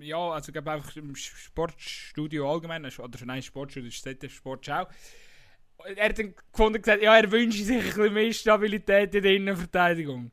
ja, 0.00 0.30
also 0.30 0.48
ich 0.48 0.52
glaube 0.52 0.72
einfach 0.72 0.96
im 0.96 1.14
Sportstudio 1.14 2.50
allgemein, 2.50 2.84
oder 2.84 3.24
nein, 3.24 3.42
Sportstudio 3.42 3.88
ist 3.88 4.02
ZDF 4.02 4.34
Sportschau. 4.34 4.86
Er 5.94 6.08
hat 6.08 6.18
dann 6.18 6.34
gefunden 6.52 6.82
gesagt, 6.82 7.02
ja, 7.02 7.16
er 7.16 7.30
wünscht 7.30 7.64
sich 7.64 7.76
ein 7.76 7.84
bisschen 7.84 8.14
mehr 8.14 8.32
Stabilität 8.32 9.14
in 9.14 9.22
der 9.22 9.32
Innenverteidigung. 9.32 10.32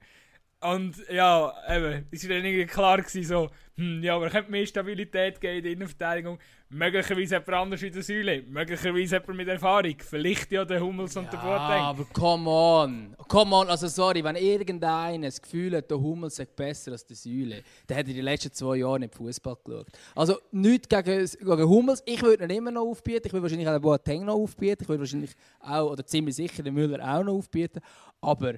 Und 0.73 0.95
ja, 1.11 1.53
eben, 1.69 2.07
es 2.11 2.23
war 2.27 2.35
dann 2.35 2.45
irgendwie 2.45 2.65
klar 2.65 2.97
gewesen, 2.97 3.23
so, 3.23 3.49
hm, 3.77 4.01
ja, 4.01 4.15
aber 4.15 4.29
könnte 4.29 4.49
mehr 4.49 4.65
Stabilität 4.65 5.41
geben 5.41 5.57
in 5.57 5.63
der 5.63 5.71
Innenverteidigung. 5.73 6.39
Möglicherweise 6.69 7.35
jemand 7.35 7.49
anders 7.49 7.81
wie 7.81 7.91
der 7.91 8.03
Säule. 8.03 8.41
Möglicherweise 8.43 9.17
jemand 9.17 9.35
mit 9.35 9.47
Erfahrung. 9.49 9.95
Vielleicht 9.99 10.51
ja 10.51 10.63
der 10.63 10.81
Hummels 10.81 11.15
und 11.17 11.25
ja, 11.25 11.31
der 11.31 11.37
Boateng. 11.37 11.81
aber 11.81 12.05
come 12.13 12.49
on. 12.49 13.15
Come 13.27 13.55
on, 13.55 13.69
also 13.69 13.87
sorry, 13.87 14.23
wenn 14.23 14.37
irgendeiner 14.37 15.27
das 15.27 15.41
Gefühl 15.41 15.75
hat, 15.75 15.91
der 15.91 15.99
Hummels 15.99 16.39
ist 16.39 16.55
besser 16.55 16.93
als 16.93 17.05
der 17.05 17.17
Säule, 17.17 17.63
dann 17.85 17.97
hat 17.97 18.07
er 18.07 18.13
die 18.13 18.21
letzten 18.21 18.53
zwei 18.53 18.77
Jahre 18.77 18.99
nicht 18.99 19.13
Fußball 19.13 19.57
geschaut. 19.63 19.87
Also 20.15 20.37
nichts 20.51 20.87
gegen, 20.87 21.27
gegen 21.27 21.69
Hummels. 21.69 22.01
Ich 22.05 22.21
würde 22.21 22.45
ihn 22.45 22.49
immer 22.49 22.71
noch 22.71 22.83
aufbieten. 22.83 23.27
Ich 23.27 23.33
würde 23.33 23.43
wahrscheinlich 23.43 23.67
auch 23.67 23.73
den 23.73 23.81
Boateng 23.81 24.25
noch 24.25 24.35
aufbieten. 24.35 24.83
Ich 24.83 24.89
würde 24.89 25.01
wahrscheinlich 25.01 25.31
auch, 25.59 25.91
oder 25.91 26.05
ziemlich 26.05 26.35
sicher 26.35 26.63
den 26.63 26.73
Müller 26.73 26.99
auch 27.03 27.23
noch 27.23 27.33
aufbieten. 27.33 27.81
Aber 28.21 28.55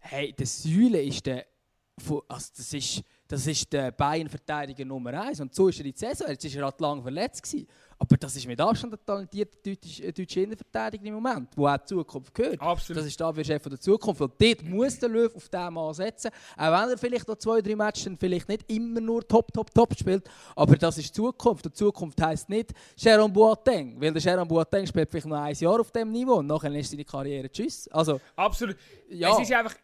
hey, 0.00 0.32
der 0.32 0.46
Säule 0.46 1.02
ist 1.02 1.26
der... 1.26 1.46
Also 2.28 2.50
das 2.56 2.72
ist 2.72 3.02
das 3.30 3.46
ist 3.46 3.72
der 3.72 3.92
Bayern-Verteidiger 3.92 4.84
Nummer 4.84 5.22
1. 5.22 5.38
Und 5.38 5.54
so 5.54 5.68
ist 5.68 5.78
er 5.78 5.86
in 5.86 5.92
die 5.92 5.98
Saison. 5.98 6.26
Jetzt 6.28 6.44
war 6.44 6.62
er 6.62 6.64
halt 6.64 6.80
lang 6.80 7.00
verletzt. 7.00 7.44
Gewesen. 7.44 7.68
Aber 8.02 8.16
das 8.16 8.34
ist 8.34 8.46
mit 8.46 8.58
Abstand 8.58 8.94
der 8.94 9.04
talentierte 9.04 9.58
deutsche, 9.62 10.02
äh, 10.02 10.10
deutsche 10.10 10.40
Innenverteidiger 10.40 11.04
im 11.04 11.14
Moment, 11.14 11.50
wo 11.54 11.66
auch 11.66 11.76
die 11.76 11.84
Zukunft 11.84 12.34
gehört. 12.34 12.58
Absolut. 12.58 13.02
Das 13.02 13.06
ist 13.06 13.20
der 13.20 13.44
Chef 13.44 13.62
der 13.62 13.78
Zukunft. 13.78 14.22
Und 14.22 14.32
dort 14.40 14.62
muss 14.62 14.98
der 14.98 15.10
Löw 15.10 15.36
auf 15.36 15.50
diesen 15.50 15.74
Mann 15.74 15.92
setzen. 15.92 16.30
Auch 16.56 16.72
wenn 16.72 16.90
er 16.90 16.96
vielleicht 16.96 17.28
noch 17.28 17.36
zwei, 17.36 17.60
drei 17.60 17.76
Matches 17.76 18.10
vielleicht 18.18 18.48
nicht 18.48 18.72
immer 18.72 19.02
nur 19.02 19.28
top, 19.28 19.52
top, 19.52 19.74
top 19.74 19.94
spielt. 19.98 20.24
Aber 20.56 20.76
das 20.76 20.96
ist 20.96 21.08
die 21.08 21.12
Zukunft. 21.12 21.66
Und 21.66 21.76
Zukunft 21.76 22.22
heisst 22.22 22.48
nicht 22.48 22.72
Sharon 22.98 23.30
Boateng. 23.30 24.00
Weil 24.00 24.14
der 24.14 24.20
Sharon 24.20 24.48
Boateng 24.48 24.86
spielt 24.86 25.10
vielleicht 25.10 25.26
noch 25.26 25.36
ein 25.36 25.54
Jahr 25.54 25.78
auf 25.78 25.92
diesem 25.92 26.10
Niveau 26.10 26.36
und 26.36 26.46
nachher 26.46 26.74
ist 26.74 26.90
seine 26.90 27.04
Karriere 27.04 27.50
tschüss. 27.50 27.86
Also, 27.88 28.18
Absolut. 28.34 28.76
Ja. 29.10 29.34
Es 29.34 29.40
ist 29.40 29.52
einfach, 29.52 29.74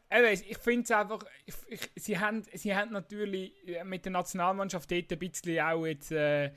ich 0.49 0.59
finde 0.59 0.85
es 0.85 0.91
einfach, 0.91 1.19
ich, 1.45 1.55
ich, 1.69 2.03
sie, 2.03 2.19
haben, 2.19 2.43
sie 2.55 2.75
haben 2.75 2.93
natürlich 2.93 3.53
mit 3.85 4.07
der 4.07 4.13
Nationalmannschaft 4.13 4.91
dort 4.91 5.13
ein 5.13 5.19
bisschen 5.19 5.61
auch 5.61 5.85
jetzt 5.85 6.13
äh, 6.13 6.53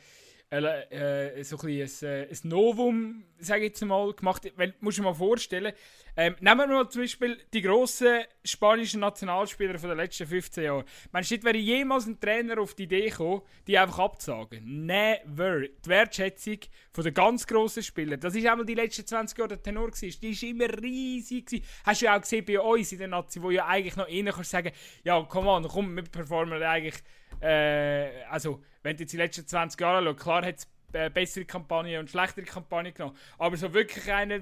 äh, 0.52 1.44
so 1.44 1.58
ein, 1.60 1.68
ein, 1.68 1.90
äh, 2.02 2.24
ein 2.24 2.40
Novum, 2.44 3.24
sage 3.38 3.62
ich 3.62 3.70
jetzt 3.70 3.86
mal, 3.86 4.12
gemacht. 4.14 4.52
Wenn, 4.56 4.74
musst 4.80 4.98
du 4.98 5.04
dir 5.04 5.10
mal 5.10 5.14
vorstellen, 5.14 5.74
ähm, 6.18 6.36
nehmen 6.40 6.58
wir 6.58 6.68
mal 6.68 6.90
zum 6.90 7.04
Beispiel 7.04 7.38
die 7.54 7.62
grossen 7.62 8.24
spanischen 8.44 9.00
Nationalspieler 9.02 9.78
von 9.78 9.90
den 9.90 9.98
letzten 10.00 10.26
15 10.26 10.64
Jahren. 10.64 10.86
Meinst 11.12 11.32
du, 11.32 11.44
wäre 11.44 11.58
jemals 11.58 12.08
ein 12.08 12.20
Trainer 12.20 12.60
auf 12.60 12.74
die 12.74 12.84
Idee 12.84 13.10
gekommen, 13.10 13.42
die 13.68 13.78
einfach 13.78 14.00
abzusagen? 14.00 14.86
Never. 14.86 15.62
Die 15.62 15.90
Wertschätzung 15.90 16.58
von 16.92 17.04
den 17.04 17.14
ganz 17.14 17.46
grossen 17.46 17.84
Spielern, 17.84 18.20
das 18.20 18.34
ist 18.34 18.48
einmal 18.48 18.66
die 18.66 18.76
letzten 18.76 19.06
20 19.06 19.38
Jahre 19.38 19.50
der 19.50 19.62
Tenor 19.62 19.92
gewesen. 19.92 20.20
Die 20.22 20.42
war 20.42 20.50
immer 20.50 20.82
riesig. 20.82 21.46
Gewesen. 21.46 21.66
Hast 21.86 22.02
du 22.02 22.06
ja 22.06 22.18
auch 22.18 22.22
gesehen 22.22 22.46
bei 22.46 22.60
uns 22.60 22.92
in 22.92 22.98
der 22.98 23.08
Nazi, 23.08 23.42
wo 23.42 23.52
ja 23.52 23.68
eigentlich 23.68 23.96
noch 23.96 24.08
innen 24.08 24.34
kannst 24.34 24.50
sagen, 24.50 24.72
ja, 25.04 25.24
komm 25.30 25.48
on, 25.48 25.68
komm, 25.68 25.96
wir 25.96 26.04
performen 26.04 26.62
eigentlich 26.64 27.04
äh, 27.42 28.24
also, 28.30 28.62
wenn 28.90 28.98
du 28.98 29.04
jetzt 29.04 29.14
die 29.14 29.18
letzten 29.18 29.46
20 29.46 29.80
Jahre 29.80 30.00
anschaust, 30.00 30.20
klar 30.20 30.44
hat 30.44 30.56
es 30.56 30.68
äh, 30.94 31.12
bessere 31.12 31.46
Kampagne 31.46 32.00
und 32.00 32.10
schlechtere 32.10 32.44
Kampagne 32.44 32.92
genommen. 32.92 33.16
Aber 33.38 33.56
so 33.56 33.72
wirklich, 33.72 34.12
eine, 34.12 34.38
äh, 34.38 34.42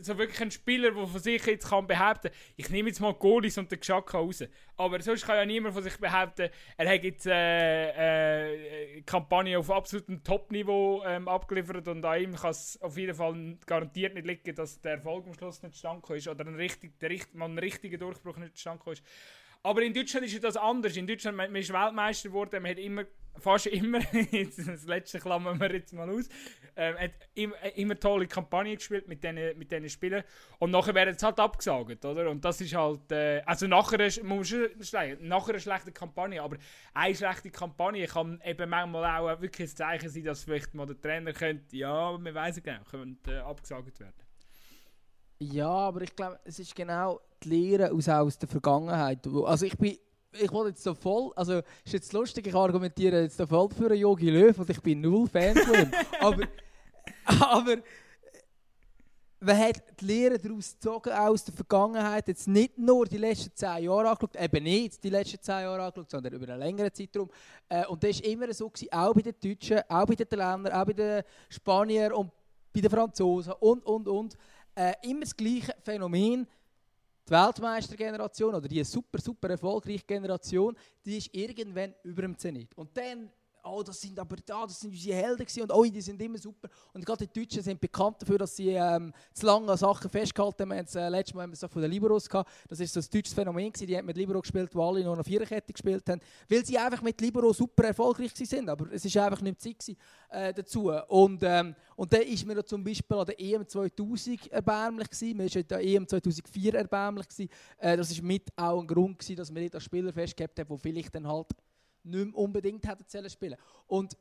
so 0.00 0.16
wirklich 0.16 0.40
ein 0.40 0.52
Spieler, 0.52 0.92
der 0.92 1.06
von 1.08 1.20
sich 1.20 1.44
jetzt 1.44 1.68
kann 1.68 1.88
behaupten 1.88 2.30
ich 2.54 2.70
nehme 2.70 2.90
jetzt 2.90 3.00
mal 3.00 3.12
Goalies 3.14 3.58
und 3.58 3.68
den 3.72 3.80
Geschacka 3.80 4.18
raus. 4.18 4.44
Aber 4.76 5.02
sonst 5.02 5.26
kann 5.26 5.34
ja 5.34 5.44
niemand 5.44 5.74
von 5.74 5.82
sich 5.82 5.96
behaupten, 5.96 6.50
er 6.76 6.88
hat 6.88 7.02
jetzt 7.02 7.26
äh, 7.26 8.98
äh, 8.98 9.02
Kampagne 9.02 9.58
auf 9.58 9.72
absolutem 9.72 10.22
Top-Niveau 10.22 11.02
ähm, 11.04 11.26
abgeliefert 11.26 11.88
und 11.88 12.04
an 12.04 12.22
ihm 12.22 12.36
kann 12.36 12.50
es 12.50 12.80
auf 12.80 12.96
jeden 12.96 13.16
Fall 13.16 13.56
garantiert 13.66 14.14
nicht 14.14 14.28
liegen, 14.28 14.54
dass 14.54 14.80
der 14.80 14.92
Erfolg 14.92 15.26
am 15.26 15.34
Schluss 15.34 15.64
nicht 15.64 15.74
zustande 15.74 16.14
ist 16.14 16.28
oder 16.28 16.46
ein, 16.46 16.54
richtig, 16.54 16.96
der, 17.00 17.10
mal 17.32 17.48
ein 17.48 17.58
richtiger 17.58 17.98
Durchbruch 17.98 18.36
nicht 18.36 18.56
zustande 18.56 18.92
ist. 18.92 19.02
Aber 19.62 19.82
in 19.82 19.92
Deutschland 19.92 20.26
ist 20.26 20.42
das 20.42 20.56
anders. 20.56 20.96
In 20.96 21.06
Deutschland 21.06 21.36
man, 21.36 21.50
man 21.50 21.60
ist 21.60 21.72
Weltmeister 21.72 22.28
geworden, 22.28 22.62
man 22.62 22.70
hat 22.70 22.78
immer, 22.78 23.04
fast 23.38 23.66
immer, 23.66 24.00
das 24.32 24.84
letzte 24.86 25.18
klammern 25.18 25.60
wir 25.60 25.72
jetzt 25.72 25.92
mal 25.92 26.08
aus, 26.08 26.28
ähm, 26.76 26.96
hat 26.96 27.10
immer, 27.34 27.56
äh, 27.62 27.80
immer 27.80 27.98
tolle 27.98 28.26
Kampagnen 28.26 28.76
gespielt 28.76 29.08
mit 29.08 29.22
diesen 29.22 29.58
mit 29.58 29.70
den 29.70 29.88
Spielern. 29.88 30.22
Und 30.58 30.70
nachher 30.70 30.94
werden 30.94 31.18
sie 31.18 31.26
halt 31.26 31.40
abgesagt, 31.40 32.04
oder? 32.04 32.30
Und 32.30 32.44
das 32.44 32.60
ist 32.60 32.74
halt, 32.74 33.10
äh, 33.10 33.42
also 33.46 33.66
nachher, 33.66 33.98
muss 34.22 34.52
man 34.92 35.28
nachher 35.28 35.50
eine 35.50 35.60
schlechte 35.60 35.92
Kampagne, 35.92 36.40
aber 36.40 36.56
eine 36.94 37.14
schlechte 37.14 37.50
Kampagne 37.50 38.06
kann 38.06 38.40
eben 38.44 38.70
manchmal 38.70 39.20
auch 39.20 39.40
wirklich 39.40 39.70
ein 39.70 39.76
Zeichen 39.76 40.08
sein, 40.08 40.24
dass 40.24 40.44
vielleicht 40.44 40.74
mal 40.74 40.86
der 40.86 41.00
Trainer 41.00 41.32
könnte, 41.32 41.76
ja, 41.76 42.16
wir 42.16 42.34
wissen 42.34 42.62
genau, 42.62 42.82
könnte 42.90 43.32
äh, 43.32 43.38
abgesagt 43.38 43.98
werden. 44.00 44.27
Ja, 45.40 45.68
aber 45.68 46.02
ich 46.02 46.14
glaube, 46.14 46.38
es 46.44 46.58
ist 46.58 46.74
genau 46.74 47.20
die 47.42 47.48
Lehre 47.48 47.92
aus, 47.92 48.08
aus 48.08 48.38
der 48.38 48.48
Vergangenheit. 48.48 49.26
Also 49.44 49.66
ich 49.66 49.76
bin 49.76 49.96
ich 50.32 50.52
wollte 50.52 50.70
jetzt 50.70 50.82
so 50.82 50.94
voll, 50.94 51.32
also 51.36 51.62
ist 51.84 51.92
jetzt 51.92 52.12
lustig, 52.12 52.46
ich 52.46 52.54
argumentiere 52.54 53.22
jetzt 53.22 53.38
so 53.38 53.46
voll 53.46 53.68
für 53.70 53.86
einen 53.86 53.98
Yogi 53.98 54.30
Löw 54.30 54.58
und 54.58 54.68
ich 54.68 54.80
bin 54.82 55.00
null 55.00 55.26
Fan 55.26 55.56
von 55.56 55.74
ihm. 55.74 55.90
aber, 56.20 56.42
aber 57.24 57.76
man 59.40 59.58
hat 59.58 60.00
die 60.00 60.04
Lehre 60.04 60.38
daraus 60.38 60.72
gezogen 60.72 61.12
aus 61.12 61.44
der 61.44 61.54
Vergangenheit, 61.54 62.28
jetzt 62.28 62.48
nicht 62.48 62.76
nur 62.76 63.06
die 63.06 63.18
letzten 63.18 63.54
zehn 63.54 63.84
Jahre 63.84 64.10
angeschaut, 64.10 64.36
eben 64.36 64.64
nicht 64.64 65.02
die 65.02 65.10
letzten 65.10 65.40
zehn 65.40 65.60
Jahre 65.60 65.84
angeschaut, 65.84 66.10
sondern 66.10 66.32
über 66.32 66.48
einen 66.48 66.58
längeren 66.60 66.92
Zeitraum. 66.92 67.30
Äh, 67.68 67.86
und 67.86 68.02
das 68.02 68.22
war 68.22 68.30
immer 68.30 68.52
so, 68.52 68.68
gewesen, 68.68 68.92
auch 68.92 69.14
bei 69.14 69.22
den 69.22 69.34
Deutschen, 69.40 69.80
auch 69.88 70.06
bei 70.06 70.14
den 70.14 70.26
Italienern, 70.26 70.72
auch 70.72 70.84
bei 70.84 70.92
den 70.92 71.22
Spaniern 71.48 72.12
und 72.12 72.30
bei 72.72 72.80
den 72.80 72.90
Franzosen 72.90 73.52
und, 73.60 73.84
und, 73.86 74.08
und 74.08 74.36
äh, 74.78 74.94
immer 75.02 75.22
das 75.22 75.36
gleiche 75.36 75.74
Phänomen. 75.82 76.46
Die 77.26 77.30
Weltmeistergeneration 77.32 78.54
oder 78.54 78.68
die 78.68 78.82
super, 78.84 79.20
super 79.20 79.50
erfolgreiche 79.50 80.04
Generation, 80.06 80.74
die 81.04 81.18
ist 81.18 81.34
irgendwann 81.34 81.94
über 82.04 82.22
dem 82.22 82.38
Zenit. 82.38 82.72
Und 82.74 82.96
dann 82.96 83.30
oh, 83.68 83.82
das 83.82 84.00
sind 84.00 84.18
aber 84.18 84.36
da, 84.44 84.66
das 84.66 84.80
sind 84.80 84.90
unsere 84.90 85.16
Helden 85.16 85.44
gewesen 85.44 85.62
und 85.62 85.72
oh, 85.72 85.84
die 85.84 86.00
sind 86.00 86.20
immer 86.20 86.38
super. 86.38 86.68
Und 86.92 87.04
gerade 87.04 87.26
die 87.26 87.40
Deutschen 87.40 87.62
sind 87.62 87.80
bekannt 87.80 88.20
dafür, 88.20 88.38
dass 88.38 88.56
sie 88.56 88.70
ähm, 88.70 89.12
zu 89.32 89.46
lange 89.46 89.70
an 89.70 89.78
Sachen 89.78 90.10
festgehalten 90.10 90.62
haben. 90.62 90.70
Wir 90.70 90.78
haben 90.78 90.86
äh, 90.94 91.08
letztes 91.08 91.34
Mal 91.34 91.42
haben 91.42 91.50
wir 91.50 91.62
es 91.62 91.72
von 91.72 91.82
den 91.82 91.90
Liberos 91.90 92.28
gehabt. 92.28 92.50
Das 92.68 92.80
ist 92.80 92.92
so 92.92 93.00
ein 93.00 93.06
deutsches 93.12 93.34
Phänomen 93.34 93.72
gewesen. 93.72 93.86
Die 93.86 93.96
haben 93.96 94.06
mit 94.06 94.16
Libero 94.16 94.40
gespielt, 94.40 94.74
wo 94.74 94.88
alle 94.88 95.04
nur 95.04 95.16
noch 95.16 95.24
Viererkette 95.24 95.72
gespielt 95.72 96.08
haben, 96.08 96.20
weil 96.48 96.64
sie 96.64 96.78
einfach 96.78 97.02
mit 97.02 97.20
Libero 97.20 97.52
super 97.52 97.84
erfolgreich 97.84 98.32
sind. 98.34 98.68
Aber 98.68 98.90
es 98.92 99.04
ist 99.04 99.16
einfach 99.16 99.40
nicht 99.40 99.60
Zeit 99.60 99.78
gewesen, 99.78 99.98
äh, 100.30 100.52
dazu. 100.52 100.90
Und, 101.08 101.42
ähm, 101.42 101.74
und 101.96 102.12
dann 102.12 102.22
ist 102.22 102.46
mir 102.46 102.64
zum 102.64 102.82
Beispiel 102.82 103.16
an 103.16 103.26
der 103.26 103.40
EM 103.40 103.66
2000 103.66 104.52
erbärmlich 104.52 105.10
gewesen. 105.10 105.36
Man 105.36 105.46
ist 105.46 105.56
an 105.56 105.66
der 105.68 105.80
EM 105.80 106.06
2004 106.06 106.74
erbärmlich 106.74 107.28
gewesen. 107.28 107.50
Äh, 107.78 107.96
das 107.96 108.10
ist 108.10 108.22
mit 108.22 108.48
auch 108.56 108.80
ein 108.80 108.86
Grund 108.86 109.18
gewesen, 109.18 109.36
dass 109.36 109.50
man 109.50 109.62
nicht 109.62 109.74
als 109.74 109.84
Spieler 109.84 110.12
festgehabt 110.12 110.58
hat, 110.58 110.68
wo 110.70 110.76
vielleicht 110.76 111.14
dann 111.14 111.26
halt 111.26 111.48
nicht 112.04 112.26
mehr 112.26 112.36
unbedingt 112.36 112.86
hätten 112.86 113.28
spielen 113.28 113.56
Und 113.86 114.16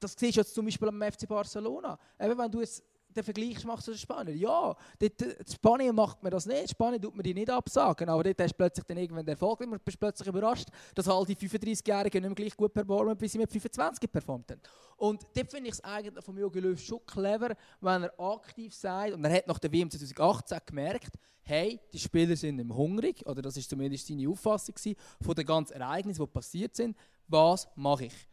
das 0.00 0.14
siehst 0.16 0.36
du 0.36 0.40
jetzt 0.40 0.54
zum 0.54 0.64
Beispiel 0.64 0.88
am 0.88 1.02
FC 1.02 1.26
Barcelona. 1.28 1.98
Eben, 2.20 2.38
wenn 2.38 2.50
du 2.50 2.60
jetzt 2.60 2.84
den 3.18 3.24
Vergleich 3.24 3.64
machst 3.64 3.84
zu 3.84 3.90
den 3.90 3.98
Spaniern. 3.98 4.38
Ja, 4.38 4.76
dort, 4.98 5.22
in 5.22 5.46
Spanien 5.52 5.94
macht 5.94 6.22
man 6.22 6.30
das 6.30 6.46
nicht. 6.46 6.70
Spanien 6.70 7.00
tut 7.00 7.14
man 7.14 7.22
die 7.22 7.34
nicht 7.34 7.50
absagen. 7.50 8.08
Aber 8.08 8.22
dort 8.22 8.40
hast 8.40 8.52
du 8.52 8.56
plötzlich 8.56 8.86
dann 8.86 8.96
irgendwann 8.96 9.26
den 9.26 9.32
Erfolg 9.32 9.60
und 9.60 9.84
bist 9.84 9.98
plötzlich 9.98 10.28
überrascht, 10.28 10.68
dass 10.94 11.08
all 11.08 11.24
die 11.24 11.36
35-Jährigen 11.36 12.22
nicht 12.22 12.28
mehr 12.28 12.34
gleich 12.34 12.56
gut 12.56 12.72
performen, 12.72 13.20
wie 13.20 13.28
sie 13.28 13.38
mit 13.38 13.50
25 13.50 14.10
performt 14.10 14.50
haben. 14.50 14.60
Und 14.96 15.26
dort 15.34 15.50
finde 15.50 15.68
ich 15.68 15.74
es 15.74 15.84
eigentlich 15.84 16.24
von 16.24 16.36
Jogi 16.36 16.60
Löw 16.60 16.80
schon 16.80 17.04
clever, 17.06 17.54
wenn 17.80 18.04
er 18.04 18.20
aktiv 18.20 18.74
sagt, 18.74 19.12
und 19.12 19.24
er 19.24 19.32
hat 19.32 19.46
nach 19.46 19.58
der 19.58 19.72
WM 19.72 19.90
2018 19.90 20.58
gemerkt, 20.66 21.14
hey, 21.42 21.80
die 21.92 21.98
Spieler 21.98 22.36
sind 22.36 22.58
im 22.58 22.74
hungrig, 22.74 23.24
oder 23.26 23.42
das 23.42 23.56
ist 23.56 23.70
zumindest 23.70 24.06
seine 24.06 24.28
Auffassung 24.28 24.74
von 25.20 25.34
den 25.34 25.46
ganzen 25.46 25.80
Ereignissen, 25.80 26.22
die 26.22 26.30
passiert 26.30 26.76
sind, 26.76 26.96
was 27.26 27.68
mache 27.74 28.06
ich? 28.06 28.28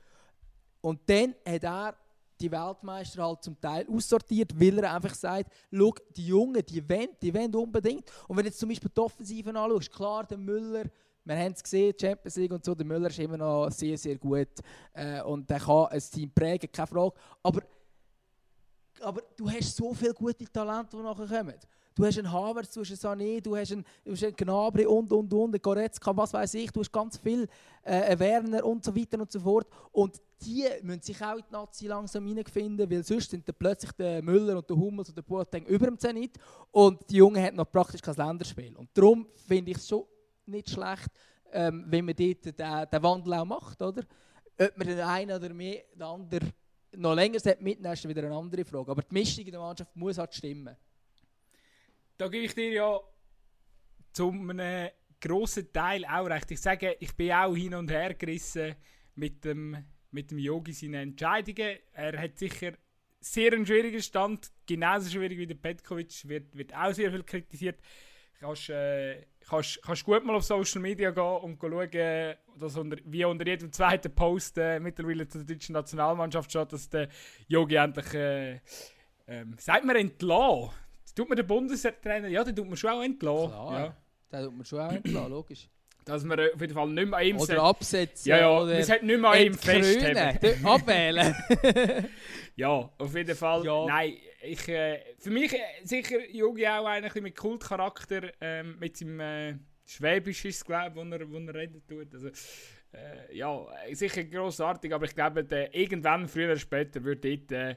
Und 0.82 1.00
dann 1.08 1.34
hat 1.46 1.64
er 1.64 1.98
die 2.40 2.52
Weltmeister 2.52 3.24
halt 3.24 3.44
zum 3.44 3.60
Teil 3.60 3.88
aussortiert, 3.90 4.60
weil 4.60 4.80
er 4.80 4.94
einfach 4.94 5.14
sagt, 5.14 5.52
schau, 5.72 5.94
die 6.16 6.28
Jungen, 6.28 6.66
die 6.66 6.88
wollen, 6.88 7.10
die 7.22 7.34
wollen 7.34 7.56
unbedingt. 7.56 8.12
Und 8.28 8.38
wenn 8.38 8.44
du 8.44 8.50
jetzt 8.50 8.60
zum 8.60 8.70
Beispiel 8.70 8.92
die 8.96 9.02
Offensiven 9.02 9.56
anschaust, 9.56 9.92
klar, 9.92 10.26
der 10.26 10.38
Müller, 10.38 10.84
wir 11.24 11.36
haben 11.38 11.54
es 11.54 11.64
gesehen, 11.64 11.94
Champions 12.00 12.36
League 12.36 12.52
und 12.52 12.64
so, 12.64 12.76
der 12.76 12.86
Müller 12.86 13.10
ist 13.10 13.20
immer 13.20 13.38
noch 13.38 13.70
sehr, 13.72 13.98
sehr 13.98 14.18
gut 14.18 14.50
äh, 14.94 15.22
und 15.22 15.50
der 15.50 15.60
kann 15.60 15.88
ein 15.88 16.00
Team 16.00 16.32
prägen, 16.32 16.72
keine 16.72 16.88
Frage. 16.88 17.16
Aber, 17.42 17.62
aber 19.02 19.22
du 19.36 19.50
hast 19.50 19.76
so 19.76 19.94
viele 19.94 20.14
gute 20.14 20.46
Talente, 20.46 20.96
die 20.96 21.04
nachher 21.04 21.28
kommen. 21.28 21.56
Du 21.96 22.06
hast 22.06 22.18
einen 22.18 22.30
Havertz, 22.30 22.74
du 22.74 22.82
hast 22.82 23.06
einen 23.06 23.22
Sané, 23.22 23.42
du 23.42 23.56
hast 23.56 23.72
einen, 23.72 23.86
du 24.04 24.12
hast 24.12 24.24
einen 24.26 24.36
Gnabry 24.36 24.86
und, 24.86 25.14
und, 25.14 25.34
und, 25.34 25.54
einen 25.54 25.62
Goretzka, 25.62 26.16
was 26.16 26.34
weiß 26.34 26.56
ich. 26.56 26.70
Du 26.70 26.82
hast 26.82 26.92
ganz 26.92 27.16
viel, 27.16 27.48
äh, 27.84 28.20
Werner 28.20 28.66
und 28.66 28.84
so 28.84 28.94
weiter 28.94 29.18
und 29.18 29.32
so 29.32 29.40
fort. 29.40 29.66
Und 29.94 30.22
die 30.42 30.66
müssen 30.82 31.02
sich 31.02 31.24
auch 31.24 31.38
in 31.38 31.44
die 31.50 31.54
Nazi 31.54 31.88
langsam 31.88 32.28
hineinfinden, 32.28 32.92
weil 32.92 33.02
sonst 33.02 33.32
sind 33.32 33.48
dann 33.48 33.56
plötzlich 33.58 33.94
der 33.94 34.22
Müller 34.22 34.58
und 34.58 34.70
der 34.70 34.76
Hummels 34.76 35.08
und 35.08 35.16
der 35.16 35.22
Boateng 35.22 35.66
über 35.68 35.86
dem 35.86 35.98
Zenit 35.98 36.38
und 36.72 37.10
die 37.10 37.16
Jungen 37.16 37.42
haben 37.42 37.56
noch 37.56 37.72
praktisch 37.72 38.02
kein 38.02 38.16
Länderspiel. 38.16 38.76
Und 38.76 38.90
darum 38.94 39.26
finde 39.48 39.72
ich 39.72 39.78
es 39.78 39.88
schon 39.88 40.04
nicht 40.48 40.70
schlecht, 40.70 41.08
ähm, 41.54 41.86
wenn 41.88 42.04
man 42.04 42.14
dort 42.14 42.46
den, 42.46 42.90
den 42.92 43.04
Wandel 43.04 43.34
auch 43.36 43.46
macht, 43.46 43.82
oder? 43.82 44.04
Ob 44.60 44.78
man 44.78 44.88
den 44.88 45.00
einen 45.00 45.32
oder 45.32 45.54
mehr, 45.54 45.82
den 45.94 46.02
anderen 46.02 46.52
noch 46.98 47.16
länger 47.16 47.40
mitnehmen 47.62 47.94
ist 47.94 48.08
wieder 48.08 48.24
eine 48.24 48.36
andere 48.36 48.66
Frage. 48.66 48.92
Aber 48.92 49.02
die 49.02 49.14
Mischung 49.14 49.46
in 49.46 49.52
der 49.52 49.62
Mannschaft 49.62 49.96
muss 49.96 50.18
halt 50.18 50.34
stimmen 50.34 50.76
da 52.18 52.28
gebe 52.28 52.46
ich 52.46 52.56
dir 52.56 52.72
ja 52.72 53.00
zu 54.14 54.30
einem 54.30 54.90
grossen 55.20 55.72
Teil 55.74 56.06
auch 56.06 56.28
recht. 56.28 56.52
Ich 56.52 56.62
sage, 56.62 56.96
ich 57.00 57.16
bin 57.16 57.32
auch 57.32 57.56
hin 57.56 57.74
und 57.74 57.92
her 57.92 58.14
gerissen 58.14 58.76
mit 59.16 59.44
dem, 59.44 59.78
mit 60.12 60.32
dem 60.32 60.38
Yogi 60.38 60.74
seine 60.74 61.02
Entscheidungen. 61.02 61.78
Er 61.94 62.22
hat 62.22 62.38
sicher 62.38 62.74
sehr 63.20 63.54
einen 63.54 63.66
schwierigen 63.66 64.02
Stand, 64.02 64.52
genauso 64.66 65.10
schwierig 65.10 65.38
wie 65.38 65.48
der 65.48 65.56
Petkovic, 65.56 66.28
wird, 66.28 66.56
wird 66.56 66.76
auch 66.76 66.94
sehr 66.94 67.12
viel 67.12 67.24
kritisiert. 67.24 67.80
Kannst, 68.40 68.70
äh, 68.70 69.26
kannst, 69.48 69.82
kannst 69.82 70.04
gut 70.04 70.24
mal 70.24 70.36
auf 70.36 70.44
Social 70.44 70.82
Media 70.82 71.10
gehen 71.10 71.24
und 71.24 71.60
schauen, 71.60 72.36
dass 72.60 72.78
unter, 72.78 72.98
wie 73.06 73.26
unter 73.26 73.48
jedem 73.48 73.72
zweiten 73.72 74.14
Post 74.14 74.58
äh, 74.58 74.80
mittlerweile 74.80 75.28
zur 75.28 75.44
deutschen 75.44 75.74
Nationalmannschaft 75.74 76.52
steht, 76.52 76.72
dass 76.72 76.90
der 76.90 77.10
Yogi 77.48 77.76
endlich, 77.76 78.14
äh, 78.14 78.60
ähm, 79.28 79.56
sagt 79.58 79.86
man 79.86 79.96
entlassen, 79.96 80.72
Tut 81.16 81.30
man 81.30 81.38
den 81.38 81.48
Bundestrainer, 81.48 82.28
ja, 82.28 82.44
den 82.44 82.56
tut 82.56 82.68
man 82.68 82.78
schon 82.78 82.90
auch 82.90 83.04
entlassen. 83.04 83.50
Klar, 83.50 83.80
ja. 83.80 83.96
den 84.32 84.46
tut 84.46 84.58
man 84.58 84.66
schon 84.66 84.80
auch 84.80 84.92
entlassen, 84.92 85.30
logisch. 85.30 85.70
dass 86.04 86.24
wir 86.26 86.54
auf 86.54 86.62
jeden 86.62 86.74
Fall 86.74 86.88
nicht 86.90 87.10
mehr 87.10 87.20
an 87.20 87.26
ihm 87.26 87.38
Oder 87.38 87.64
absetzen. 87.64 88.30
Ja, 88.30 88.38
ja, 88.40 88.68
wir 88.68 88.84
sollten 88.84 89.06
nicht 89.06 89.22
mehr 89.22 89.30
an 89.32 89.42
ihm 89.42 89.54
festhalten. 89.54 90.40
Dort 90.42 90.66
Abwählen. 90.66 91.36
Ja, 92.58 92.90
auf 92.98 93.14
jeden 93.14 93.36
Fall. 93.36 93.66
Ja. 93.66 93.86
Nein, 93.86 94.14
ich, 94.42 94.68
äh, 94.70 95.02
für 95.20 95.30
mich 95.30 95.54
äh, 95.54 95.58
sicher 95.84 96.26
Jogi 96.30 96.66
auch 96.66 96.86
ein 96.86 97.04
bisschen 97.04 97.24
mit 97.24 97.36
Kultcharakter, 97.36 98.32
ähm, 98.40 98.78
mit 98.80 98.96
seinem 98.96 99.20
äh, 99.20 99.56
Schwäbisch 99.86 100.46
ist 100.46 100.66
glaube 100.66 100.90
ich, 100.90 100.96
wo 100.96 101.02
er, 101.02 101.30
wo 101.30 101.38
er 101.38 101.54
reden 101.54 101.84
tut. 101.86 102.14
Also, 102.14 102.30
äh, 102.30 103.36
ja, 103.36 103.66
sicher 103.92 104.24
grossartig, 104.24 104.94
aber 104.94 105.06
ich 105.06 105.14
glaube, 105.14 105.44
der, 105.44 105.76
irgendwann, 105.76 106.28
früher 106.28 106.52
oder 106.52 106.60
später, 106.60 107.04
wird 107.04 107.26
dort 107.26 107.52
äh, 107.52 107.76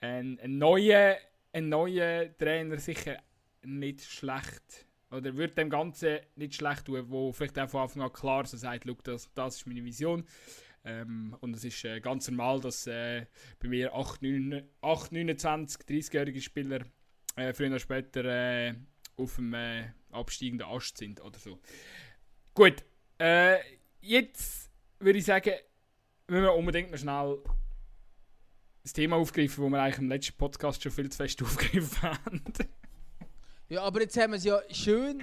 ein, 0.00 0.38
ein, 0.40 0.58
neuer, 0.58 1.16
ein 1.52 1.68
neuer 1.68 2.36
Trainer 2.36 2.78
sicher 2.78 3.18
nicht 3.62 4.02
schlecht 4.02 4.86
oder 5.10 5.36
wird 5.36 5.58
dem 5.58 5.70
Ganzen 5.70 6.20
nicht 6.36 6.54
schlecht 6.54 6.86
tun, 6.86 7.04
wo 7.08 7.32
vielleicht 7.32 7.58
auch 7.58 7.68
von 7.68 7.82
Anfang 7.82 8.02
an 8.02 8.12
klar 8.12 8.46
so 8.46 8.56
sagt, 8.56 8.84
«Schau, 8.86 8.96
das, 9.02 9.30
das 9.34 9.56
ist 9.56 9.66
meine 9.66 9.84
Vision. 9.84 10.24
Ähm, 10.84 11.36
und 11.40 11.54
es 11.54 11.64
ist 11.64 11.84
äh, 11.84 12.00
ganz 12.00 12.28
normal, 12.30 12.60
dass 12.60 12.86
äh, 12.86 13.26
bei 13.58 13.68
mir 13.68 13.94
8, 13.94 14.22
9, 14.22 14.62
8 14.80 15.12
29, 15.12 15.82
30-jährige 15.82 16.40
Spieler 16.40 16.80
äh, 17.36 17.52
früher 17.52 17.68
oder 17.68 17.78
später 17.78 18.24
äh, 18.24 18.74
auf 19.16 19.36
dem 19.36 19.52
äh, 19.52 19.90
absteigenden 20.10 20.66
Ast 20.66 20.96
sind 20.96 21.20
oder 21.20 21.38
so. 21.38 21.58
Gut, 22.54 22.82
äh, 23.18 23.58
jetzt 24.00 24.70
würde 24.98 25.18
ich 25.18 25.24
sagen, 25.26 25.52
müssen 26.28 26.44
wir 26.44 26.54
unbedingt 26.54 26.90
noch 26.90 26.98
schnell 26.98 27.38
das 28.82 28.92
Thema 28.92 29.16
aufgreifen, 29.16 29.64
das 29.64 29.72
wir 29.72 29.82
eigentlich 29.82 29.98
im 29.98 30.08
letzten 30.08 30.36
Podcast 30.36 30.82
schon 30.82 30.92
viel 30.92 31.10
zu 31.10 31.16
fest 31.16 31.42
aufgegriffen 31.42 32.02
haben. 32.02 32.42
Ja, 33.68 33.82
aber 33.82 34.00
jetzt 34.00 34.16
haben 34.18 34.32
wir 34.32 34.38
es 34.38 34.44
ja 34.44 34.60
schön 34.70 35.22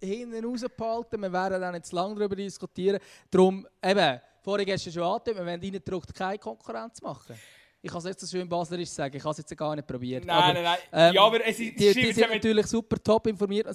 hinten 0.00 0.44
rausgehalten. 0.44 1.20
Wir 1.20 1.32
werden 1.32 1.62
auch 1.62 1.72
nicht 1.72 1.86
zu 1.86 1.94
lange 1.94 2.14
darüber 2.14 2.36
diskutieren. 2.36 2.98
Darum, 3.30 3.66
eben, 3.84 4.20
vorhin 4.42 4.66
du 4.66 4.78
schon 4.78 5.02
angedeutet, 5.02 5.36
wir 5.36 5.46
wollen 5.46 5.60
reingedruckt 5.60 6.14
keine 6.14 6.38
Konkurrenz 6.38 7.00
machen. 7.02 7.36
Ich 7.84 7.90
kann 7.90 7.98
es 7.98 8.04
jetzt 8.04 8.20
so 8.20 8.36
schön 8.36 8.48
baslerisch 8.48 8.90
sagen, 8.90 9.16
ich 9.16 9.22
habe 9.22 9.32
es 9.32 9.38
jetzt 9.38 9.56
gar 9.56 9.74
nicht 9.74 9.86
probiert. 9.86 10.24
Nein, 10.24 10.36
aber, 10.36 10.52
nein, 10.54 10.62
nein. 10.62 10.78
ähm, 10.92 11.14
ja, 11.14 11.22
aber 11.22 11.44
es 11.44 11.58
ist, 11.58 11.78
Die, 11.78 11.92
die 11.92 12.12
sind 12.12 12.30
natürlich 12.30 12.66
super 12.66 13.02
top 13.02 13.26
informiert. 13.26 13.66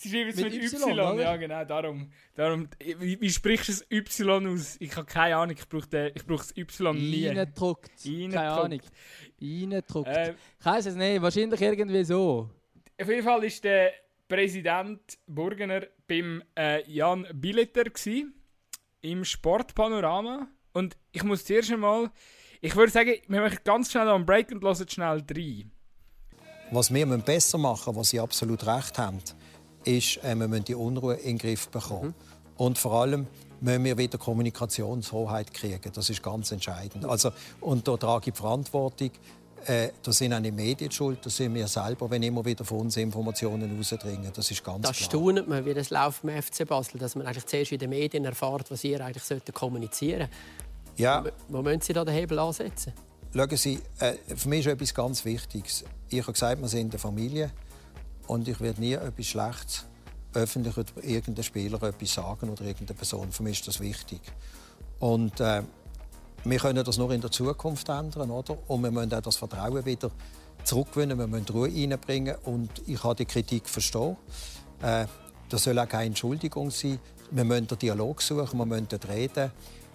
Sie 0.00 0.08
schreiben 0.08 0.30
es 0.30 0.36
mit 0.36 0.54
mit, 0.54 0.62
Y, 0.62 0.82
Y, 0.82 0.92
oder? 0.92 1.22
ja 1.22 1.36
genau, 1.36 1.62
darum. 1.64 2.10
darum 2.34 2.68
wie, 2.78 3.20
wie 3.20 3.28
sprichst 3.30 3.68
du 3.68 3.72
das 3.72 3.86
Y 3.90 4.46
aus? 4.46 4.76
Ich 4.80 4.96
habe 4.96 5.04
keine 5.04 5.36
Ahnung, 5.36 5.54
ich 5.58 5.68
brauche, 5.68 5.88
den, 5.88 6.12
ich 6.14 6.24
brauche 6.24 6.38
das 6.38 6.56
Y 6.56 6.96
nie. 6.96 7.26
Reingedruckt. 7.26 7.90
Keine. 8.02 8.40
Ahnung. 8.40 8.80
Reingedruckt. 9.42 10.08
Äh, 10.08 10.34
ich 10.58 10.64
weiss 10.64 10.86
es 10.86 10.94
nicht, 10.94 11.20
wahrscheinlich 11.20 11.60
irgendwie 11.60 12.04
so. 12.04 12.48
Auf 12.98 13.08
jeden 13.08 13.22
Fall 13.22 13.42
war 13.42 13.48
der 13.62 13.92
Präsident 14.26 15.18
Burgener 15.26 15.82
beim 16.08 16.42
äh, 16.56 16.82
Jan 16.90 17.26
Billeter 17.34 17.84
gsi, 17.84 18.26
im 19.02 19.22
Sportpanorama. 19.22 20.48
Und 20.72 20.96
ich 21.12 21.24
muss 21.24 21.44
zuerst 21.44 21.72
einmal, 21.72 22.10
ich 22.62 22.74
würde 22.74 22.90
sagen, 22.90 23.12
wir 23.28 23.40
machen 23.42 23.58
ganz 23.64 23.90
schnell 23.90 24.08
einen 24.08 24.24
Break 24.24 24.50
und 24.50 24.62
hören 24.62 24.88
schnell 24.88 25.22
rein. 25.30 25.72
Was 26.70 26.94
wir 26.94 27.04
müssen 27.04 27.22
besser 27.22 27.58
machen 27.58 27.96
was 27.96 28.10
Sie 28.10 28.20
absolut 28.20 28.64
recht 28.64 28.96
haben, 28.96 29.20
ist, 29.84 30.18
äh, 30.24 30.34
wir 30.34 30.48
müssen 30.48 30.64
die 30.64 30.74
Unruhe 30.74 31.14
in 31.14 31.36
den 31.36 31.38
Griff 31.38 31.68
bekommen. 31.68 32.14
Und 32.56 32.78
vor 32.78 32.92
allem 33.00 33.26
müssen 33.60 33.84
wir 33.84 33.96
wieder 33.98 34.18
Kommunikationshoheit 34.18 35.52
kriegen. 35.52 35.90
Das 35.92 36.10
ist 36.10 36.22
ganz 36.22 36.52
entscheidend. 36.52 37.04
Also, 37.04 37.30
und 37.60 37.86
da 37.88 37.96
trage 37.96 38.28
ich 38.30 38.34
die 38.34 38.38
Verantwortung. 38.40 39.10
Äh, 39.66 39.90
da 40.02 40.10
sind 40.12 40.32
auch 40.32 40.40
die 40.40 40.52
Medien 40.52 40.90
schuld, 40.90 41.18
das 41.26 41.36
sind 41.36 41.52
wir 41.54 41.68
selber, 41.68 42.08
wenn 42.10 42.22
immer 42.22 42.42
wieder 42.46 42.64
von 42.64 42.78
uns 42.80 42.96
Informationen 42.96 43.76
rausdringen. 43.76 44.30
Das 44.32 44.50
ist 44.50 44.64
ganz 44.64 44.82
Da 44.86 44.92
klar. 44.92 44.94
staunet 45.10 45.48
man, 45.48 45.66
wie 45.66 45.74
das 45.74 45.90
läuft 45.90 46.22
beim 46.22 46.40
FC 46.42 46.66
Basel, 46.66 46.98
dass 46.98 47.14
man 47.14 47.26
eigentlich 47.26 47.44
zuerst 47.44 47.70
in 47.72 47.78
den 47.78 47.90
Medien 47.90 48.24
erfährt, 48.24 48.70
was 48.70 48.82
ihr 48.84 49.04
eigentlich 49.04 49.22
sollten 49.22 49.52
kommunizieren 49.52 50.28
Ja, 50.96 51.22
Wo 51.48 51.60
müssen 51.60 51.82
Sie 51.82 51.92
da 51.92 52.06
den 52.06 52.14
Hebel 52.14 52.38
ansetzen? 52.38 52.94
Schauen 53.34 53.56
Sie, 53.56 53.80
äh, 53.98 54.14
für 54.34 54.48
mich 54.48 54.60
ist 54.60 54.72
etwas 54.72 54.94
ganz 54.94 55.24
Wichtiges. 55.26 55.84
Ich 56.08 56.22
habe 56.22 56.32
gesagt, 56.32 56.60
wir 56.62 56.68
sind 56.68 56.92
eine 56.94 56.98
Familie 56.98 57.50
und 58.30 58.46
ich 58.46 58.60
werde 58.60 58.80
nie 58.80 58.92
etwas 58.92 59.26
Schlechtes 59.26 59.84
öffentlich 60.34 60.76
über 60.76 61.02
irgendeinen 61.02 61.42
Spieler 61.42 61.82
etwas 61.82 62.14
sagen 62.14 62.48
oder 62.48 62.62
irgendeine 62.62 62.96
Person. 62.96 63.32
Für 63.32 63.42
mich 63.42 63.58
ist 63.58 63.66
das 63.66 63.80
wichtig. 63.80 64.20
Und 65.00 65.40
äh, 65.40 65.62
wir 66.44 66.58
können 66.58 66.84
das 66.84 66.96
nur 66.96 67.10
in 67.10 67.20
der 67.20 67.32
Zukunft 67.32 67.88
ändern, 67.88 68.30
oder? 68.30 68.56
Und 68.68 68.84
wir 68.84 68.92
müssen 68.92 69.12
auch 69.12 69.20
das 69.20 69.36
Vertrauen 69.36 69.84
wieder 69.84 70.12
zurückgewinnen, 70.62 71.18
wir 71.18 71.26
müssen 71.26 71.48
Ruhe 71.48 71.68
reinbringen 71.68 72.36
und 72.44 72.70
ich 72.86 73.02
habe 73.02 73.16
die 73.16 73.24
Kritik 73.24 73.68
verstehen. 73.68 74.16
Äh, 74.80 75.06
das 75.48 75.64
soll 75.64 75.76
auch 75.80 75.88
keine 75.88 76.06
Entschuldigung 76.06 76.70
sein. 76.70 77.00
Wir 77.32 77.44
müssen 77.44 77.66
den 77.66 77.78
Dialog 77.78 78.22
suchen, 78.22 78.58
wir 78.58 78.66
müssen 78.66 78.86
reden. 79.08 79.50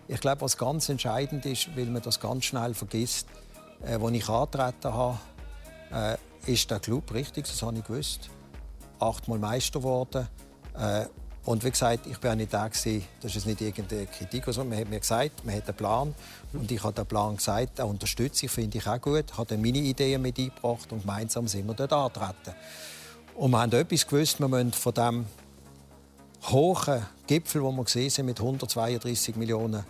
Ich 0.10 0.20
glaube, 0.20 0.42
was 0.42 0.58
ganz 0.58 0.90
entscheidend 0.90 1.46
ist, 1.46 1.70
weil 1.78 1.86
man 1.86 2.02
das 2.02 2.20
ganz 2.20 2.44
schnell 2.44 2.74
vergisst, 2.74 3.28
äh, 3.86 3.94
als 3.94 4.12
ich 4.12 4.28
angetreten 4.28 4.94
habe, 4.94 5.20
äh, 5.92 6.18
ist 6.46 6.70
der 6.70 6.80
Club 6.80 7.14
richtig, 7.14 7.46
das 7.46 7.62
habe 7.62 7.78
ich 7.78 7.84
gewusst. 7.84 8.30
Achtmal 9.00 9.40
Meister 9.40 9.80
geworden. 9.80 10.28
Äh, 10.78 11.06
und 11.46 11.64
wie 11.64 11.70
gesagt, 11.70 12.08
ich 12.08 12.22
war 12.24 12.36
nicht 12.36 12.52
da 12.52 12.68
das 12.68 12.86
ist 13.36 13.46
nicht 13.46 13.62
irgendeine 13.62 14.08
Kritik, 14.08 14.48
also 14.48 14.64
man 14.64 14.80
hat 14.80 14.90
mir 14.90 15.00
gesagt, 15.00 15.46
man 15.46 15.56
hat 15.56 15.68
einen 15.68 15.78
Plan 15.78 16.16
und 16.54 16.72
ich 16.72 16.84
habe 16.84 16.94
den 16.94 17.06
Plan 17.06 17.36
gesagt, 17.36 17.78
den 17.78 17.86
unterstütze 17.86 18.48
ich, 18.48 18.52
finde 18.52 18.80
ich 18.80 18.88
auch 18.88 19.00
gut, 19.00 19.26
Ich 19.32 19.38
habe 19.38 19.48
dann 19.48 19.62
meine 19.62 19.78
Ideen 19.78 20.24
mit 20.24 20.40
eingebracht 20.40 20.92
und 20.92 21.02
gemeinsam 21.02 21.48
sind 21.48 21.68
wir 21.68 21.76
dort 21.76 21.94
angetreten. 21.94 22.56
Und 23.36 23.52
wir 23.52 23.62
haben 23.62 23.72
etwas 23.74 24.08
gewusst, 24.08 24.40
wir 24.40 24.48
müssen 24.48 24.74
von 24.74 24.94
dem 24.96 25.26
hohen 26.50 27.06
Gipfel, 27.28 27.62
den 27.62 27.76
wir 27.76 27.84
gesehen 27.84 28.10
haben, 28.10 28.26
mit 28.26 28.40
132 28.40 29.36
Millionen 29.36 29.84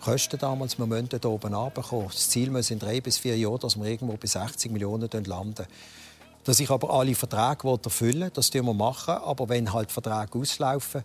Kosten 0.00 0.38
damals, 0.38 0.78
wir 0.78 0.86
müssen 0.86 1.08
dort 1.10 1.26
oben 1.26 1.54
runterkommen. 1.54 2.06
Das 2.06 2.30
Ziel 2.30 2.50
muss 2.50 2.70
in 2.70 2.78
drei 2.78 3.00
bis 3.00 3.18
vier 3.18 3.36
Jahren, 3.36 3.60
dass 3.60 3.78
wir 3.78 3.86
irgendwo 3.86 4.16
bei 4.16 4.26
60 4.26 4.72
Millionen 4.72 5.08
landen. 5.24 5.66
Dass 6.44 6.58
ich 6.58 6.70
aber 6.70 6.90
alle 6.90 7.14
Verträge 7.14 7.78
erfüllen 7.84 8.22
will, 8.22 8.30
das 8.30 8.50
tun 8.50 8.64
wir 8.64 8.74
machen. 8.74 9.14
Aber 9.14 9.48
wenn 9.48 9.72
halt 9.72 9.92
Verträge 9.92 10.38
auslaufen, 10.38 11.04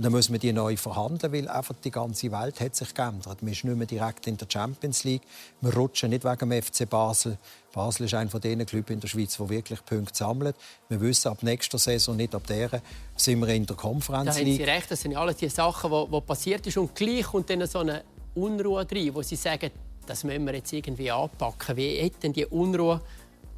dann 0.00 0.12
müssen 0.12 0.32
wir 0.32 0.38
die 0.38 0.52
neu 0.52 0.76
verhandeln, 0.76 1.32
weil 1.32 1.48
einfach 1.48 1.74
die 1.82 1.90
ganze 1.90 2.30
Welt 2.30 2.60
hat 2.60 2.76
sich 2.76 2.94
geändert. 2.94 3.38
Wir 3.40 3.54
sind 3.54 3.64
nicht 3.64 3.76
mehr 3.78 3.86
direkt 3.86 4.26
in 4.26 4.36
der 4.36 4.46
Champions 4.48 5.04
League. 5.04 5.22
Wir 5.60 5.74
rutschen 5.74 6.10
nicht 6.10 6.24
wegen 6.24 6.50
dem 6.50 6.62
FC 6.62 6.88
Basel. 6.88 7.36
Basel 7.72 8.06
ist 8.06 8.14
einer 8.14 8.30
von 8.30 8.40
den 8.40 8.64
Clubs 8.64 8.90
in 8.90 9.00
der 9.00 9.08
Schweiz, 9.08 9.36
der 9.36 9.48
wirklich 9.48 9.84
Punkte 9.84 10.14
sammelt. 10.14 10.56
Wir 10.88 11.00
wissen, 11.00 11.28
ab 11.28 11.42
nächster 11.42 11.78
Saison, 11.78 12.16
nicht 12.16 12.34
ab 12.34 12.46
der, 12.46 12.80
sind 13.16 13.40
wir 13.40 13.48
in 13.48 13.66
der 13.66 13.74
Da 13.76 13.82
Conference 13.82 14.36
haben 14.36 14.44
Sie 14.46 14.62
recht, 14.62 14.90
das 14.90 15.00
sind 15.00 15.16
alles 15.16 15.36
die 15.36 15.48
Sachen, 15.48 15.90
die, 15.90 16.10
die 16.12 16.20
passiert 16.20 16.66
ist. 16.66 16.76
Und 16.76 16.94
gleich 16.94 17.24
kommt 17.24 17.50
dann 17.50 17.66
so 17.66 17.80
eine 17.80 18.04
Unruhe 18.34 18.86
rein, 18.90 19.14
wo 19.14 19.22
Sie 19.22 19.36
sagen, 19.36 19.70
das 20.06 20.24
müssen 20.24 20.46
wir 20.46 20.54
jetzt 20.54 20.72
irgendwie 20.72 21.10
anpacken. 21.10 21.76
Wie 21.76 21.96
hätte 21.96 22.20
denn 22.22 22.32
die 22.32 22.46
Unruhe 22.46 23.00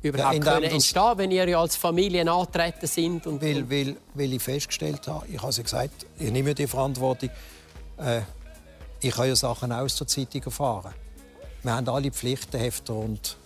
überhaupt 0.02 0.34
indem 0.34 0.52
können 0.52 0.70
entstehen, 0.70 1.12
wenn 1.16 1.30
ihr 1.30 1.48
ja 1.48 1.60
als 1.60 1.76
Familie 1.76 2.30
antreten 2.30 2.86
sind? 2.86 3.26
Und, 3.26 3.42
Weil, 3.42 3.68
weil, 3.70 3.96
weil 4.14 4.32
ich 4.32 4.42
festgestellt 4.42 5.06
habe, 5.06 5.26
ich 5.28 5.38
habe 5.38 5.50
es 5.50 5.56
ja 5.58 5.62
gesagt, 5.62 6.06
ich 6.18 6.30
nehme 6.30 6.54
die 6.54 6.66
Verantwortung. 6.66 7.30
Äh, 7.98 8.22
ich 9.00 9.16
habe 9.16 9.28
ja 9.28 9.36
Sachen 9.36 9.72
aus 9.72 9.96
der 9.96 10.06
Zeitung 10.06 10.42
erfahren. 10.42 10.94
Wir 11.62 11.74
haben 11.74 11.88
alle 11.88 12.10
Pflichtenhefte 12.10 12.92
und 12.92 13.36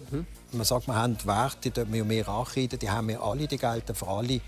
man 0.54 0.64
sagt, 0.64 0.86
wir 0.86 0.94
haben 0.94 1.18
die 1.18 1.26
Werte, 1.26 1.70
die 1.70 1.92
wir 1.92 2.04
mehr 2.04 2.28
ankreiden, 2.28 2.78
die 2.78 2.90
haben 2.90 3.08
wir 3.08 3.22
alle, 3.22 3.46
die 3.46 3.58
gelten 3.58 3.94
für 3.94 4.06
alle. 4.06 4.40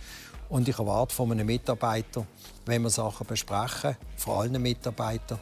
Und 0.48 0.68
ich 0.68 0.78
erwarte 0.78 1.14
von 1.14 1.32
einem 1.32 1.46
Mitarbeiter, 1.46 2.24
wenn 2.64 2.82
wir 2.82 2.90
Sachen 2.90 3.26
besprechen, 3.26 3.96
vor 4.16 4.40
allen 4.40 4.60
Mitarbeitern, 4.62 5.40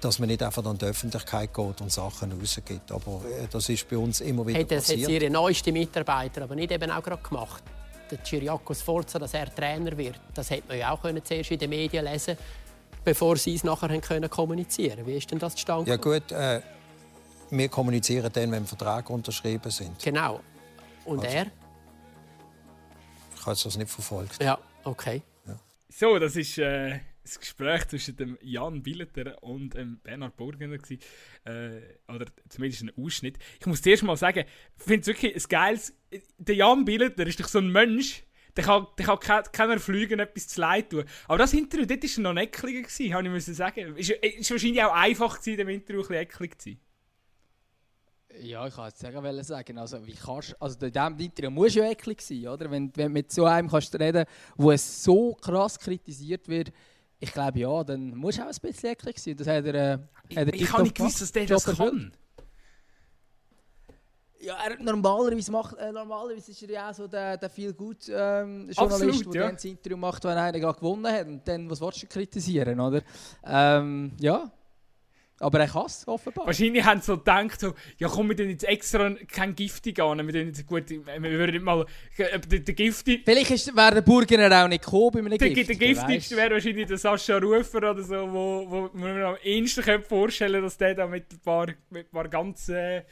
dass 0.00 0.18
man 0.18 0.28
nicht 0.28 0.42
einfach 0.42 0.64
an 0.64 0.78
die 0.78 0.86
Öffentlichkeit 0.86 1.52
geht 1.52 1.80
und 1.80 1.92
Sachen 1.92 2.32
rausgibt. 2.32 2.90
Aber 2.92 3.22
äh, 3.26 3.46
das 3.50 3.68
ist 3.68 3.88
bei 3.88 3.96
uns 3.96 4.20
immer 4.20 4.46
wieder 4.46 4.58
hat 4.60 4.70
das 4.70 4.88
jetzt 4.88 5.02
passiert. 5.02 5.22
Ihre 5.22 5.30
neueste 5.30 5.72
Mitarbeiter 5.72 6.42
aber 6.42 6.54
nicht 6.54 6.72
eben 6.72 6.90
auch 6.90 7.02
gerade 7.02 7.22
gemacht? 7.22 7.62
Der 8.10 8.24
Cyriakos 8.24 8.82
Forza, 8.82 9.18
dass 9.18 9.34
er 9.34 9.54
Trainer 9.54 9.96
wird, 9.96 10.18
das 10.34 10.50
hätte 10.50 10.68
man 10.68 10.78
ja 10.78 10.90
auch 10.90 11.00
können 11.00 11.24
zuerst 11.24 11.50
in 11.50 11.58
den 11.58 11.70
Medien 11.70 12.04
lesen 12.04 12.36
bevor 13.04 13.36
Sie 13.36 13.54
es 13.54 13.64
nachher 13.64 13.98
können 14.00 14.28
kommunizieren 14.28 15.06
Wie 15.06 15.16
ist 15.16 15.30
denn 15.30 15.38
das 15.38 15.54
zustande 15.54 15.90
Ja 15.90 15.96
gut, 15.96 16.30
äh, 16.32 16.60
wir 17.50 17.68
kommunizieren 17.68 18.30
dann, 18.32 18.52
wenn 18.52 18.66
Verträge 18.66 19.12
unterschrieben 19.12 19.70
sind. 19.70 19.98
Genau. 20.02 20.40
Und 21.04 21.20
Also- 21.24 21.36
er? 21.36 21.46
Ich 23.34 23.46
habe 23.46 23.56
das 23.62 23.76
nicht 23.76 23.90
verfolgt. 23.90 24.42
Ja, 24.42 24.58
okay. 24.84 25.22
So, 25.88 26.18
das 26.18 26.36
ist 26.36 26.58
äh, 26.58 27.00
das 27.30 27.40
Gespräch 27.40 27.86
zwischen 27.88 28.16
dem 28.16 28.38
Jan 28.42 28.82
Billeter 28.82 29.42
und 29.42 29.74
dem 29.74 29.98
Bernhard 30.00 30.36
Burgener. 30.36 30.78
gewesen. 30.78 31.00
Äh, 31.44 31.80
oder 32.12 32.26
zumindest 32.48 32.82
ein 32.82 32.92
Ausschnitt. 32.96 33.38
Ich 33.58 33.66
muss 33.66 33.82
zuerst 33.82 34.02
mal 34.02 34.16
sagen, 34.16 34.44
ich 34.76 34.82
finde 34.82 35.00
es 35.00 35.06
wirklich 35.06 35.34
ein 35.34 35.48
geiles. 35.48 35.94
Der 36.38 36.54
Jan 36.54 36.84
Billeter 36.84 37.26
ist 37.26 37.40
doch 37.40 37.48
so 37.48 37.58
ein 37.58 37.70
Mensch, 37.70 38.24
der 38.56 38.64
kann, 38.64 38.86
der 38.98 39.06
kann 39.06 39.18
ke 39.18 39.42
keiner 39.52 39.78
Flügen 39.78 40.20
etwas 40.20 40.48
zu 40.48 40.60
leid 40.60 40.90
tun. 40.90 41.04
Aber 41.26 41.38
das 41.38 41.52
Interview, 41.52 41.86
dort 41.86 42.02
war 42.02 42.22
noch 42.22 42.32
neckliger, 42.32 42.82
gewesen, 42.82 43.14
habe 43.14 43.24
ich 43.24 43.30
müssen 43.30 43.54
sagen. 43.54 43.96
Ist, 43.96 44.10
ist 44.10 44.50
wahrscheinlich 44.50 44.82
auch 44.82 44.92
einfach 44.92 45.38
gewesen, 45.38 45.56
dem 45.56 45.68
Interview 45.68 46.00
ein 46.00 46.08
bisschen 46.08 46.22
ecklig 46.22 46.60
zu 46.60 46.70
sein. 46.70 46.80
Ja, 48.38 48.66
ich 48.66 48.74
kann 48.74 48.86
jetzt 48.86 49.00
sagen, 49.00 49.42
sagen. 49.42 49.78
Also, 49.78 50.06
wie 50.06 50.14
kannst, 50.14 50.60
also 50.62 50.86
in 50.86 50.92
diesem 50.92 51.18
Interview 51.18 51.50
muss 51.50 51.74
ja 51.74 51.90
eklig 51.90 52.20
sein, 52.22 52.46
oder? 52.48 52.70
Wenn, 52.70 52.90
wenn 52.96 53.08
du 53.08 53.12
mit 53.12 53.32
so 53.32 53.44
einem 53.44 53.68
kannst 53.68 53.98
reden 53.98 54.24
wo 54.56 54.70
es 54.70 55.04
so 55.04 55.34
krass 55.34 55.78
kritisiert 55.78 56.48
wird, 56.48 56.72
ich 57.20 57.32
glaube 57.32 57.58
ja, 57.58 57.84
dann 57.84 58.16
muss 58.16 58.40
auch 58.40 58.46
ein 58.46 58.54
bisschen 58.60 58.90
eklig 58.90 59.18
sein. 59.18 59.36
Das 59.36 59.46
hat 59.46 59.64
er, 59.66 59.74
äh, 59.74 59.92
hat 60.36 60.48
er 60.48 60.54
Ich 60.54 60.72
habe 60.72 60.82
nicht 60.82 60.96
gewusst, 60.96 61.20
dass 61.20 61.30
der 61.30 61.46
das 61.46 61.66
Job 61.66 61.78
erfüllt. 61.78 61.92
kann. 61.92 62.12
Ja, 64.42 64.56
er, 64.64 64.82
normalerweise, 64.82 65.52
macht, 65.52 65.76
äh, 65.76 65.92
normalerweise 65.92 66.50
ist 66.50 66.62
er 66.62 66.70
ja 66.70 66.90
auch 66.90 66.94
so 66.94 67.06
der, 67.06 67.36
der 67.36 67.50
viel 67.50 67.74
gut 67.74 68.08
ähm, 68.08 68.70
Journalist, 68.70 69.26
der 69.26 69.34
ja. 69.34 69.46
dann 69.46 69.56
das 69.56 69.64
Interview 69.66 69.98
macht, 69.98 70.24
wenn 70.24 70.38
einer 70.38 70.58
gerade 70.58 70.78
gewonnen 70.78 71.06
hat. 71.06 71.26
Und 71.26 71.46
dann, 71.46 71.68
was 71.68 71.78
willst 71.80 72.02
du 72.02 72.06
kritisieren, 72.06 72.80
oder? 72.80 73.02
Ähm, 73.44 74.12
ja. 74.18 74.50
Aber 75.40 75.58
er 75.58 75.68
kann 75.68 75.86
es 75.86 76.06
offenbar. 76.06 76.46
Wahrscheinlich 76.46 76.84
haben 76.84 77.00
sie 77.00 77.06
so 77.06 77.16
gedacht, 77.16 77.58
so, 77.58 77.72
ja 77.96 78.08
komm, 78.08 78.28
wir 78.28 78.36
tun 78.36 78.50
jetzt 78.50 78.64
extra 78.64 79.10
kein 79.32 79.54
Giftig 79.54 79.98
an, 79.98 80.26
wir 80.26 80.44
jetzt 80.44 80.66
gut, 80.66 80.90
wir 80.90 81.22
würden 81.22 81.62
mal, 81.62 81.86
äh, 82.18 82.38
der, 82.38 82.60
der 82.60 82.74
Giftig, 82.74 83.22
Vielleicht 83.24 83.50
ist, 83.50 83.74
wäre 83.74 83.94
der 83.94 84.02
Burgener 84.02 84.64
auch 84.64 84.68
nicht 84.68 84.84
gekommen 84.84 85.10
bei 85.12 85.18
einem 85.20 85.38
der, 85.38 85.48
Gift. 85.48 85.70
der 85.70 85.76
Giftigste 85.76 86.36
wäre 86.36 86.50
wahrscheinlich 86.50 86.86
der 86.86 86.98
Sascha 86.98 87.38
Rufer 87.38 87.78
oder 87.78 88.02
so, 88.02 88.30
wo, 88.30 88.66
wo 88.68 88.90
man 88.92 89.22
am 89.22 89.36
ehesten 89.42 90.02
vorstellen 90.02 90.62
dass 90.62 90.76
der 90.76 90.94
da 90.94 91.06
mit 91.06 91.32
ein 91.32 91.40
paar, 91.40 91.68
mit 91.88 92.08
ein 92.08 92.10
paar 92.10 92.28
ganz, 92.28 92.68
äh, 92.68 93.02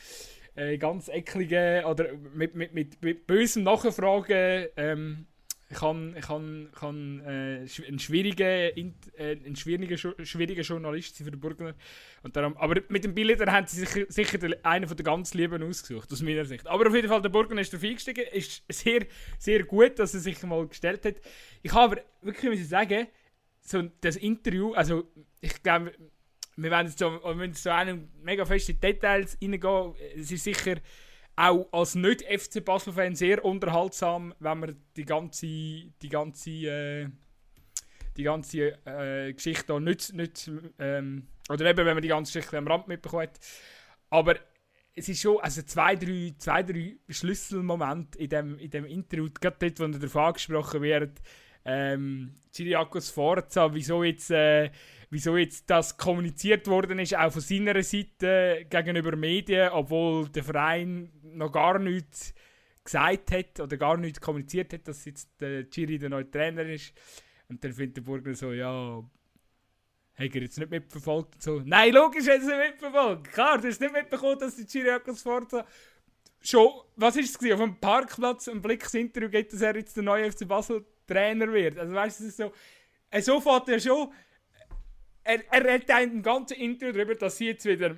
äh, 0.55 0.77
ganz 0.77 1.09
ekligen 1.09 1.85
oder 1.87 2.09
mit, 2.35 2.55
mit, 2.55 2.75
mit, 2.75 3.03
mit 3.03 3.27
bösem 3.27 3.63
Nachfragen 3.63 4.67
ähm, 4.77 5.27
kann, 5.75 6.15
kann, 6.21 6.69
kann 6.75 7.21
äh, 7.21 7.65
schw- 7.67 7.87
ein 7.87 7.99
schwieriger, 7.99 8.75
Int- 8.77 9.13
äh, 9.19 9.33
ein 9.45 9.55
schwieriger, 9.55 9.97
Ju- 9.97 10.25
schwieriger 10.25 10.63
Journalist 10.63 11.19
für 11.19 11.31
den 11.31 11.39
Burgner. 11.41 11.75
Und 12.23 12.35
darum, 12.37 12.57
aber 12.57 12.81
mit 12.89 13.05
dem 13.05 13.15
Bilder 13.15 13.53
haben 13.53 13.67
sie 13.67 13.85
sich 13.85 14.07
sicher 14.09 14.39
den- 14.39 14.65
einen 14.65 14.89
von 14.89 14.97
der 14.97 15.05
ganz 15.05 15.35
Lieben 15.35 15.63
ausgesucht, 15.63 16.11
aus 16.11 16.23
meiner 16.23 16.47
Sicht. 16.47 16.67
Aber 16.67 16.87
auf 16.87 16.95
jeden 16.95 17.09
Fall, 17.09 17.21
der 17.21 17.29
Burgner 17.29 17.61
ist 17.61 17.73
darauf 17.73 17.85
eingestiegen. 17.85 18.25
Ist 18.33 18.63
sehr, 18.71 19.07
sehr 19.39 19.65
gut, 19.65 19.99
dass 19.99 20.15
er 20.15 20.21
sich 20.21 20.43
mal 20.43 20.67
gestellt 20.67 21.05
hat. 21.05 21.17
Ich 21.63 21.73
habe 21.75 21.97
aber 21.97 22.03
wirklich 22.23 22.51
müssen 22.51 22.65
sagen, 22.67 23.07
so 23.61 23.83
das 24.01 24.17
Interview, 24.17 24.73
also 24.73 25.07
ich 25.43 25.63
glaube, 25.63 25.93
wir 26.57 26.71
werden 26.71 26.87
jetzt 26.87 26.99
so, 26.99 27.11
wir 27.23 27.35
müssen 27.35 27.55
so 27.55 27.71
einen 27.71 28.09
mega 28.23 28.45
fest 28.47 28.71
in 28.71 28.77
die 28.77 28.81
Details 28.81 29.37
reingehen. 29.43 29.95
Es 30.17 30.33
ist 30.33 30.45
sicher 30.45 30.77
auch 31.39 31.69
als 31.71 31.95
nicht-FC 31.95 32.65
Basel-Fan 32.65 33.15
sehr 33.15 33.45
unterhaltsam, 33.45 34.35
wenn 34.41 34.59
man 34.59 34.77
die 34.97 35.05
ganze, 35.05 35.47
die 35.47 36.09
ganze, 36.09 36.51
äh, 36.51 37.09
die 38.17 38.25
ganze 38.25 38.77
äh, 38.85 39.33
Geschichte 39.33 39.67
da 39.69 39.79
nicht, 39.79 40.13
nicht 40.13 40.51
ähm, 40.81 41.29
oder 41.49 41.67
eben, 41.67 41.87
wenn 41.87 41.95
man 41.95 42.03
die 42.03 42.09
ganze 42.09 42.33
Geschichte 42.33 42.59
am 42.59 42.67
Rand 42.67 42.89
mitbekommt. 42.89 43.39
Aber 44.11 44.35
es 44.97 45.09
ist 45.09 45.21
schon 45.21 45.39
also 45.39 45.63
zwei, 45.63 45.95
drei, 45.95 46.35
zwei, 46.39 46.65
drei 46.65 46.97
Schlüsselmomente 47.09 48.19
in 48.19 48.29
dem, 48.29 48.59
in 48.59 48.71
dem 48.71 48.85
Interview, 48.85 49.29
gerade 49.41 49.57
dort, 49.61 49.79
wo 49.79 49.85
er 49.85 50.01
davon 50.01 50.23
angesprochen 50.23 50.83
wird, 50.83 51.21
ähm, 51.65 52.35
Chiriakos 52.53 53.11
Forza, 53.11 53.73
wieso 53.73 54.03
jetzt, 54.03 54.33
äh, 54.33 54.71
wieso 55.11 55.37
jetzt 55.37 55.71
das 55.71 55.97
kommuniziert 55.97 56.67
worden 56.67 56.99
ist, 56.99 57.17
auch 57.17 57.33
von 57.33 57.41
seiner 57.41 57.83
Seite 57.83 58.67
gegenüber 58.69 59.17
Medien, 59.17 59.71
obwohl 59.71 60.29
der 60.29 60.45
Verein 60.45 61.11
noch 61.23 61.53
gar 61.53 61.79
nichts 61.79 62.35
gesagt 62.85 63.33
hat 63.33 63.61
oder 63.61 63.77
gar 63.77 63.97
nichts 63.97 64.21
kommuniziert 64.21 64.73
hat, 64.73 64.89
dass 64.89 65.05
jetzt 65.05 65.29
der 65.41 65.69
Chiri 65.69 65.99
der 65.99 66.11
neue 66.11 66.31
Trainer 66.31 66.63
ist. 66.63 66.93
Und 67.49 67.63
dann 67.65 67.73
findet 67.73 67.99
der 67.99 68.03
Burger 68.03 68.35
so, 68.35 68.53
ja, 68.53 69.03
hat 70.19 70.35
er 70.35 70.43
jetzt 70.43 70.59
nicht 70.59 70.71
mitverfolgt 70.71 71.35
und 71.35 71.43
so. 71.43 71.63
Nein, 71.65 71.93
logisch 71.93 72.25
hat 72.25 72.35
er 72.35 72.41
es 72.41 72.47
nicht 72.47 72.73
mitverfolgt. 72.73 73.33
Klar, 73.33 73.59
du 73.59 73.69
hast 73.69 73.81
nicht 73.81 73.93
mitbekommen, 73.93 74.39
dass 74.39 74.57
der 74.57 74.67
Chiriakos 74.67 75.23
Forza 75.23 75.65
schon, 76.41 76.69
was 76.97 77.17
ist 77.17 77.43
es 77.43 77.53
auf 77.53 77.61
dem 77.61 77.77
Parkplatz 77.77 78.49
ein 78.49 78.61
Blicksinterview 78.61 79.31
geht, 79.31 79.53
dass 79.53 79.61
er 79.61 79.77
jetzt 79.77 79.97
der 79.97 80.03
neue 80.03 80.31
FC 80.31 80.47
Basel 80.47 80.85
Trainer 81.07 81.51
wird. 81.53 81.79
Also 81.79 81.95
weißt 81.95 82.21
du, 82.21 82.25
es 82.25 82.29
ist 82.31 82.37
so, 82.37 82.53
äh, 83.11 83.23
so 83.23 83.41
fährt 83.41 83.69
er 83.69 83.81
schon, 83.81 84.13
er, 85.29 85.53
er 85.53 85.65
redet 85.65 85.91
auch 85.91 85.99
im 86.01 86.23
ganzen 86.23 86.55
Interview 86.55 86.93
darüber, 86.93 87.15
dass 87.15 87.37
sie 87.37 87.47
jetzt 87.47 87.67
wieder 87.67 87.97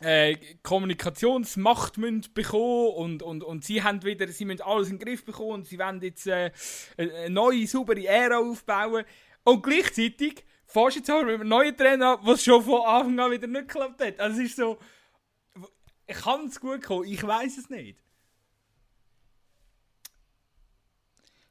äh, 0.00 0.36
Kommunikationsmacht 0.62 1.98
müssen 1.98 2.32
bekommen 2.32 2.94
und, 2.94 3.22
und, 3.22 3.42
und 3.42 3.64
sie 3.64 3.82
haben 3.82 4.02
wieder, 4.04 4.28
sie 4.28 4.44
müssen 4.44 4.62
alles 4.62 4.88
in 4.88 4.98
den 4.98 5.06
Griff 5.06 5.24
bekommen 5.24 5.50
und 5.50 5.66
sie 5.66 5.78
wollen 5.78 6.00
jetzt 6.02 6.26
äh, 6.28 6.52
eine 6.96 7.30
neue, 7.30 7.66
saubere 7.66 8.06
Ära 8.06 8.38
aufbauen 8.38 9.04
und 9.42 9.62
gleichzeitig 9.62 10.44
fährst 10.66 10.98
jetzt 10.98 11.10
aber 11.10 11.24
mit 11.24 11.40
einem 11.40 11.48
neuen 11.48 11.76
Trainer 11.76 12.18
was 12.22 12.44
schon 12.44 12.62
von 12.62 12.82
Anfang 12.82 13.18
an 13.18 13.32
wieder 13.32 13.48
nicht 13.48 13.68
geklappt 13.68 14.00
hat. 14.00 14.20
Also 14.20 14.40
es 14.40 14.50
ist 14.50 14.56
so, 14.56 14.78
kann 16.06 16.46
es 16.46 16.60
gut 16.60 16.82
kommen? 16.82 17.08
Ich 17.08 17.26
weiß 17.26 17.58
es 17.58 17.68
nicht. 17.70 17.98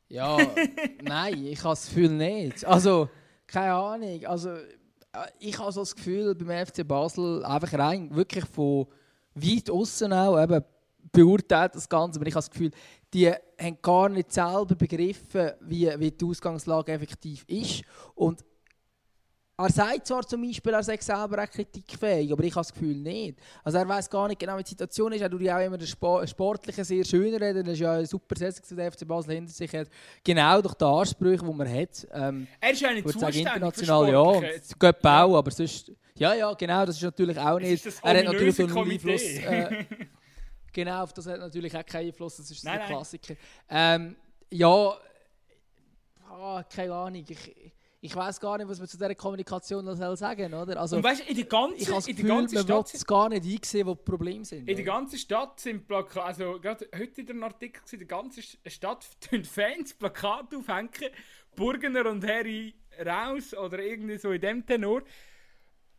Ja, 0.07 0.37
nein, 1.01 1.45
ich 1.47 1.59
habe 1.59 1.71
das 1.71 1.87
Gefühl 1.87 2.09
nicht. 2.09 2.63
Also, 2.63 3.09
keine 3.47 3.73
Ahnung. 3.73 4.25
Also, 4.25 4.55
ich 5.39 5.57
habe 5.57 5.71
so 5.71 5.81
das 5.81 5.95
Gefühl, 5.95 6.35
beim 6.35 6.65
FC 6.65 6.87
Basel 6.87 7.43
einfach 7.45 7.73
rein, 7.77 8.13
wirklich 8.13 8.45
von 8.45 8.87
weit 9.33 9.69
außen 9.69 10.11
auch, 10.13 10.41
eben, 10.41 10.63
beurteilt 11.11 11.75
das 11.75 11.87
Ganze, 11.87 12.19
aber 12.19 12.27
ich 12.27 12.33
habe 12.33 12.43
das 12.43 12.49
Gefühl, 12.49 12.71
die 13.13 13.31
haben 13.31 13.77
gar 13.81 14.09
nicht 14.09 14.31
selber 14.31 14.75
begriffen, 14.75 15.51
wie, 15.61 15.89
wie 15.97 16.11
die 16.11 16.25
Ausgangslage 16.25 16.91
effektiv 16.91 17.45
ist. 17.47 17.83
Und 18.15 18.43
er 19.57 19.69
sagt 19.69 20.07
zwar 20.07 20.27
zum 20.27 20.41
Beispiel, 20.41 20.73
er 20.73 20.83
sei 20.83 20.97
selber 20.97 21.41
auch 21.41 21.49
kritikfähig, 21.49 22.31
aber 22.31 22.43
ich 22.43 22.51
habe 22.51 22.65
das 22.65 22.73
Gefühl 22.73 22.95
nicht. 22.95 23.39
Also 23.63 23.77
er 23.77 23.87
weiß 23.87 24.09
gar 24.09 24.27
nicht 24.27 24.39
genau, 24.39 24.57
wie 24.57 24.63
die 24.63 24.69
Situation 24.69 25.13
ist. 25.13 25.21
Er 25.21 25.29
tut 25.29 25.41
ja 25.41 25.57
auch 25.57 25.65
immer 25.65 25.77
den 25.77 25.87
Spo 25.87 26.25
Sportlichen 26.27 26.83
sehr 26.83 27.05
schön 27.05 27.33
reden. 27.33 27.63
Das 27.63 27.73
ist 27.75 27.79
ja 27.79 27.93
eine 27.93 28.05
super 28.05 28.35
Saison, 28.35 28.63
die 28.69 28.75
der 28.75 28.91
FC 28.91 29.07
Basel 29.07 29.35
hinter 29.35 29.53
sich 29.53 29.73
hat. 29.73 29.87
Genau 30.23 30.61
durch 30.61 30.73
die 30.73 30.83
Ansprüche, 30.83 31.45
die 31.45 31.53
man 31.53 31.69
hat. 31.73 32.05
Ähm, 32.11 32.47
Er 32.59 32.71
ist 32.71 32.81
ja 32.81 32.89
ich 32.89 32.95
nicht 32.95 33.05
würde 33.05 33.19
sagen, 33.19 33.33
zuständig 33.33 33.55
international 33.55 34.11
ja, 34.11 34.49
es 34.55 34.77
geht 34.77 35.05
auch, 35.05 35.37
aber 35.37 35.51
sonst... 35.51 35.91
Ja, 36.17 36.33
ja, 36.33 36.53
genau, 36.53 36.85
das 36.85 36.97
ist 36.97 37.03
natürlich 37.03 37.39
auch 37.39 37.59
nicht... 37.59 37.85
Er 37.85 38.17
hat 38.17 38.25
natürlich 38.25 38.55
so 38.55 38.63
einen 38.63 38.77
ominöse 38.77 39.09
Einfluss... 39.09 39.21
Komitee. 39.21 39.75
Äh, 39.79 39.85
genau, 40.73 41.03
auf 41.03 41.13
das 41.13 41.27
hat 41.27 41.39
natürlich 41.39 41.75
auch 41.77 41.85
keinen 41.85 42.07
Einfluss, 42.07 42.37
das 42.37 42.51
ist 42.51 42.61
so 42.61 42.67
Nein, 42.67 42.79
ein 42.79 42.87
nein. 42.87 42.97
Klassiker. 42.97 43.35
Ähm, 43.69 44.15
ja, 44.49 44.97
ah, 46.29 46.63
keine 46.63 46.93
Ahnung, 46.93 47.25
ich, 47.27 47.74
ich 48.05 48.15
weiß 48.15 48.39
gar 48.39 48.57
nicht, 48.57 48.67
was 48.67 48.79
man 48.79 48.87
zu 48.87 48.97
dieser 48.97 49.15
Kommunikation 49.15 49.83
noch 49.83 49.95
soll 49.95 50.15
sagen 50.15 50.53
oder? 50.53 50.79
Also, 50.79 50.97
Und 50.97 51.03
weißt 51.03 51.27
in 51.27 51.35
der 51.35 51.45
ich 51.45 51.51
habe 51.51 51.73
ganzen, 51.73 51.93
das 51.93 52.07
in 52.07 52.15
der 52.15 52.23
Gefühl, 52.23 52.27
man 52.27 52.37
ganzen 52.41 52.55
will 52.55 52.63
Stadt 52.63 52.93
es 52.93 53.05
gar 53.05 53.29
nicht 53.29 53.45
einsehen, 53.45 53.87
wo 53.87 53.95
die 53.95 54.03
Probleme 54.03 54.45
sind. 54.45 54.59
In 54.59 54.65
der 54.67 54.75
oder? 54.75 54.83
ganzen 54.83 55.17
Stadt 55.17 55.59
sind 55.59 55.87
Plakate, 55.87 56.23
also 56.23 56.59
gerade 56.59 56.87
heute 56.95 57.21
in 57.21 57.29
einem 57.29 57.43
Artikel, 57.43 57.81
gewesen, 57.81 57.99
die 57.99 58.07
ganze 58.07 58.41
Stadt 58.41 59.05
tun 59.21 59.43
Fans 59.43 59.93
Plakate 59.93 60.57
aufhängen, 60.57 60.89
Burgener 61.55 62.09
und 62.09 62.25
Harry 62.25 62.75
raus 63.03 63.53
oder 63.53 63.79
irgendwie 63.79 64.17
so 64.17 64.31
in 64.31 64.41
dem 64.41 64.65
Tenor. 64.65 65.01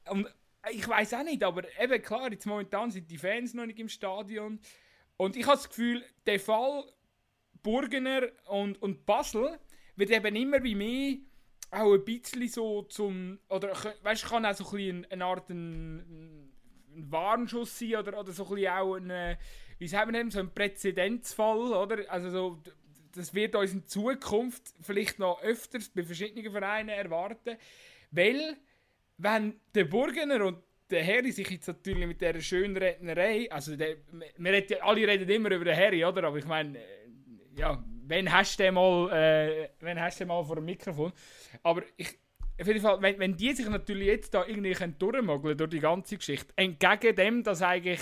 Und 0.08 0.28
ich 0.70 0.86
weiß 0.86 1.14
auch 1.14 1.24
nicht, 1.24 1.42
aber 1.42 1.62
eben 1.80 2.02
klar, 2.02 2.30
jetzt 2.30 2.46
momentan 2.46 2.90
sind 2.90 3.10
die 3.10 3.18
Fans 3.18 3.54
noch 3.54 3.66
nicht 3.66 3.78
im 3.78 3.88
Stadion. 3.88 4.60
Und 5.16 5.36
ich 5.36 5.46
habe 5.46 5.56
das 5.56 5.68
Gefühl, 5.68 6.04
der 6.26 6.38
Fall 6.38 6.84
Burgener 7.62 8.28
und, 8.46 8.80
und 8.80 9.06
Basel 9.06 9.58
wird 9.96 10.10
eben 10.10 10.36
immer 10.36 10.62
wie 10.62 10.74
mehr 10.74 11.16
auch 11.70 11.92
ein 11.94 12.04
bisschen 12.04 12.48
so 12.48 12.82
zum, 12.82 13.38
oder 13.48 13.72
weißt 14.02 14.24
kann 14.26 14.46
auch 14.46 14.54
so 14.54 14.64
ein 14.64 14.70
bisschen 14.76 15.06
eine 15.10 15.24
Art 15.24 15.50
ein, 15.50 15.96
ein 16.96 17.10
Warnschuss 17.10 17.78
sein 17.78 17.96
oder, 17.96 18.18
oder 18.18 18.32
so 18.32 18.44
ein 18.44 18.54
bisschen 18.54 18.72
auch 18.72 18.94
ein, 18.96 19.36
wie 19.78 19.88
sagen 19.88 20.12
wir 20.12 20.18
denn, 20.20 20.30
so 20.30 20.38
ein 20.40 20.54
Präzedenzfall, 20.54 21.72
oder? 21.72 22.10
Also 22.10 22.30
so, 22.30 22.62
das 23.14 23.34
wird 23.34 23.54
uns 23.56 23.72
in 23.72 23.86
Zukunft 23.86 24.74
vielleicht 24.80 25.18
noch 25.18 25.42
öfters 25.42 25.88
bei 25.88 26.02
verschiedenen 26.02 26.50
Vereinen 26.50 26.90
erwarten, 26.90 27.56
weil 28.10 28.56
wenn 29.18 29.60
der 29.74 29.84
Burgener 29.84 30.44
und 30.46 30.58
der 30.90 31.04
Harry 31.04 31.32
sich 31.32 31.50
jetzt 31.50 31.66
natürlich 31.66 32.06
mit 32.06 32.20
dieser 32.20 32.40
schönen 32.40 32.76
Rednerei, 32.76 33.50
also 33.50 33.74
der, 33.76 33.96
wir 34.36 34.66
ja- 34.68 34.78
alle 34.82 35.06
reden 35.08 35.28
immer 35.28 35.50
über 35.50 35.64
den 35.64 35.76
Harry, 35.76 36.04
oder? 36.04 36.24
Aber 36.24 36.36
ich 36.38 36.44
meine, 36.46 36.78
äh, 36.78 36.82
ja, 37.56 37.82
wenn 38.08 38.32
hast 38.32 38.58
du 38.58 38.62
den 38.62 38.74
mal, 38.74 39.10
äh, 39.12 39.68
wenn 39.80 40.00
hast 40.00 40.20
du 40.20 40.26
mal 40.26 40.44
vor 40.44 40.56
dem 40.56 40.64
Mikrofon? 40.64 41.12
Aber 41.62 41.82
ich, 41.96 42.18
auf 42.60 42.66
jeden 42.66 42.80
Fall, 42.80 43.00
wenn, 43.02 43.18
wenn 43.18 43.36
die 43.36 43.52
sich 43.52 43.68
natürlich 43.68 44.06
jetzt 44.06 44.34
da 44.34 44.44
irgendwie 44.46 44.74
durchmogeln 44.98 45.58
durch 45.58 45.70
die 45.70 45.80
ganze 45.80 46.16
Geschichte, 46.16 46.52
entgegen 46.56 47.14
dem, 47.14 47.42
dass 47.42 47.62
eigentlich, 47.62 48.00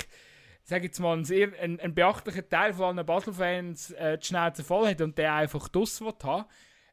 sage 0.63 0.85
jetzt 0.85 1.01
mal, 1.01 1.17
ein, 1.17 1.25
sehr, 1.25 1.53
ein, 1.61 1.81
ein 1.81 1.95
beachtlicher 1.95 2.49
Teil 2.49 2.73
von 2.73 2.97
allen 2.97 3.07
Basel-Fans 3.07 3.93
äh, 3.93 4.19
die 4.19 4.27
Schnauze 4.27 4.63
voll 4.63 4.89
hat 4.89 5.01
und 5.01 5.19
der 5.19 5.35
einfach 5.35 5.69
das 5.69 6.01
will 6.01 6.13
haben, 6.23 6.45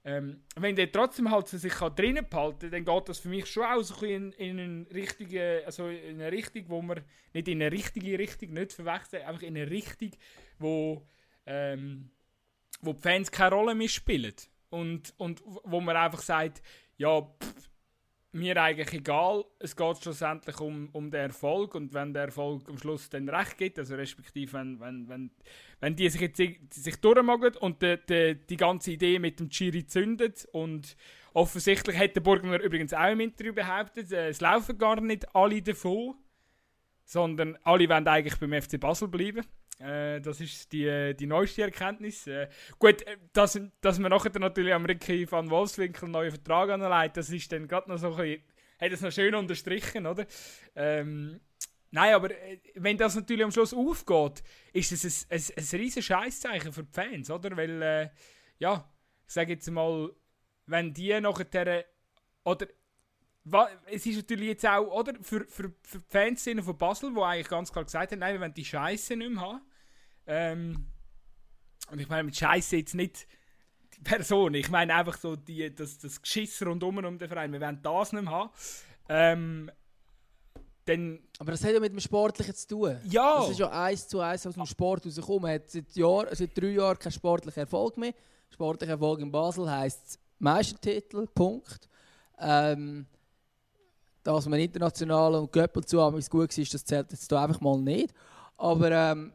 ähm, 0.03 0.41
wenn 0.55 0.75
der 0.75 0.91
trotzdem 0.91 1.29
halt 1.29 1.47
sich 1.47 1.71
kann 1.71 1.95
drinnen 1.95 2.27
behalten 2.27 2.71
dann 2.71 2.83
geht 2.83 3.09
das 3.09 3.19
für 3.19 3.29
mich 3.29 3.45
schon 3.45 3.65
auch 3.65 3.83
so 3.83 4.03
ein 4.03 4.09
in, 4.09 4.31
in, 4.31 4.59
eine 4.59 4.85
richtige, 4.91 5.61
also 5.63 5.89
in 5.89 6.19
eine 6.19 6.31
Richtung, 6.31 6.63
wo 6.69 6.81
man, 6.81 7.01
nicht 7.33 7.47
in 7.47 7.61
eine 7.61 7.71
richtige 7.71 8.17
Richtung, 8.17 8.53
nicht 8.53 8.73
verwechseln, 8.73 9.23
einfach 9.23 9.43
in 9.43 9.55
eine 9.55 9.69
Richtung, 9.69 10.09
wo, 10.57 11.05
ähm, 11.45 12.09
wo 12.81 12.93
die 12.93 13.01
Fans 13.01 13.31
keine 13.31 13.55
Rolle 13.55 13.75
mehr 13.75 13.89
spielen. 13.89 14.33
Und, 14.69 15.13
und 15.17 15.41
wo 15.45 15.81
man 15.81 15.95
einfach 15.95 16.21
sagt, 16.21 16.61
ja, 16.97 17.21
pff, 17.21 17.71
mir 18.33 18.55
eigentlich 18.55 18.93
egal, 18.93 19.43
es 19.59 19.75
geht 19.75 19.97
schlussendlich 19.97 20.59
um, 20.61 20.87
um 20.93 21.11
den 21.11 21.21
Erfolg 21.21 21.75
und 21.75 21.93
wenn 21.93 22.13
der 22.13 22.25
Erfolg 22.25 22.69
am 22.69 22.77
Schluss 22.77 23.09
dann 23.09 23.27
recht 23.27 23.57
gibt, 23.57 23.77
also 23.77 23.95
respektive 23.95 24.53
wenn, 24.53 24.79
wenn, 24.79 25.09
wenn, 25.09 25.31
wenn 25.81 25.95
die 25.97 26.07
sich 26.07 26.21
jetzt 26.21 26.37
sich 26.37 26.95
durchmachen 27.01 27.57
und 27.59 27.81
die, 27.81 27.97
die, 28.07 28.35
die 28.35 28.55
ganze 28.55 28.91
Idee 28.91 29.19
mit 29.19 29.41
dem 29.41 29.49
Chiri 29.49 29.85
zündet 29.85 30.47
und, 30.53 30.95
Offensichtlich 31.33 31.97
hat 31.97 32.15
der 32.15 32.21
Burgner 32.21 32.59
übrigens 32.61 32.93
auch 32.93 33.09
im 33.09 33.21
Interview 33.21 33.53
behauptet, 33.53 34.11
äh, 34.11 34.29
es 34.29 34.41
laufen 34.41 34.77
gar 34.77 34.99
nicht 34.99 35.33
alle 35.33 35.61
davon, 35.61 36.15
sondern 37.05 37.57
alle 37.63 37.87
wollen 37.87 38.07
eigentlich 38.07 38.37
beim 38.37 38.61
FC 38.61 38.79
Basel 38.79 39.07
bleiben. 39.07 39.45
Äh, 39.81 40.21
das 40.21 40.39
ist 40.39 40.71
die, 40.71 41.15
die 41.15 41.25
neueste 41.25 41.63
Erkenntnis. 41.63 42.27
Äh, 42.27 42.47
gut, 42.79 43.01
äh, 43.03 43.17
dass, 43.33 43.59
dass 43.81 43.99
man 43.99 44.11
nachher 44.11 44.37
natürlich 44.39 44.73
am 44.73 44.85
Ricky 44.85 45.29
van 45.29 45.49
Wolfswinkel 45.49 46.05
einen 46.05 46.11
neuen 46.11 46.31
Vertrag 46.31 46.69
anlegt, 46.69 47.17
das 47.17 47.29
ist 47.29 47.51
dann 47.51 47.67
gerade 47.67 47.89
noch 47.89 47.97
so 47.97 48.17
hat 48.17 48.91
es 48.91 49.01
noch 49.01 49.11
schön 49.11 49.35
unterstrichen, 49.35 50.07
oder? 50.07 50.25
Ähm, 50.75 51.39
nein, 51.91 52.13
aber 52.15 52.31
äh, 52.31 52.59
wenn 52.75 52.97
das 52.97 53.15
natürlich 53.15 53.43
am 53.43 53.51
Schluss 53.51 53.73
aufgeht, 53.73 54.43
ist 54.73 54.91
es 54.91 55.27
ein, 55.29 55.37
ein, 55.37 55.43
ein 55.55 55.79
riesen 55.79 56.01
Scheißzeichen 56.01 56.73
für 56.73 56.83
die 56.83 56.91
Fans, 56.91 57.29
oder? 57.29 57.55
Weil, 57.55 57.81
äh, 57.81 58.09
ja, 58.57 58.91
ich 59.27 59.33
sage 59.33 59.53
jetzt 59.53 59.69
mal, 59.69 60.11
wenn 60.65 60.93
die 60.93 61.19
nachher, 61.21 61.85
oder 62.43 62.67
es 63.87 64.05
ist 64.05 64.17
natürlich 64.17 64.47
jetzt 64.47 64.65
auch, 64.65 64.87
oder, 64.87 65.13
für, 65.21 65.45
für, 65.45 65.73
für 65.81 65.99
die 65.99 66.09
Fans 66.09 66.43
von 66.43 66.77
Basel, 66.77 67.13
die 67.13 67.21
eigentlich 67.21 67.49
ganz 67.49 67.71
klar 67.71 67.85
gesagt 67.85 68.11
haben, 68.11 68.19
nein, 68.19 68.35
wir 68.35 68.41
wollen 68.41 68.53
die 68.53 68.65
Scheiße 68.65 69.15
nicht 69.15 69.31
mehr 69.31 69.41
haben. 69.41 69.61
Ähm, 70.27 70.85
und 71.91 71.99
ich 71.99 72.07
meine 72.07 72.23
mit 72.23 72.35
Scheiße 72.35 72.77
jetzt 72.77 72.95
nicht 72.95 73.27
die 73.95 74.01
Person, 74.01 74.53
ich 74.53 74.69
meine 74.69 74.95
einfach 74.95 75.17
so 75.17 75.35
die, 75.35 75.73
das, 75.73 75.97
das 75.97 76.21
Geschiss 76.21 76.61
rundum 76.65 76.97
um 76.97 77.17
den 77.17 77.27
Verein. 77.27 77.51
Wir 77.51 77.61
wollen 77.61 77.81
das 77.81 78.13
nicht 78.13 78.23
mehr 78.23 78.31
haben. 78.31 78.49
Ähm, 79.09 79.71
dann, 80.85 81.19
aber 81.37 81.51
das 81.51 81.63
hat 81.63 81.73
ja 81.73 81.79
mit 81.79 81.91
dem 81.91 81.99
Sportlichen 81.99 82.55
zu 82.55 82.67
tun. 82.67 82.97
Ja. 83.03 83.39
Das 83.39 83.51
ist 83.51 83.59
ja 83.59 83.69
eins 83.69 84.07
zu 84.07 84.19
eins 84.19 84.47
aus 84.47 84.55
dem 84.55 84.65
Sport 84.65 85.05
rausgekommen. 85.05 85.41
Man 85.43 85.53
hat 85.53 85.69
seit, 85.69 85.95
Jahr, 85.95 86.27
seit 86.35 86.57
drei 86.57 86.67
Jahren 86.67 86.97
keinen 86.97 87.11
sportlichen 87.11 87.59
Erfolg 87.61 87.97
mehr. 87.97 88.13
Sportlicher 88.49 88.93
Erfolg 88.93 89.19
in 89.19 89.31
Basel 89.31 89.69
heisst 89.69 90.19
Meistertitel, 90.39 91.27
Punkt. 91.27 91.87
Ähm, 92.39 93.05
dass 94.23 94.47
man 94.47 94.59
international 94.59 95.35
und 95.35 95.51
Göppel 95.51 95.83
zu 95.83 96.01
haben 96.01 96.19
gut 96.29 96.57
war, 96.57 96.65
das 96.65 96.85
zählt 96.85 97.11
jetzt 97.11 97.29
hier 97.29 97.39
einfach 97.39 97.61
mal 97.61 97.79
nicht. 97.79 98.13
Aber 98.57 98.91
ähm, 98.91 99.33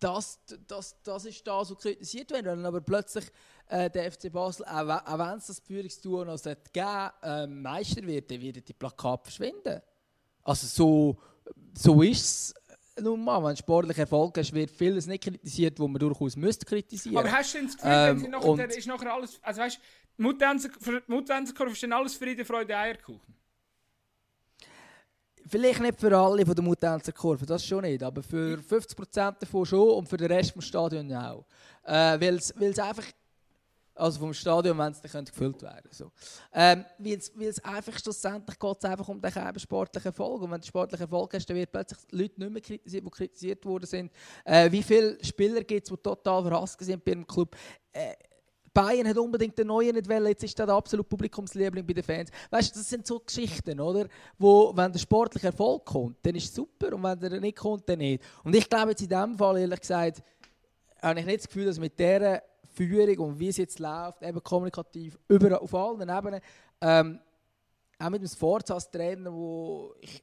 das, 0.00 0.40
das, 0.66 0.96
das 1.02 1.24
ist 1.26 1.46
das, 1.46 1.70
was 1.70 1.78
kritisiert 1.78 2.30
wird. 2.30 2.46
Wenn 2.46 2.64
aber 2.64 2.80
plötzlich 2.80 3.26
äh, 3.68 3.90
der 3.90 4.10
FC 4.10 4.32
Basel, 4.32 4.64
auch, 4.66 5.06
auch 5.06 5.18
wenn 5.18 5.38
es 5.38 5.46
das 5.46 5.60
Führungstour 5.60 6.24
noch 6.24 6.42
gegeben 6.42 7.10
äh, 7.22 7.46
Meister 7.46 8.02
wird, 8.02 8.30
dann 8.30 8.40
werden 8.40 8.64
die 8.66 8.72
Plakate 8.72 9.24
verschwinden. 9.24 9.80
Also 10.42 10.66
so, 10.66 11.18
so 11.76 12.02
ist 12.02 12.54
es 12.96 13.02
nun 13.02 13.22
mal. 13.22 13.42
Wenn 13.44 13.56
sportlich 13.56 13.98
Erfolg 13.98 14.36
hast, 14.38 14.52
wird 14.52 14.70
vieles 14.70 15.06
nicht 15.06 15.22
kritisiert, 15.24 15.78
wo 15.78 15.86
man 15.86 15.98
durchaus 15.98 16.36
müsste 16.36 16.64
kritisieren. 16.64 17.18
Aber 17.18 17.30
hast 17.30 17.54
du 17.54 17.58
denn 17.58 17.66
das 17.66 17.76
Gefühl, 17.76 17.92
ähm, 17.92 18.08
wenn 18.08 18.18
sie 18.18 18.28
nachher, 18.28 18.78
ist 18.78 18.86
nachher 18.86 19.14
alles, 19.14 19.38
also 19.42 19.60
weißt, 19.60 19.80
du, 20.16 21.02
Mutwänzerkurve 21.06 21.72
ist 21.72 21.82
dann 21.82 21.92
alles 21.92 22.14
Friede, 22.14 22.44
Freude, 22.44 22.76
Eierkuchen? 22.76 23.39
Vielleicht 25.50 25.80
nicht 25.80 25.98
für 25.98 26.16
alle 26.16 26.46
von 26.46 26.54
der 26.54 26.62
Mutanzer 26.62 27.10
Kurve, 27.10 27.44
das 27.44 27.64
schon 27.66 27.82
nicht, 27.82 28.00
aber 28.04 28.22
für 28.22 28.56
50% 28.56 29.40
davon 29.40 29.66
schon 29.66 29.90
und 29.90 30.08
für 30.08 30.16
den 30.16 30.30
Rest 30.30 30.54
des 30.54 30.64
Stadions 30.64 31.12
auch. 31.12 31.44
Äh, 31.82 32.20
Weil 32.20 32.36
es 32.36 32.78
einfach, 32.78 33.04
also 33.96 34.20
vom 34.20 34.32
Stadion, 34.32 34.78
wenn 34.78 34.92
es 34.92 35.00
dann 35.02 35.24
gefüllt 35.24 35.60
werden 35.62 35.90
so. 35.90 36.12
ähm, 36.54 36.84
Weil 36.98 37.48
es 37.48 37.64
einfach 37.64 37.98
schlussendlich 37.98 38.56
geht 38.60 38.84
einfach 38.84 39.08
um 39.08 39.20
den 39.20 39.58
sportlichen 39.58 40.06
Erfolg. 40.06 40.40
Und 40.40 40.52
wenn 40.52 40.60
du 40.60 40.66
sportlichen 40.68 41.06
Erfolg 41.06 41.34
hast, 41.34 41.46
dann 41.46 41.56
wird 41.56 41.72
plötzlich 41.72 41.98
Leute 42.12 42.40
nicht 42.40 42.52
mehr 42.52 42.62
kritisiert, 42.62 43.04
die 43.04 43.10
kritisiert 43.10 43.64
worden 43.64 43.86
sind. 43.86 44.12
Äh, 44.44 44.70
wie 44.70 44.84
viele 44.84 45.18
Spieler 45.24 45.64
gibt 45.64 45.84
es, 45.84 45.92
die 45.92 46.00
total 46.00 46.44
verhasst 46.44 46.78
sind 46.78 47.04
bei 47.04 47.10
einem 47.10 47.26
Club? 47.26 47.56
Äh, 47.92 48.14
Bayern 48.72 49.08
hat 49.08 49.18
unbedingt 49.18 49.58
den 49.58 49.66
neuen 49.66 49.94
nicht 49.94 50.08
wollen, 50.08 50.26
jetzt 50.26 50.44
ist 50.44 50.58
er 50.60 50.66
der 50.66 50.76
absolute 50.76 51.08
Publikumsliebling 51.08 51.84
bei 51.84 51.92
den 51.92 52.04
Fans. 52.04 52.30
Weißt 52.50 52.74
du, 52.74 52.78
das 52.78 52.88
sind 52.88 53.06
so 53.06 53.18
Geschichten, 53.18 53.80
oder? 53.80 54.06
Wo, 54.38 54.72
wenn 54.76 54.92
der 54.92 55.00
sportliche 55.00 55.48
Erfolg 55.48 55.84
kommt, 55.84 56.24
dann 56.24 56.36
ist 56.36 56.44
es 56.44 56.54
super 56.54 56.94
und 56.94 57.02
wenn 57.02 57.18
der 57.18 57.40
nicht 57.40 57.58
kommt, 57.58 57.88
dann 57.88 57.98
nicht. 57.98 58.22
Und 58.44 58.54
ich 58.54 58.68
glaube 58.68 58.90
jetzt 58.90 59.02
in 59.02 59.08
diesem 59.08 59.36
Fall, 59.36 59.58
ehrlich 59.58 59.80
gesagt, 59.80 60.22
habe 61.02 61.20
ich 61.20 61.26
nicht 61.26 61.40
das 61.40 61.48
Gefühl, 61.48 61.66
dass 61.66 61.80
mit 61.80 61.98
dieser 61.98 62.42
Führung 62.74 63.18
und 63.18 63.38
wie 63.40 63.48
es 63.48 63.56
jetzt 63.56 63.80
läuft, 63.80 64.22
eben 64.22 64.42
kommunikativ, 64.42 65.18
überall, 65.28 65.58
auf 65.58 65.74
allen 65.74 66.08
Ebenen, 66.08 66.40
ähm, 66.80 67.18
auch 67.98 68.10
mit 68.10 68.22
dem 68.22 68.28
Sforza 68.28 68.74
als 68.74 68.90
Trainer, 68.90 69.32
wo 69.32 69.94
ich, 70.00 70.22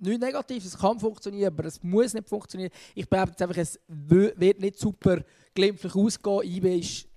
nicht 0.00 0.20
negativ, 0.20 0.64
es 0.64 0.76
kann 0.76 0.98
funktionieren, 0.98 1.54
aber 1.54 1.66
es 1.66 1.80
muss 1.80 2.12
nicht 2.12 2.28
funktionieren. 2.28 2.72
Ich 2.92 3.08
behaupte 3.08 3.32
jetzt 3.32 3.42
einfach, 3.42 3.56
es 3.56 3.78
wird 3.86 4.58
nicht 4.58 4.76
super 4.76 5.22
glimpflich 5.54 5.94
ausgehen. 5.94 6.42
IB 6.42 6.78
ist 6.80 7.11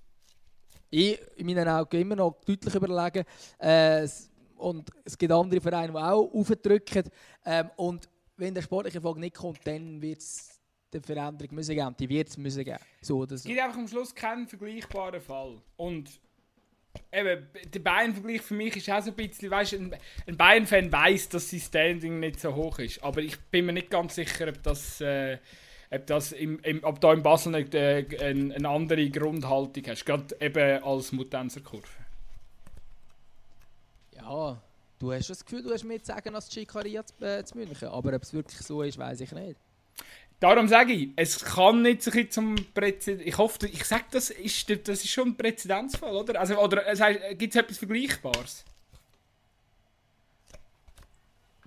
ich 0.90 1.18
in 1.36 1.46
meinen 1.46 1.68
Augen 1.68 2.00
immer 2.00 2.16
noch 2.16 2.40
deutlich 2.44 2.74
überlegen. 2.74 3.24
Äh, 3.58 4.08
und 4.56 4.90
es 5.04 5.16
gibt 5.18 5.32
andere 5.32 5.60
Vereine, 5.60 5.92
die 5.92 5.98
auch 5.98 6.32
aufdrücken. 6.32 7.10
Ähm, 7.44 7.70
und 7.76 8.08
wenn 8.36 8.54
der 8.54 8.62
sportliche 8.62 8.98
Erfolg 8.98 9.18
nicht 9.18 9.36
kommt, 9.36 9.66
dann 9.66 10.00
wird 10.00 10.18
es 10.18 10.60
eine 10.92 11.02
Veränderung 11.02 11.54
müssen 11.54 11.74
geben. 11.74 11.94
Die 11.98 12.08
wird 12.08 12.28
es 12.28 12.36
müssen 12.36 12.64
geben. 12.64 12.78
So 13.00 13.18
oder 13.18 13.36
so. 13.36 13.42
Es 13.42 13.44
gibt 13.44 13.60
einfach 13.60 13.78
am 13.78 13.88
Schluss 13.88 14.14
keinen 14.14 14.46
vergleichbaren 14.46 15.20
Fall. 15.20 15.60
Und 15.76 16.20
eben, 17.12 17.46
der 17.72 17.80
Bayern-Vergleich 17.80 18.42
für 18.42 18.54
mich 18.54 18.76
ist 18.76 18.90
auch 18.90 19.02
so 19.02 19.10
ein 19.10 19.16
bisschen, 19.16 19.50
weißt 19.50 19.74
ein, 19.74 19.96
ein 20.26 20.36
Bayern-Fan 20.36 20.90
weiß, 20.90 21.28
dass 21.30 21.50
sein 21.50 21.60
Standing 21.60 22.20
nicht 22.20 22.40
so 22.40 22.54
hoch 22.54 22.78
ist. 22.78 23.02
Aber 23.02 23.20
ich 23.20 23.38
bin 23.50 23.66
mir 23.66 23.72
nicht 23.72 23.90
ganz 23.90 24.14
sicher, 24.14 24.48
ob 24.48 24.62
das... 24.62 25.00
Äh, 25.00 25.38
ob, 25.90 26.06
das 26.06 26.32
im, 26.32 26.58
im, 26.60 26.82
ob 26.82 27.00
da 27.00 27.12
in 27.12 27.22
Basel 27.22 27.52
nicht, 27.52 27.74
äh, 27.74 28.06
eine, 28.20 28.54
eine, 28.54 28.68
andere 28.68 29.08
Grundhaltung 29.10 29.84
hast, 29.86 30.04
gerade 30.04 30.36
eben 30.40 30.82
als 30.82 31.12
Mutenserkurve. 31.12 31.86
Ja, 34.14 34.60
du 34.98 35.12
hast 35.12 35.30
das 35.30 35.44
Gefühl, 35.44 35.62
du 35.62 35.72
hast 35.72 35.84
mir 35.84 36.00
zu 36.00 36.06
sagen 36.06 36.34
als 36.34 36.52
Schikaria 36.52 37.04
zu, 37.04 37.24
äh, 37.24 37.44
zu 37.44 37.56
München, 37.58 37.88
aber 37.88 38.14
ob 38.14 38.22
es 38.22 38.32
wirklich 38.32 38.60
so 38.60 38.82
ist, 38.82 38.98
weiß 38.98 39.20
ich 39.20 39.32
nicht. 39.32 39.56
Darum 40.38 40.68
sage 40.68 40.92
ich, 40.92 41.08
es 41.16 41.42
kann 41.42 41.80
nicht 41.80 42.02
so 42.02 42.10
zum 42.24 42.56
Präzedenzfall. 42.74 43.26
Ich 43.26 43.38
hoffe, 43.38 43.66
ich 43.68 43.84
sage, 43.84 44.04
das 44.10 44.28
ist, 44.28 44.68
das 44.86 45.02
ist 45.02 45.08
schon 45.08 45.28
ein 45.28 45.36
Präzedenzfall, 45.36 46.14
oder? 46.14 46.38
Also, 46.38 46.58
oder 46.58 46.82
gibt 47.34 47.54
es 47.54 47.60
etwas 47.60 47.78
Vergleichbares? 47.78 48.64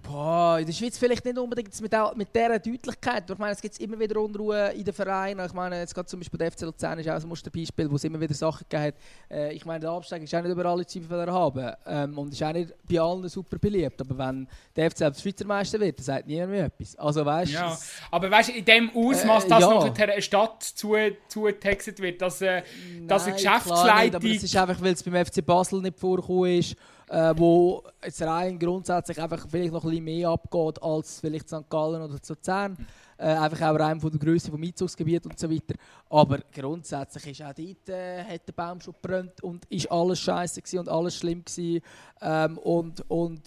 Boah, 0.09 0.57
in 0.59 0.65
der 0.65 0.73
Schweiz 0.73 0.97
vielleicht 0.97 1.23
nicht 1.23 1.37
unbedingt 1.37 1.79
mit, 1.81 1.93
mit 2.15 2.35
dieser 2.35 2.57
Deutlichkeit. 2.57 3.29
Ich 3.29 3.37
meine, 3.37 3.53
es 3.53 3.61
gibt 3.61 3.79
immer 3.79 3.99
wieder 3.99 4.19
Unruhe 4.19 4.69
in 4.69 4.83
den 4.83 4.91
Vereinen. 4.93 5.45
Ich 5.45 5.53
meine, 5.53 5.77
jetzt 5.77 5.93
gerade 5.93 6.07
zum 6.07 6.19
Beispiel 6.19 6.39
der 6.39 6.51
FC 6.51 6.61
Luzern 6.61 6.97
ist 6.97 7.07
auch 7.07 7.21
ein 7.21 7.27
Musterbeispiel, 7.27 7.91
wo 7.91 7.95
es 7.95 8.03
immer 8.03 8.19
wieder 8.19 8.33
Sachen 8.33 8.65
gegeben 8.67 8.87
hat. 8.87 8.95
Äh, 9.29 9.53
ich 9.53 9.65
meine, 9.65 9.81
der 9.81 9.91
Abstieg 9.91 10.23
ist 10.23 10.33
auch 10.33 10.41
nicht 10.41 10.51
über 10.51 10.65
alle 10.65 10.83
Zweifel 10.83 11.31
haben 11.31 11.73
ähm, 11.85 12.17
und 12.17 12.33
ist 12.33 12.41
auch 12.41 12.53
nicht 12.53 12.73
bei 12.89 12.99
allen 12.99 13.29
super 13.29 13.59
beliebt. 13.59 14.01
Aber 14.01 14.17
wenn 14.17 14.47
der 14.75 14.89
FC 14.89 15.15
Schweizer 15.15 15.45
Meister 15.45 15.79
wird, 15.79 15.99
dann 15.99 16.03
sagt 16.03 16.25
niemand 16.25 16.51
mehr 16.53 16.65
etwas. 16.65 16.95
Also, 16.95 17.23
weißt, 17.23 17.51
ja. 17.51 17.77
aber 18.09 18.31
weißt 18.31 18.49
in 18.49 18.65
dem 18.65 18.89
Ausmaß, 18.89 19.45
äh, 19.45 19.49
dass 19.49 19.61
ja. 19.61 19.69
noch 19.69 19.95
eine 19.95 20.21
Stadt 20.23 20.63
zugetextet 20.63 21.97
zu 21.97 22.03
wird, 22.03 22.19
dass, 22.19 22.41
äh, 22.41 22.63
dass 23.05 23.25
eine 23.25 23.35
Geschäftsleitung... 23.35 23.95
Nicht, 23.95 24.15
aber 24.15 24.25
es 24.27 24.43
ist 24.43 24.57
einfach, 24.57 24.81
weil 24.81 24.93
es 24.93 25.03
beim 25.03 25.23
FC 25.23 25.45
Basel 25.45 25.81
nicht 25.83 25.99
vorgekommen 25.99 26.57
ist 26.57 26.75
äh, 27.09 27.33
wo 27.35 27.83
jetzt 28.03 28.21
rein 28.21 28.57
grundsätzlich 28.59 29.19
einfach 29.19 29.47
vielleicht 29.49 29.73
noch 29.73 29.83
ein 29.83 29.89
bisschen 29.89 30.05
mehr 30.05 30.29
abgeht 30.29 30.81
als 30.81 31.19
vielleicht 31.19 31.49
St. 31.49 31.69
Gallen 31.69 32.01
oder 32.01 32.19
Luzern. 32.27 32.77
Äh, 33.17 33.33
einfach 33.33 33.61
auch 33.69 33.79
rein 33.79 33.99
von 33.99 34.11
der 34.11 34.19
Größe 34.19 34.49
vom 34.49 34.63
Einzugsgebiet 34.63 35.25
und 35.25 35.37
so 35.37 35.49
weiter. 35.51 35.75
Aber 36.09 36.39
grundsätzlich 36.53 37.27
ist 37.31 37.41
auch 37.41 37.53
dort, 37.53 37.89
äh, 37.89 38.23
hat 38.23 38.47
der 38.47 38.53
Baum 38.53 38.79
schon 38.79 38.93
gebrannt 38.93 39.43
und 39.43 39.65
ist 39.65 39.91
alles 39.91 40.19
scheiße 40.19 40.79
und 40.79 40.87
alles 40.87 41.17
schlimm 41.17 41.43
gewesen. 41.43 41.81
Ähm, 42.21 42.57
und, 42.59 43.03
und 43.09 43.41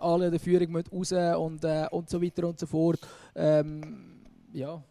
alle 0.00 0.26
in 0.26 0.32
der 0.32 0.40
Führung 0.40 0.72
müssen 0.72 0.90
raus 0.92 1.38
und, 1.38 1.64
äh, 1.64 1.86
und 1.90 2.10
so 2.10 2.20
weiter 2.20 2.46
und 2.48 2.58
so 2.58 2.66
fort. 2.66 3.00
Ähm, 3.34 4.26
ja. 4.52 4.82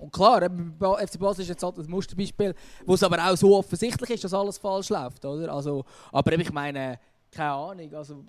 Und 0.00 0.12
klar, 0.12 0.42
FC 0.42 1.18
Basel 1.18 1.42
ist 1.42 1.48
jetzt 1.48 1.62
halt 1.62 1.78
ein 1.78 1.90
Musterbeispiel, 1.90 2.54
wo 2.86 2.94
es 2.94 3.02
aber 3.02 3.18
auch 3.22 3.36
so 3.36 3.56
offensichtlich 3.56 4.10
ist, 4.10 4.24
dass 4.24 4.32
alles 4.32 4.56
falsch 4.56 4.88
läuft, 4.88 5.24
oder? 5.24 5.52
Also, 5.52 5.84
aber 6.10 6.32
ich 6.32 6.52
meine, 6.52 6.98
keine 7.30 7.52
Ahnung, 7.52 7.94
also 7.94 8.24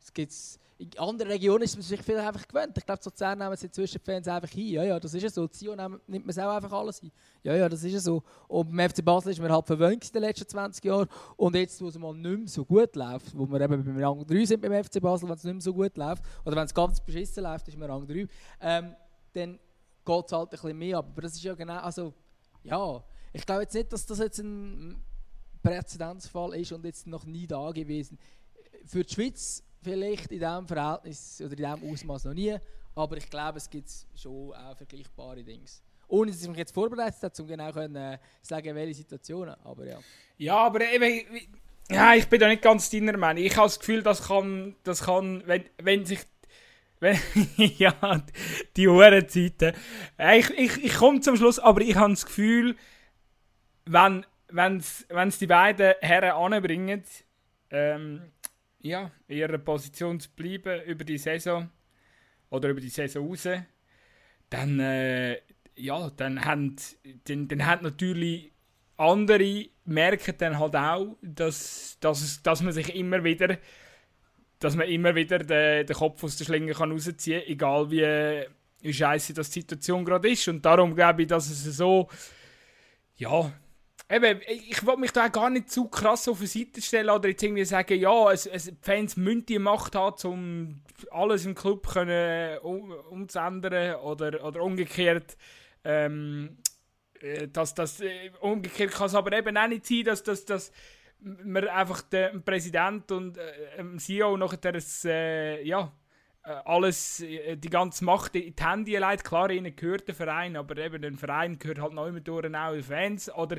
es 0.00 0.12
gibt's, 0.12 0.58
in 0.78 0.96
anderen 0.96 1.32
Regionen 1.32 1.64
ist 1.64 1.74
man 1.74 1.82
sich 1.82 2.00
viel 2.02 2.18
einfach 2.18 2.46
gewöhnt. 2.46 2.76
Ich 2.78 2.86
glaube, 2.86 3.00
so 3.02 3.10
Luzern 3.10 3.38
nehmen 3.38 3.56
sie 3.56 3.68
zwischen 3.68 4.00
Fans 4.00 4.28
einfach 4.28 4.48
hin. 4.48 4.68
Ja, 4.68 4.84
ja, 4.84 5.00
das 5.00 5.12
ist 5.12 5.22
ja 5.24 5.28
so. 5.28 5.48
Zio 5.48 5.74
nimmt 5.74 6.06
man 6.06 6.28
es 6.28 6.38
auch 6.38 6.54
einfach 6.54 6.72
alles 6.72 7.00
hin. 7.00 7.10
Ja, 7.42 7.56
ja, 7.56 7.68
das 7.68 7.82
ist 7.82 7.92
ja 7.92 7.98
so. 7.98 8.22
Und 8.46 8.70
beim 8.70 8.88
FC 8.88 9.04
Basel 9.04 9.32
ist 9.32 9.40
man 9.40 9.50
halt 9.50 9.66
verwöhnt 9.66 10.04
in 10.06 10.12
den 10.12 10.22
letzten 10.22 10.46
20 10.46 10.84
Jahren. 10.84 11.08
Und 11.36 11.56
jetzt, 11.56 11.80
wo 11.82 11.88
es 11.88 11.98
mal 11.98 12.14
nicht 12.14 12.38
mehr 12.38 12.48
so 12.48 12.64
gut 12.64 12.94
läuft, 12.94 13.36
wo 13.36 13.46
wir 13.46 13.60
eben 13.60 13.84
beim 13.84 14.04
Rang 14.04 14.24
3 14.24 14.44
sind 14.44 14.62
beim 14.62 14.84
FC 14.84 15.00
Basel, 15.00 15.28
wenn 15.28 15.34
es 15.34 15.42
nicht 15.42 15.54
mehr 15.54 15.62
so 15.62 15.74
gut 15.74 15.96
läuft, 15.96 16.22
oder 16.44 16.54
wenn 16.54 16.64
es 16.64 16.74
ganz 16.74 17.00
beschissen 17.00 17.42
läuft, 17.42 17.66
ist 17.66 17.76
man 17.76 17.90
Rang 17.90 18.06
3, 18.06 18.28
ähm, 18.60 18.94
dann 19.32 19.58
geht 20.08 20.26
es 20.26 20.32
halt 20.32 20.48
ein 20.48 20.50
bisschen 20.50 20.78
mehr 20.78 20.98
ab. 20.98 21.06
Aber 21.10 21.22
das 21.22 21.34
ist 21.34 21.44
ja 21.44 21.54
genau, 21.54 21.78
also 21.78 22.14
ja, 22.62 23.04
ich 23.32 23.44
glaube 23.44 23.62
jetzt 23.62 23.74
nicht, 23.74 23.92
dass 23.92 24.06
das 24.06 24.18
jetzt 24.18 24.38
ein 24.38 25.02
Präzedenzfall 25.62 26.54
ist 26.54 26.72
und 26.72 26.84
jetzt 26.84 27.06
noch 27.06 27.24
nie 27.24 27.46
da 27.46 27.70
gewesen. 27.70 28.18
Für 28.86 29.04
die 29.04 29.14
Schweiz 29.14 29.62
vielleicht 29.82 30.32
in 30.32 30.40
diesem 30.40 30.66
Verhältnis 30.66 31.40
oder 31.40 31.50
in 31.50 31.56
diesem 31.56 31.92
Ausmaß 31.92 32.24
noch 32.24 32.34
nie, 32.34 32.56
aber 32.94 33.16
ich 33.16 33.28
glaube, 33.28 33.58
es 33.58 33.68
gibt 33.68 33.90
schon 34.14 34.52
auch 34.54 34.76
vergleichbare 34.76 35.44
Dinge. 35.44 35.66
Ohne 36.08 36.30
dass 36.30 36.42
ich 36.42 36.48
mich 36.48 36.56
jetzt 36.56 36.72
vorbereitet 36.72 37.22
habe, 37.22 37.42
um 37.42 37.46
genau 37.46 37.70
können, 37.70 37.94
äh, 37.94 38.18
sagen, 38.40 38.74
welche 38.74 38.94
Situationen. 38.94 39.54
Aber 39.62 39.84
ja. 39.84 39.98
Ja, 40.38 40.56
aber 40.56 40.80
eben, 40.80 41.26
ja, 41.90 42.14
ich 42.14 42.26
bin 42.28 42.40
da 42.40 42.48
nicht 42.48 42.62
ganz 42.62 42.88
deiner 42.88 43.16
Meinung. 43.16 43.44
Ich 43.44 43.56
habe 43.56 43.66
das 43.66 43.78
Gefühl, 43.78 44.02
das 44.02 44.26
kann, 44.26 44.74
das 44.84 45.02
kann 45.02 45.42
wenn, 45.46 45.64
wenn 45.82 46.06
sich 46.06 46.20
ja, 47.56 48.22
die 48.76 48.88
hohen 48.88 49.28
Zeiten. 49.28 49.72
Ich, 50.36 50.50
ich, 50.50 50.84
ich 50.84 50.94
komme 50.94 51.20
zum 51.20 51.36
Schluss, 51.36 51.58
aber 51.58 51.80
ich 51.80 51.96
habe 51.96 52.12
das 52.12 52.26
Gefühl, 52.26 52.76
wenn 53.84 54.24
es 54.48 55.38
die 55.38 55.46
beiden 55.46 55.94
Herren 56.00 56.32
anbringen, 56.32 57.02
ähm, 57.70 58.32
ja, 58.80 59.10
in 59.26 59.38
ihrer 59.38 59.58
Position 59.58 60.20
zu 60.20 60.30
bleiben 60.30 60.82
über 60.84 61.04
die 61.04 61.18
Saison 61.18 61.70
oder 62.50 62.70
über 62.70 62.80
die 62.80 62.88
Saison 62.88 63.28
raus, 63.28 63.48
dann, 64.50 64.80
äh, 64.80 65.40
ja, 65.76 66.10
dann 66.10 66.44
haben, 66.44 66.76
dann, 67.24 67.48
dann 67.48 67.66
haben 67.66 67.84
natürlich 67.84 68.52
andere 68.96 69.66
merken 69.84 70.34
dann 70.38 70.58
halt 70.58 70.74
auch, 70.74 71.16
dass, 71.22 71.98
dass, 72.00 72.42
dass 72.42 72.62
man 72.62 72.72
sich 72.72 72.94
immer 72.94 73.22
wieder 73.22 73.58
dass 74.58 74.76
man 74.76 74.88
immer 74.88 75.14
wieder 75.14 75.38
den, 75.38 75.86
den 75.86 75.96
Kopf 75.96 76.22
aus 76.24 76.36
der 76.36 76.44
Schlinge 76.44 76.72
kann 76.72 76.92
rausziehen 76.92 77.40
kann, 77.40 77.50
egal 77.50 77.90
wie, 77.90 78.44
wie 78.80 78.92
scheiße 78.92 79.34
die 79.34 79.42
Situation 79.42 80.04
gerade 80.04 80.28
ist. 80.30 80.48
Und 80.48 80.64
darum 80.64 80.94
glaube 80.94 81.22
ich, 81.22 81.28
dass 81.28 81.48
es 81.48 81.64
so, 81.76 82.08
ja, 83.16 83.52
eben, 84.10 84.40
ich 84.48 84.84
will 84.84 84.96
mich 84.96 85.12
da 85.12 85.28
gar 85.28 85.50
nicht 85.50 85.70
zu 85.70 85.88
krass 85.88 86.28
auf 86.28 86.40
die 86.40 86.46
Seite 86.46 86.82
stellen 86.82 87.10
oder 87.10 87.28
jetzt 87.28 87.42
irgendwie 87.42 87.64
sagen, 87.64 87.98
ja, 87.98 88.32
es, 88.32 88.46
es, 88.46 88.64
die 88.64 88.76
Fans 88.80 89.16
müssen 89.16 89.46
die 89.46 89.58
Macht 89.58 89.94
haben, 89.94 90.28
um 90.28 90.82
alles 91.10 91.46
im 91.46 91.54
Club 91.54 91.86
können 91.86 92.58
um, 92.58 92.90
umzuändern 93.10 93.96
oder, 93.96 94.44
oder 94.44 94.62
umgekehrt. 94.62 95.36
Ähm, 95.84 96.58
äh, 97.20 97.48
dass 97.48 97.74
das 97.74 98.00
äh, 98.00 98.30
umgekehrt 98.40 98.92
kann 98.92 99.06
es 99.06 99.14
aber 99.14 99.32
eben 99.36 99.56
auch 99.56 99.68
nicht 99.68 99.86
sein, 99.86 100.04
dass, 100.04 100.22
dass, 100.22 100.44
dass 100.44 100.72
man 101.20 101.68
einfach 101.68 102.02
dem 102.02 102.42
Präsident 102.42 103.10
und 103.12 103.36
äh, 103.38 103.76
dem 103.76 103.98
CEO 103.98 104.36
nachher 104.36 104.72
das, 104.72 105.04
äh, 105.04 105.62
ja, 105.62 105.92
äh, 106.44 106.50
alles, 106.64 107.20
äh, 107.20 107.56
die 107.56 107.70
ganze 107.70 108.04
Macht 108.04 108.34
in 108.36 108.54
die 108.54 108.64
Hände 108.64 108.98
leitet. 108.98 109.26
Klar, 109.26 109.50
ihnen 109.50 109.74
gehört 109.74 110.08
der 110.08 110.14
Verein, 110.14 110.56
aber 110.56 110.76
eben 110.78 111.02
der 111.02 111.12
Verein 111.14 111.58
gehört 111.58 111.80
halt 111.80 111.92
noch 111.92 112.06
immer 112.06 112.20
durch 112.20 112.54
auch 112.54 112.72
die 112.72 112.82
Fans. 112.82 113.32
Oder 113.34 113.58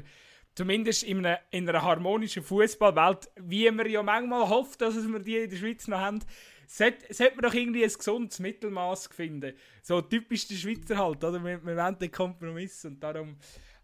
zumindest 0.56 1.04
in 1.04 1.26
einer, 1.26 1.40
in 1.52 1.70
einer 1.70 1.82
harmonischen 1.82 2.44
Fußballwelt, 2.44 3.30
wie 3.36 3.70
man 3.72 3.90
ja 3.90 4.02
manchmal 4.02 4.50
hofft, 4.50 4.82
dass 4.82 4.96
wir 4.96 5.20
die 5.20 5.38
in 5.38 5.50
der 5.50 5.58
Schweiz 5.58 5.88
noch 5.88 6.00
haben, 6.00 6.20
sollte, 6.68 7.14
sollte 7.14 7.36
man 7.36 7.44
doch 7.44 7.54
irgendwie 7.54 7.84
ein 7.84 7.94
gesundes 7.94 8.40
Mittelmaß 8.40 9.08
finden. 9.08 9.54
So 9.82 10.02
typisch 10.02 10.48
der 10.48 10.56
Schweizer 10.56 10.98
halt, 10.98 11.24
oder? 11.24 11.44
Wir, 11.44 11.64
wir 11.64 11.76
wollen 11.78 12.00
den 12.00 12.12
Kompromiss 12.12 12.86
und 12.86 13.00
darum, 13.02 13.38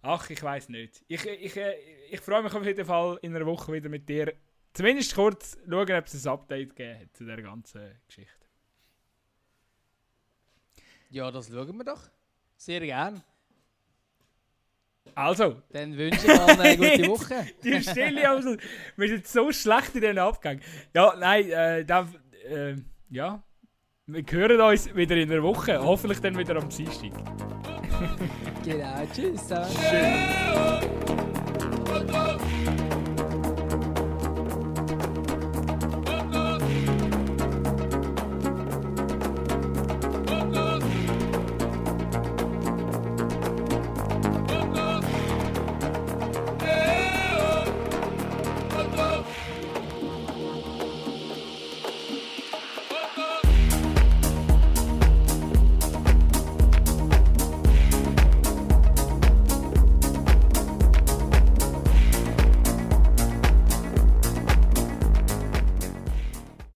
ach, 0.05 0.29
ich 0.29 0.41
weiß 0.41 0.69
nicht. 0.69 1.03
Ich, 1.07 1.25
ich, 1.25 1.55
ich, 1.55 1.59
ich 2.11 2.19
freue 2.21 2.43
mich 2.43 2.53
auf 2.53 2.65
jeden 2.65 2.85
Fall 2.85 3.19
in 3.21 3.35
einer 3.35 3.45
Woche 3.45 3.73
wieder 3.73 3.89
mit 3.89 4.07
dir, 4.07 4.33
zumindest 4.73 5.15
kurz 5.15 5.57
schauen, 5.67 5.91
ob 5.91 6.05
es 6.05 6.25
ein 6.25 6.31
Update 6.31 6.75
gegeben 6.75 6.99
hat 7.01 7.17
zu 7.17 7.25
der 7.25 7.41
ganzen 7.41 7.81
Geschichte. 8.07 8.45
Ja, 11.09 11.31
das 11.31 11.47
schauen 11.49 11.77
wir 11.77 11.83
doch. 11.83 12.01
Sehr 12.57 12.81
gern. 12.81 13.23
Also. 15.13 15.61
Dann 15.71 15.95
wünsche 15.97 16.27
ich 16.27 16.37
mal 16.37 16.59
eine 16.59 16.77
gute 16.97 17.07
Woche. 17.07 17.47
Die 17.63 17.81
Stille 17.81 18.31
aus. 18.31 18.45
Wir 18.97 19.07
sind 19.07 19.27
so 19.27 19.51
schlecht 19.51 19.95
in 19.95 20.01
den 20.01 20.19
Abgang. 20.19 20.59
Ja, 20.93 21.15
nein, 21.17 21.49
äh, 21.49 21.85
dann, 21.85 22.15
äh, 22.49 22.75
ja. 23.09 23.41
Wir 24.07 24.23
hören 24.29 24.61
uns 24.61 24.93
wieder 24.93 25.15
in 25.15 25.29
der 25.29 25.41
Woche. 25.41 25.79
Hoffentlich 25.79 26.19
dann 26.19 26.37
wieder 26.37 26.55
am 26.57 26.69
Dienstag. 26.69 27.11
genau, 28.65 29.05
tschüss. 29.13 29.47
Tschüss. 29.47 30.25